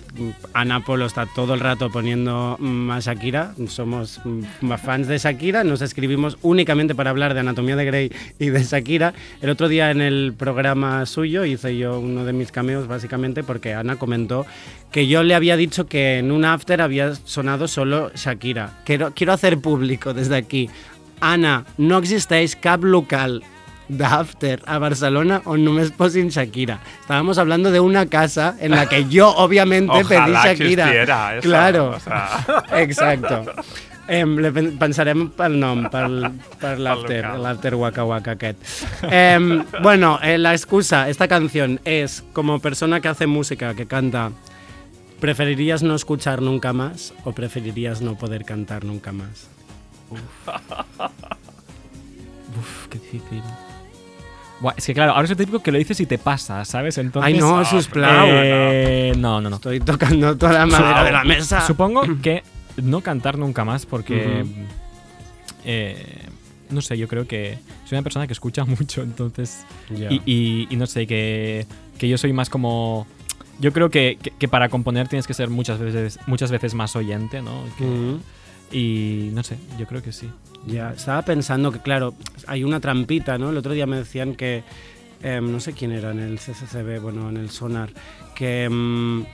Ana 0.53 0.81
Polo 0.81 1.07
está 1.07 1.25
todo 1.25 1.55
el 1.55 1.61
rato 1.61 1.89
poniendo 1.89 2.59
mm, 2.61 2.91
a 2.91 3.01
Shakira. 3.01 3.55
Somos 3.67 4.21
mm, 4.23 4.75
fans 4.75 5.09
de 5.09 5.17
Shakira, 5.17 5.65
nos 5.65 5.81
escribimos 5.81 6.37
únicamente 6.43 6.95
para 6.95 7.09
hablar 7.09 7.33
de 7.33 7.41
Anatomía 7.41 7.77
de 7.77 7.85
Grey 7.87 8.13
y 8.39 8.51
de 8.51 8.63
Shakira. 8.63 9.15
El 9.41 9.49
otro 9.49 9.69
día 9.69 9.91
en 9.91 10.03
el 10.03 10.35
programa 10.37 11.07
suyo 11.07 11.47
hice 11.47 11.79
yo 11.79 11.99
uno 11.99 12.27
de 12.27 12.35
mis 12.35 12.53
cameos 12.53 12.87
básicamente 12.89 13.43
porque 13.43 13.73
Ana 13.73 13.97
comentó 13.97 14.45
que 14.93 15.07
yo 15.07 15.23
le 15.23 15.35
había 15.35 15.57
dicho 15.57 15.87
que 15.87 16.19
en 16.19 16.31
un 16.31 16.45
after 16.45 16.83
había 16.83 17.15
sonado 17.15 17.69
solo 17.69 18.11
Shakira. 18.15 18.81
Quiero, 18.85 19.15
quiero 19.15 19.33
hacer 19.33 19.61
público 19.61 20.13
desde 20.13 20.37
aquí. 20.37 20.69
Ana, 21.21 21.65
no 21.79 21.97
existeix 21.97 22.55
cap 22.55 22.85
local 22.85 23.43
d'after 23.89 24.63
a 24.67 24.79
Barcelona 24.79 25.41
on 25.47 25.65
només 25.65 25.91
posin 25.93 26.29
Shakira. 26.29 26.81
Estábamos 27.01 27.39
hablando 27.39 27.71
de 27.71 27.81
una 27.81 28.07
casa 28.07 28.57
en 28.61 28.73
la 28.73 28.87
que 28.89 29.07
yo 29.09 29.31
obviamente 29.37 30.05
pedí 30.09 30.33
Shakira. 30.33 31.41
claro. 31.41 31.91
o 31.97 32.01
sea. 32.01 32.45
Exacto. 32.81 33.45
Em, 34.09 34.37
le 34.39 34.53
pen- 34.55 34.77
pensarem 34.79 35.25
pel 35.35 35.57
nom, 35.59 35.89
pel, 35.91 36.29
per 36.61 36.77
l'after, 36.79 37.25
l'after 37.43 37.75
Waka 37.75 38.05
Waka 38.07 38.31
aquest. 38.37 38.57
Em, 39.11 39.65
bueno, 39.83 40.21
eh, 40.23 40.39
la 40.39 40.53
excusa, 40.55 41.09
esta 41.09 41.27
canción 41.27 41.81
es 41.85 42.23
como 42.33 42.61
persona 42.61 43.01
que 43.01 43.09
hace 43.09 43.27
música, 43.27 43.75
que 43.75 43.87
canta, 43.87 44.31
¿preferirías 45.19 45.83
no 45.83 45.97
escuchar 45.97 46.41
nunca 46.41 46.73
más 46.73 47.15
o 47.25 47.33
preferirías 47.33 48.01
no 48.01 48.15
poder 48.17 48.45
cantar 48.45 48.85
nunca 48.85 49.11
más? 49.11 49.49
Uf, 52.57 52.87
qué 52.91 52.99
difícil. 53.01 53.43
Es 54.77 54.87
que 54.87 54.95
claro, 54.95 55.13
ahora 55.13 55.25
es 55.25 55.31
el 55.31 55.37
típico 55.37 55.61
que 55.63 55.71
lo 55.71 55.79
dices 55.79 56.01
y 56.01 56.07
te 56.07 56.17
pasa, 56.19 56.65
¿sabes? 56.65 56.97
Entonces, 56.99 57.35
Ay, 57.35 57.39
no, 57.39 57.59
Ah, 57.59 57.65
susplau. 57.65 58.27
eh, 58.31 59.13
no, 59.19 59.41
no, 59.41 59.51
no. 59.51 59.57
Estoy 59.57 59.81
tocando 59.81 60.37
toda 60.37 60.53
la 60.55 60.67
madera 60.67 61.05
de 61.05 61.13
la 61.13 61.25
mesa. 61.25 61.61
Supongo 61.67 62.03
que 62.23 62.43
no 62.83 63.01
cantar 63.03 63.37
nunca 63.39 63.65
más 63.65 63.85
porque... 63.87 64.45
Eh, 65.65 66.23
no 66.71 66.81
sé, 66.81 66.99
yo 66.99 67.07
creo 67.09 67.27
que 67.27 67.59
soy 67.85 67.97
una 67.97 68.03
persona 68.03 68.27
que 68.27 68.33
escucha 68.33 68.65
mucho, 68.67 69.03
entonces... 69.03 69.65
Y, 70.11 70.21
y- 70.27 70.67
y 70.71 70.77
no 70.77 70.87
sé, 70.87 71.07
que, 71.07 71.67
que 71.99 72.09
yo 72.09 72.19
soy 72.19 72.33
más 72.33 72.49
como... 72.51 73.07
Yo 73.59 73.73
creo 73.73 73.89
que, 73.91 74.19
que- 74.21 74.31
que 74.33 74.49
para 74.49 74.69
componer 74.69 75.09
tienes 75.09 75.27
que 75.27 75.35
ser 75.35 75.49
muchas 75.49 75.79
veces, 75.79 76.19
muchas 76.27 76.51
veces 76.51 76.75
más 76.75 76.95
oyente, 76.97 77.41
¿no? 77.43 77.63
Que-. 77.79 78.17
Y 78.73 79.31
no 79.33 79.43
sé, 79.43 79.57
yo 79.79 79.87
creo 79.87 80.03
que 80.03 80.13
sí. 80.13 80.29
Ya, 80.67 80.91
estaba 80.93 81.23
pensando 81.23 81.71
que, 81.71 81.79
claro, 81.81 82.15
hay 82.47 82.65
una 82.65 82.81
trampita, 82.81 83.39
¿no? 83.39 83.51
El 83.51 83.57
otro 83.57 83.73
día 83.73 83.87
me 83.87 83.97
decían 83.99 84.35
que, 84.35 84.65
em, 85.23 85.51
no 85.53 85.61
sé 85.61 85.73
quién 85.73 85.93
era 85.93 86.11
en 86.11 86.19
el 86.19 86.39
CCCB, 86.39 87.01
bueno, 87.01 87.29
en 87.29 87.37
el 87.37 87.51
Sonar, 87.51 87.91
que, 88.35 88.65
em, 88.65 89.25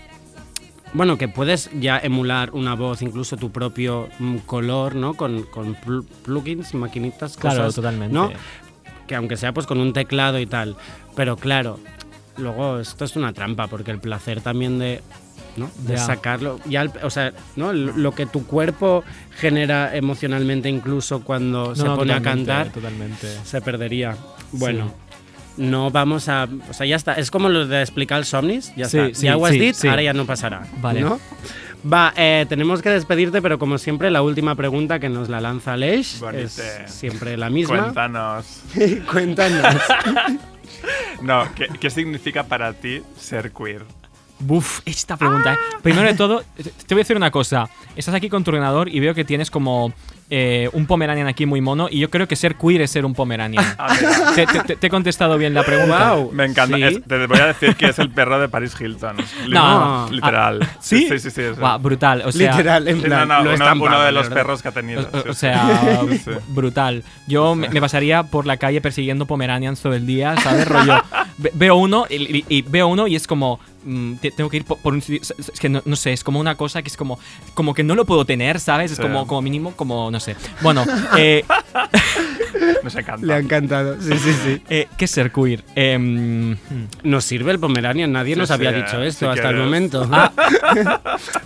bueno, 0.93 1.17
que 1.17 1.29
puedes 1.29 1.71
ya 1.81 1.99
emular 1.99 2.51
una 2.53 2.75
voz, 2.75 3.01
incluso 3.01 3.39
tu 3.39 3.51
propio 3.51 4.09
mm, 4.19 4.37
color, 4.39 4.95
¿no? 4.95 5.15
Con, 5.15 5.45
con 5.45 5.75
pl- 5.75 6.03
plugins, 6.23 6.75
maquinitas, 6.75 7.37
cosas, 7.39 7.55
Claro, 7.55 7.73
totalmente. 7.73 8.13
¿no? 8.15 8.31
Que 9.07 9.15
aunque 9.15 9.39
sea 9.39 9.53
pues 9.55 9.67
con 9.67 9.79
un 9.79 9.95
teclado 9.95 10.39
y 10.39 10.45
tal, 10.47 10.77
pero 11.17 11.37
claro, 11.37 11.81
luego 12.37 12.79
esto 12.79 13.07
es 13.07 13.17
una 13.17 13.33
trampa, 13.33 13.69
porque 13.69 13.91
el 13.91 13.99
placer 14.01 14.43
también 14.43 14.79
de... 14.79 15.01
¿no? 15.57 15.71
De 15.79 15.99
sacarlo, 15.99 16.59
ya, 16.67 16.83
el- 16.83 16.91
o 17.03 17.11
sea, 17.11 17.33
¿no? 17.57 17.73
Lo 17.73 17.93
lo 17.97 18.13
que 18.15 18.27
tu 18.27 18.47
cuerpo 18.47 19.05
genera 19.39 19.95
emocionalmente 19.97 20.69
incluso 20.69 21.23
cuando 21.23 21.75
se 21.75 21.85
No, 21.85 21.97
pone 21.97 22.13
a 22.15 22.23
cantar, 22.23 22.71
Totalmente. 22.71 23.27
se 23.45 23.61
perdería. 23.61 24.17
Bueno, 24.53 24.93
no 25.57 25.91
vamos 25.91 26.29
a... 26.29 26.49
O 26.71 26.73
sea, 26.73 26.87
ya 26.87 26.97
está. 26.97 27.15
Es 27.15 27.31
como 27.31 27.49
lo 27.49 27.67
de 27.67 27.83
explicar 27.83 28.19
el 28.19 28.25
somnis, 28.25 28.73
ya 28.77 28.89
Sí, 28.89 28.99
está. 28.99 29.15
sí, 29.19 29.27
ya 29.27 29.37
dit, 29.51 29.75
sí. 29.75 29.89
ahora 29.89 30.03
ya 30.03 30.13
no 30.15 30.25
pasará. 30.25 30.63
Vale. 30.81 31.01
¿no? 31.03 31.21
Va, 31.93 32.13
eh, 32.17 32.47
tenemos 32.49 32.81
que 32.81 32.91
despedirte, 32.91 33.43
pero 33.43 33.59
como 33.59 33.77
siempre, 33.77 34.11
la 34.11 34.23
última 34.23 34.55
pregunta 34.55 35.01
que 35.01 35.09
nos 35.09 35.29
la 35.29 35.41
lanza 35.41 35.77
Bonite. 36.21 36.45
es 36.45 36.63
siempre 36.87 37.37
la 37.37 37.51
misma. 37.51 37.83
Cuéntanos. 37.83 38.63
Cuéntanos. 39.13 39.77
No, 41.23 41.45
¿qué, 41.55 41.69
qué 41.79 41.91
significa 41.91 42.43
para 42.43 42.73
ti 42.73 43.03
ser 43.17 43.53
queer? 43.53 43.85
Buf, 44.43 44.81
esta 44.85 45.17
pregunta, 45.17 45.55
¿eh? 45.55 45.57
Primero 45.83 46.07
de 46.09 46.15
todo, 46.15 46.43
te 46.57 46.95
voy 46.95 47.01
a 47.01 47.05
decir 47.05 47.17
una 47.17 47.31
cosa. 47.31 47.69
Estás 47.97 48.15
aquí 48.15 48.29
con 48.29 48.43
tu 48.45 48.51
ordenador 48.51 48.89
y 48.89 48.99
veo 49.01 49.15
que 49.15 49.25
tienes 49.25 49.51
como 49.51 49.93
eh, 50.31 50.69
un 50.73 50.87
Pomeranian 50.87 51.27
aquí 51.29 51.45
muy 51.47 51.61
mono 51.61 51.89
y 51.91 51.99
yo 51.99 52.09
creo 52.11 52.27
que 52.27 52.37
ser 52.37 52.57
queer 52.57 52.81
es 52.81 52.91
ser 52.91 53.05
un 53.05 53.15
Pomeranian. 53.15 53.65
Ah, 53.79 53.97
te, 54.35 54.47
te- 54.47 54.77
te 54.77 54.87
he 54.87 54.91
contestado 54.91 55.37
bien 55.39 55.53
la 55.55 55.63
pregunta. 55.63 56.13
Guau. 56.15 56.31
Me 56.33 56.45
encanta. 56.47 56.77
Sí. 56.77 56.83
Es- 56.85 57.03
te 57.05 57.27
voy 57.27 57.39
a 57.39 57.47
decir 57.49 57.77
que 57.77 57.87
es 57.87 57.99
el 57.99 58.11
perro 58.11 58.39
de 58.41 58.49
Paris 58.49 58.75
Hilton. 58.81 59.17
No. 59.49 60.09
Literal. 60.11 60.61
Ah, 60.63 60.77
¿Sí? 60.81 61.07
Sí, 61.09 61.19
sí, 61.19 61.31
sí. 61.31 61.43
sí. 61.55 61.61
Guau, 61.61 61.79
brutal. 61.79 62.23
O 62.25 62.33
sea, 62.33 62.51
Literal, 62.53 62.89
en 62.89 63.03
plan, 63.03 63.29
no, 63.29 63.43
no, 63.43 63.45
lo 63.45 63.55
uno, 63.55 63.85
uno 63.85 64.01
de 64.03 64.13
los 64.13 64.29
verdad. 64.29 64.37
perros 64.43 64.63
que 64.63 64.69
ha 64.69 64.73
tenido. 64.73 65.03
O, 65.13 65.19
o- 65.19 65.23
sí, 65.23 65.29
o 65.29 65.33
sí. 65.35 65.39
sea, 65.41 66.01
Sí, 66.11 66.19
sí. 66.19 66.31
brutal. 66.49 67.05
Yo 67.27 67.55
me, 67.55 67.69
me 67.69 67.81
pasaría 67.81 68.23
por 68.25 68.47
la 68.47 68.57
calle 68.57 68.81
persiguiendo 68.81 69.27
Pomeranians 69.27 69.81
todo 69.81 69.93
el 69.95 70.07
día, 70.07 70.37
¿sabes? 70.39 70.67
Rollo. 70.67 71.03
ve- 71.39 71.51
veo 71.55 71.77
uno 71.77 72.07
y, 72.09 72.39
y- 72.39 72.45
y 72.49 72.63
veo 72.63 72.89
uno 72.89 73.07
y 73.07 73.17
es 73.17 73.27
como. 73.27 73.61
Mm, 73.85 74.15
te- 74.17 74.31
tengo 74.31 74.49
que 74.51 74.59
ir 74.59 74.65
por, 74.65 74.79
por 74.79 74.93
un 74.95 75.03
sitio. 75.03 75.21
Es 75.39 75.59
que 75.61 75.69
no, 75.69 75.83
no 75.85 75.97
sé, 75.97 76.13
es 76.13 76.25
como 76.25 76.41
una 76.41 76.55
cosa 76.57 76.83
que 76.83 76.89
es 76.89 76.97
como. 76.97 77.19
Como 77.55 77.75
que 77.75 77.83
no 77.83 77.95
lo 77.95 78.05
puedo 78.05 78.25
tener, 78.25 78.61
¿sabes? 78.61 78.91
Es 78.93 78.97
Sí. 78.97 79.03
como, 79.03 79.27
como 79.27 79.43
mínimo, 79.43 79.73
como. 79.77 80.11
No 80.11 80.21
sé. 80.21 80.37
Bueno, 80.61 80.85
eh, 81.19 81.45
Nos 82.85 82.95
encanta. 82.95 83.27
Le 83.27 83.35
ha 83.35 83.39
encantado. 83.39 84.01
Sí, 84.01 84.17
sí, 84.19 84.33
sí. 84.45 84.63
eh, 84.71 84.89
¿qué 84.97 85.05
es 85.07 85.11
ser 85.11 85.31
queer? 85.33 85.65
Em, 85.75 86.57
Nos 87.03 87.25
sirve 87.25 87.51
el 87.53 87.59
Pomeranian, 87.59 88.13
nadie 88.13 88.35
Sí, 88.35 88.41
nos 88.41 88.51
había 88.51 88.73
dicho 88.73 89.03
esto 89.03 89.27
si 89.33 89.39
hasta 89.39 89.51
el 89.51 89.57
momento. 89.57 90.09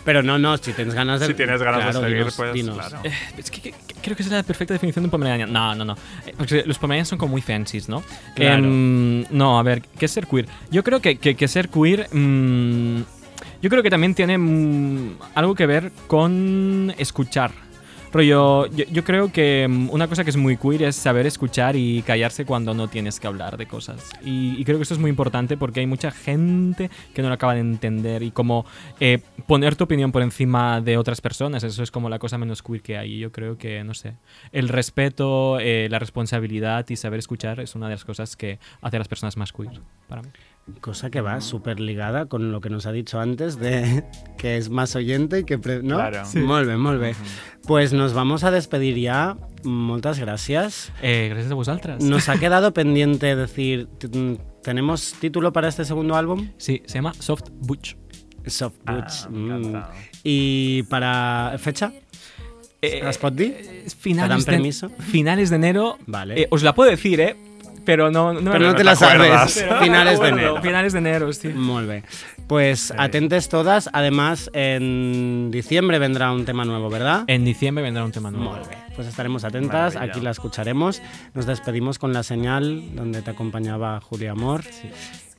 Pero 0.04 0.22
no, 0.22 0.38
no, 0.38 0.56
si 0.58 0.72
tienes 0.72 0.94
ganas 0.94 1.20
de 1.20 1.26
Si 1.28 1.34
tienes 1.34 1.60
ganas 1.62 1.80
claro, 1.82 2.00
de 2.00 2.04
seguir, 2.06 2.18
dinos, 2.18 2.34
pues 2.36 2.52
dinos. 2.52 2.76
claro. 2.78 2.98
Eh, 3.04 3.12
es 3.38 3.50
que, 3.50 3.60
que- 3.60 3.70
que 3.72 3.94
creo 4.02 4.16
que 4.16 4.22
esa 4.22 4.30
es 4.30 4.36
la 4.38 4.42
perfecta 4.44 4.74
definición 4.74 5.02
de 5.02 5.06
un 5.06 5.10
Pomeranian. 5.10 5.52
No, 5.52 5.74
no, 5.74 5.84
no. 5.84 5.94
Eh, 6.26 6.34
Porque 6.36 6.62
los 6.66 6.78
Pomeranians 6.78 7.08
son 7.08 7.18
como 7.18 7.32
muy 7.32 7.42
fancies, 7.42 7.88
¿no? 7.88 8.02
Claro. 8.34 8.64
Em, 8.64 9.24
no, 9.30 9.58
a 9.58 9.62
ver, 9.62 9.82
¿qué 9.98 10.06
es 10.06 10.12
ser 10.12 10.26
queer? 10.26 10.46
Yo 10.70 10.82
creo 10.84 11.00
que, 11.00 11.16
que- 11.16 11.34
que 11.34 11.48
ser 11.48 11.68
queer. 11.68 12.08
Mm, 12.26 13.04
yo 13.62 13.70
creo 13.70 13.82
que 13.82 13.90
también 13.90 14.14
tiene 14.14 14.38
mm, 14.38 15.18
algo 15.34 15.54
que 15.54 15.66
ver 15.66 15.92
con 16.06 16.92
escuchar. 16.98 17.52
Rollo, 18.12 18.66
yo, 18.68 18.84
yo 18.90 19.04
creo 19.04 19.30
que 19.30 19.66
mm, 19.68 19.90
una 19.90 20.08
cosa 20.08 20.24
que 20.24 20.30
es 20.30 20.36
muy 20.36 20.56
queer 20.56 20.84
es 20.84 20.96
saber 20.96 21.26
escuchar 21.26 21.76
y 21.76 22.02
callarse 22.02 22.44
cuando 22.44 22.72
no 22.72 22.88
tienes 22.88 23.20
que 23.20 23.26
hablar 23.26 23.56
de 23.56 23.66
cosas. 23.66 24.10
Y, 24.24 24.56
y 24.58 24.64
creo 24.64 24.78
que 24.78 24.82
esto 24.82 24.94
es 24.94 25.00
muy 25.00 25.10
importante 25.10 25.56
porque 25.56 25.80
hay 25.80 25.86
mucha 25.86 26.10
gente 26.10 26.90
que 27.14 27.22
no 27.22 27.28
lo 27.28 27.34
acaba 27.34 27.54
de 27.54 27.60
entender 27.60 28.22
y 28.22 28.30
como 28.30 28.64
eh, 29.00 29.18
poner 29.46 29.76
tu 29.76 29.84
opinión 29.84 30.12
por 30.12 30.22
encima 30.22 30.80
de 30.80 30.96
otras 30.96 31.20
personas, 31.20 31.62
eso 31.64 31.82
es 31.82 31.90
como 31.90 32.08
la 32.08 32.18
cosa 32.18 32.38
menos 32.38 32.62
queer 32.62 32.82
que 32.82 32.96
hay. 32.96 33.14
Y 33.14 33.18
yo 33.18 33.32
creo 33.32 33.58
que, 33.58 33.82
no 33.84 33.94
sé, 33.94 34.14
el 34.52 34.68
respeto, 34.68 35.58
eh, 35.60 35.88
la 35.90 35.98
responsabilidad 35.98 36.88
y 36.88 36.96
saber 36.96 37.18
escuchar 37.18 37.60
es 37.60 37.74
una 37.74 37.86
de 37.88 37.94
las 37.94 38.04
cosas 38.04 38.36
que 38.36 38.58
hace 38.80 38.96
a 38.96 39.00
las 39.00 39.08
personas 39.08 39.36
más 39.36 39.52
queer 39.52 39.80
para 40.08 40.22
mí. 40.22 40.28
Cosa 40.80 41.10
que 41.10 41.20
va 41.20 41.40
súper 41.40 41.78
ligada 41.78 42.26
con 42.26 42.50
lo 42.50 42.60
que 42.60 42.70
nos 42.70 42.86
ha 42.86 42.92
dicho 42.92 43.20
antes 43.20 43.58
de 43.60 44.02
que 44.38 44.56
es 44.56 44.68
más 44.68 44.96
oyente 44.96 45.40
y 45.40 45.44
que... 45.44 45.58
pre- 45.58 45.82
¿no? 45.82 45.96
Claro. 45.96 46.24
Sí. 46.24 46.38
Molt 46.40 46.66
bé, 46.66 46.76
molt 46.76 47.00
bé. 47.00 47.14
Pues 47.66 47.92
nos 47.92 48.14
vamos 48.14 48.42
a 48.42 48.50
despedir 48.50 48.96
ya. 48.98 49.36
Moltes 49.64 50.18
gracias. 50.18 50.90
Eh, 51.02 51.28
gracias 51.30 51.52
a 51.52 51.54
vosotras. 51.54 52.02
Nos 52.02 52.28
ha 52.28 52.36
quedado 52.40 52.72
pendiente 52.74 53.36
decir, 53.36 53.86
t- 53.98 54.38
¿tenemos 54.64 55.14
título 55.20 55.52
para 55.52 55.68
este 55.68 55.84
segundo 55.84 56.16
álbum? 56.16 56.50
Sí, 56.58 56.82
se 56.86 56.94
llama 56.94 57.14
Soft 57.14 57.44
Butch. 57.52 57.94
Soft 58.46 58.76
Ah, 58.86 58.92
Boots. 58.94 59.28
me 59.30 59.58
mm. 59.58 59.82
¿Y 60.24 60.82
para 60.84 61.54
fecha? 61.58 61.92
Eh, 62.82 63.00
¿Las 63.02 63.16
eh, 63.16 63.30
¿Te 63.30 63.48
dan 63.50 63.90
finales, 63.90 64.46
de, 64.46 64.52
permiso? 64.52 64.88
finales 64.98 65.50
de 65.50 65.56
enero. 65.56 65.98
Vale. 66.06 66.42
Eh, 66.42 66.48
os 66.50 66.62
la 66.62 66.74
puedo 66.74 66.90
decir, 66.90 67.20
¿eh? 67.20 67.36
Pero 67.86 68.10
no, 68.10 68.34
no, 68.34 68.42
me 68.42 68.50
Pero 68.50 68.66
no 68.66 68.74
te 68.74 68.84
la 68.84 68.96
sabes. 68.96 69.64
Pero 69.66 69.78
Finales 69.78 70.20
de 70.20 70.28
enero. 70.28 70.60
Finales 70.60 70.92
de 70.92 70.98
enero, 70.98 71.32
sí. 71.32 71.48
Muy 71.48 71.86
bien. 71.86 72.04
Pues 72.46 72.92
atentes 72.98 73.48
todas. 73.48 73.88
Además, 73.92 74.50
en 74.52 75.50
diciembre 75.50 75.98
vendrá 75.98 76.32
un 76.32 76.44
tema 76.44 76.64
nuevo, 76.64 76.90
¿verdad? 76.90 77.24
En 77.28 77.44
diciembre 77.44 77.82
vendrá 77.82 78.04
un 78.04 78.12
tema 78.12 78.30
nuevo. 78.30 78.50
Muy 78.50 78.60
bien. 78.68 78.85
Pues 78.96 79.06
estaremos 79.08 79.44
atentas, 79.44 79.94
Maravilla. 79.94 80.12
aquí 80.14 80.20
la 80.24 80.30
escucharemos. 80.30 81.02
Nos 81.34 81.44
despedimos 81.46 81.98
con 81.98 82.12
la 82.14 82.22
señal 82.22 82.82
donde 82.96 83.20
te 83.22 83.30
acompañaba 83.30 84.00
Julia 84.00 84.30
Amor. 84.32 84.62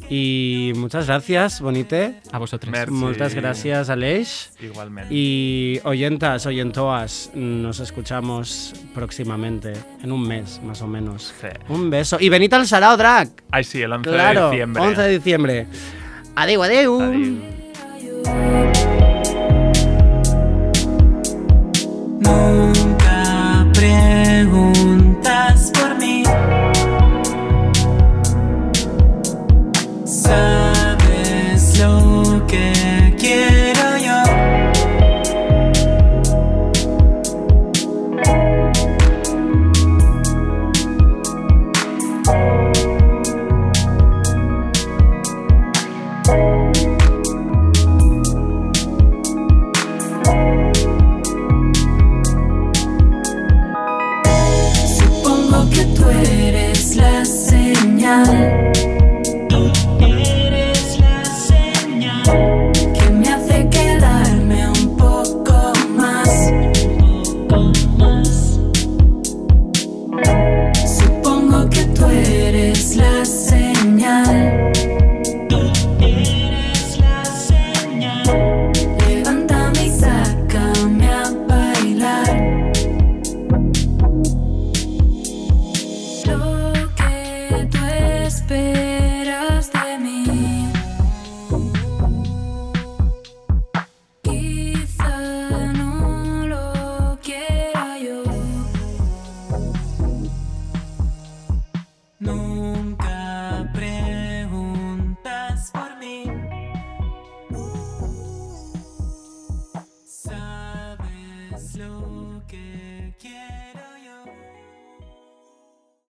Y 0.09 0.73
muchas 0.75 1.07
gracias, 1.07 1.59
Bonite. 1.59 2.21
A 2.31 2.37
vosotros. 2.37 2.71
Merci. 2.71 2.93
Muchas 2.93 3.33
gracias, 3.33 3.89
Aleix. 3.89 4.51
Igualmente. 4.61 5.11
Y 5.13 5.79
oyentas, 5.85 6.45
oyentoas, 6.45 7.31
nos 7.33 7.79
escuchamos 7.79 8.75
próximamente, 8.93 9.73
en 10.03 10.11
un 10.11 10.21
mes 10.27 10.61
más 10.63 10.83
o 10.83 10.87
menos. 10.87 11.33
Sí. 11.41 11.47
Un 11.69 11.89
beso. 11.89 12.17
Y 12.19 12.29
venid 12.29 12.53
al 12.53 12.67
Sarao 12.67 12.95
Drag. 12.95 13.29
Ay, 13.49 13.63
sí, 13.63 13.81
el 13.81 13.91
11 13.91 14.09
Claro, 14.09 14.45
de 14.45 14.51
diciembre. 14.51 14.83
11 14.83 15.01
de 15.01 15.09
diciembre. 15.09 15.67
Adeu. 16.35 16.61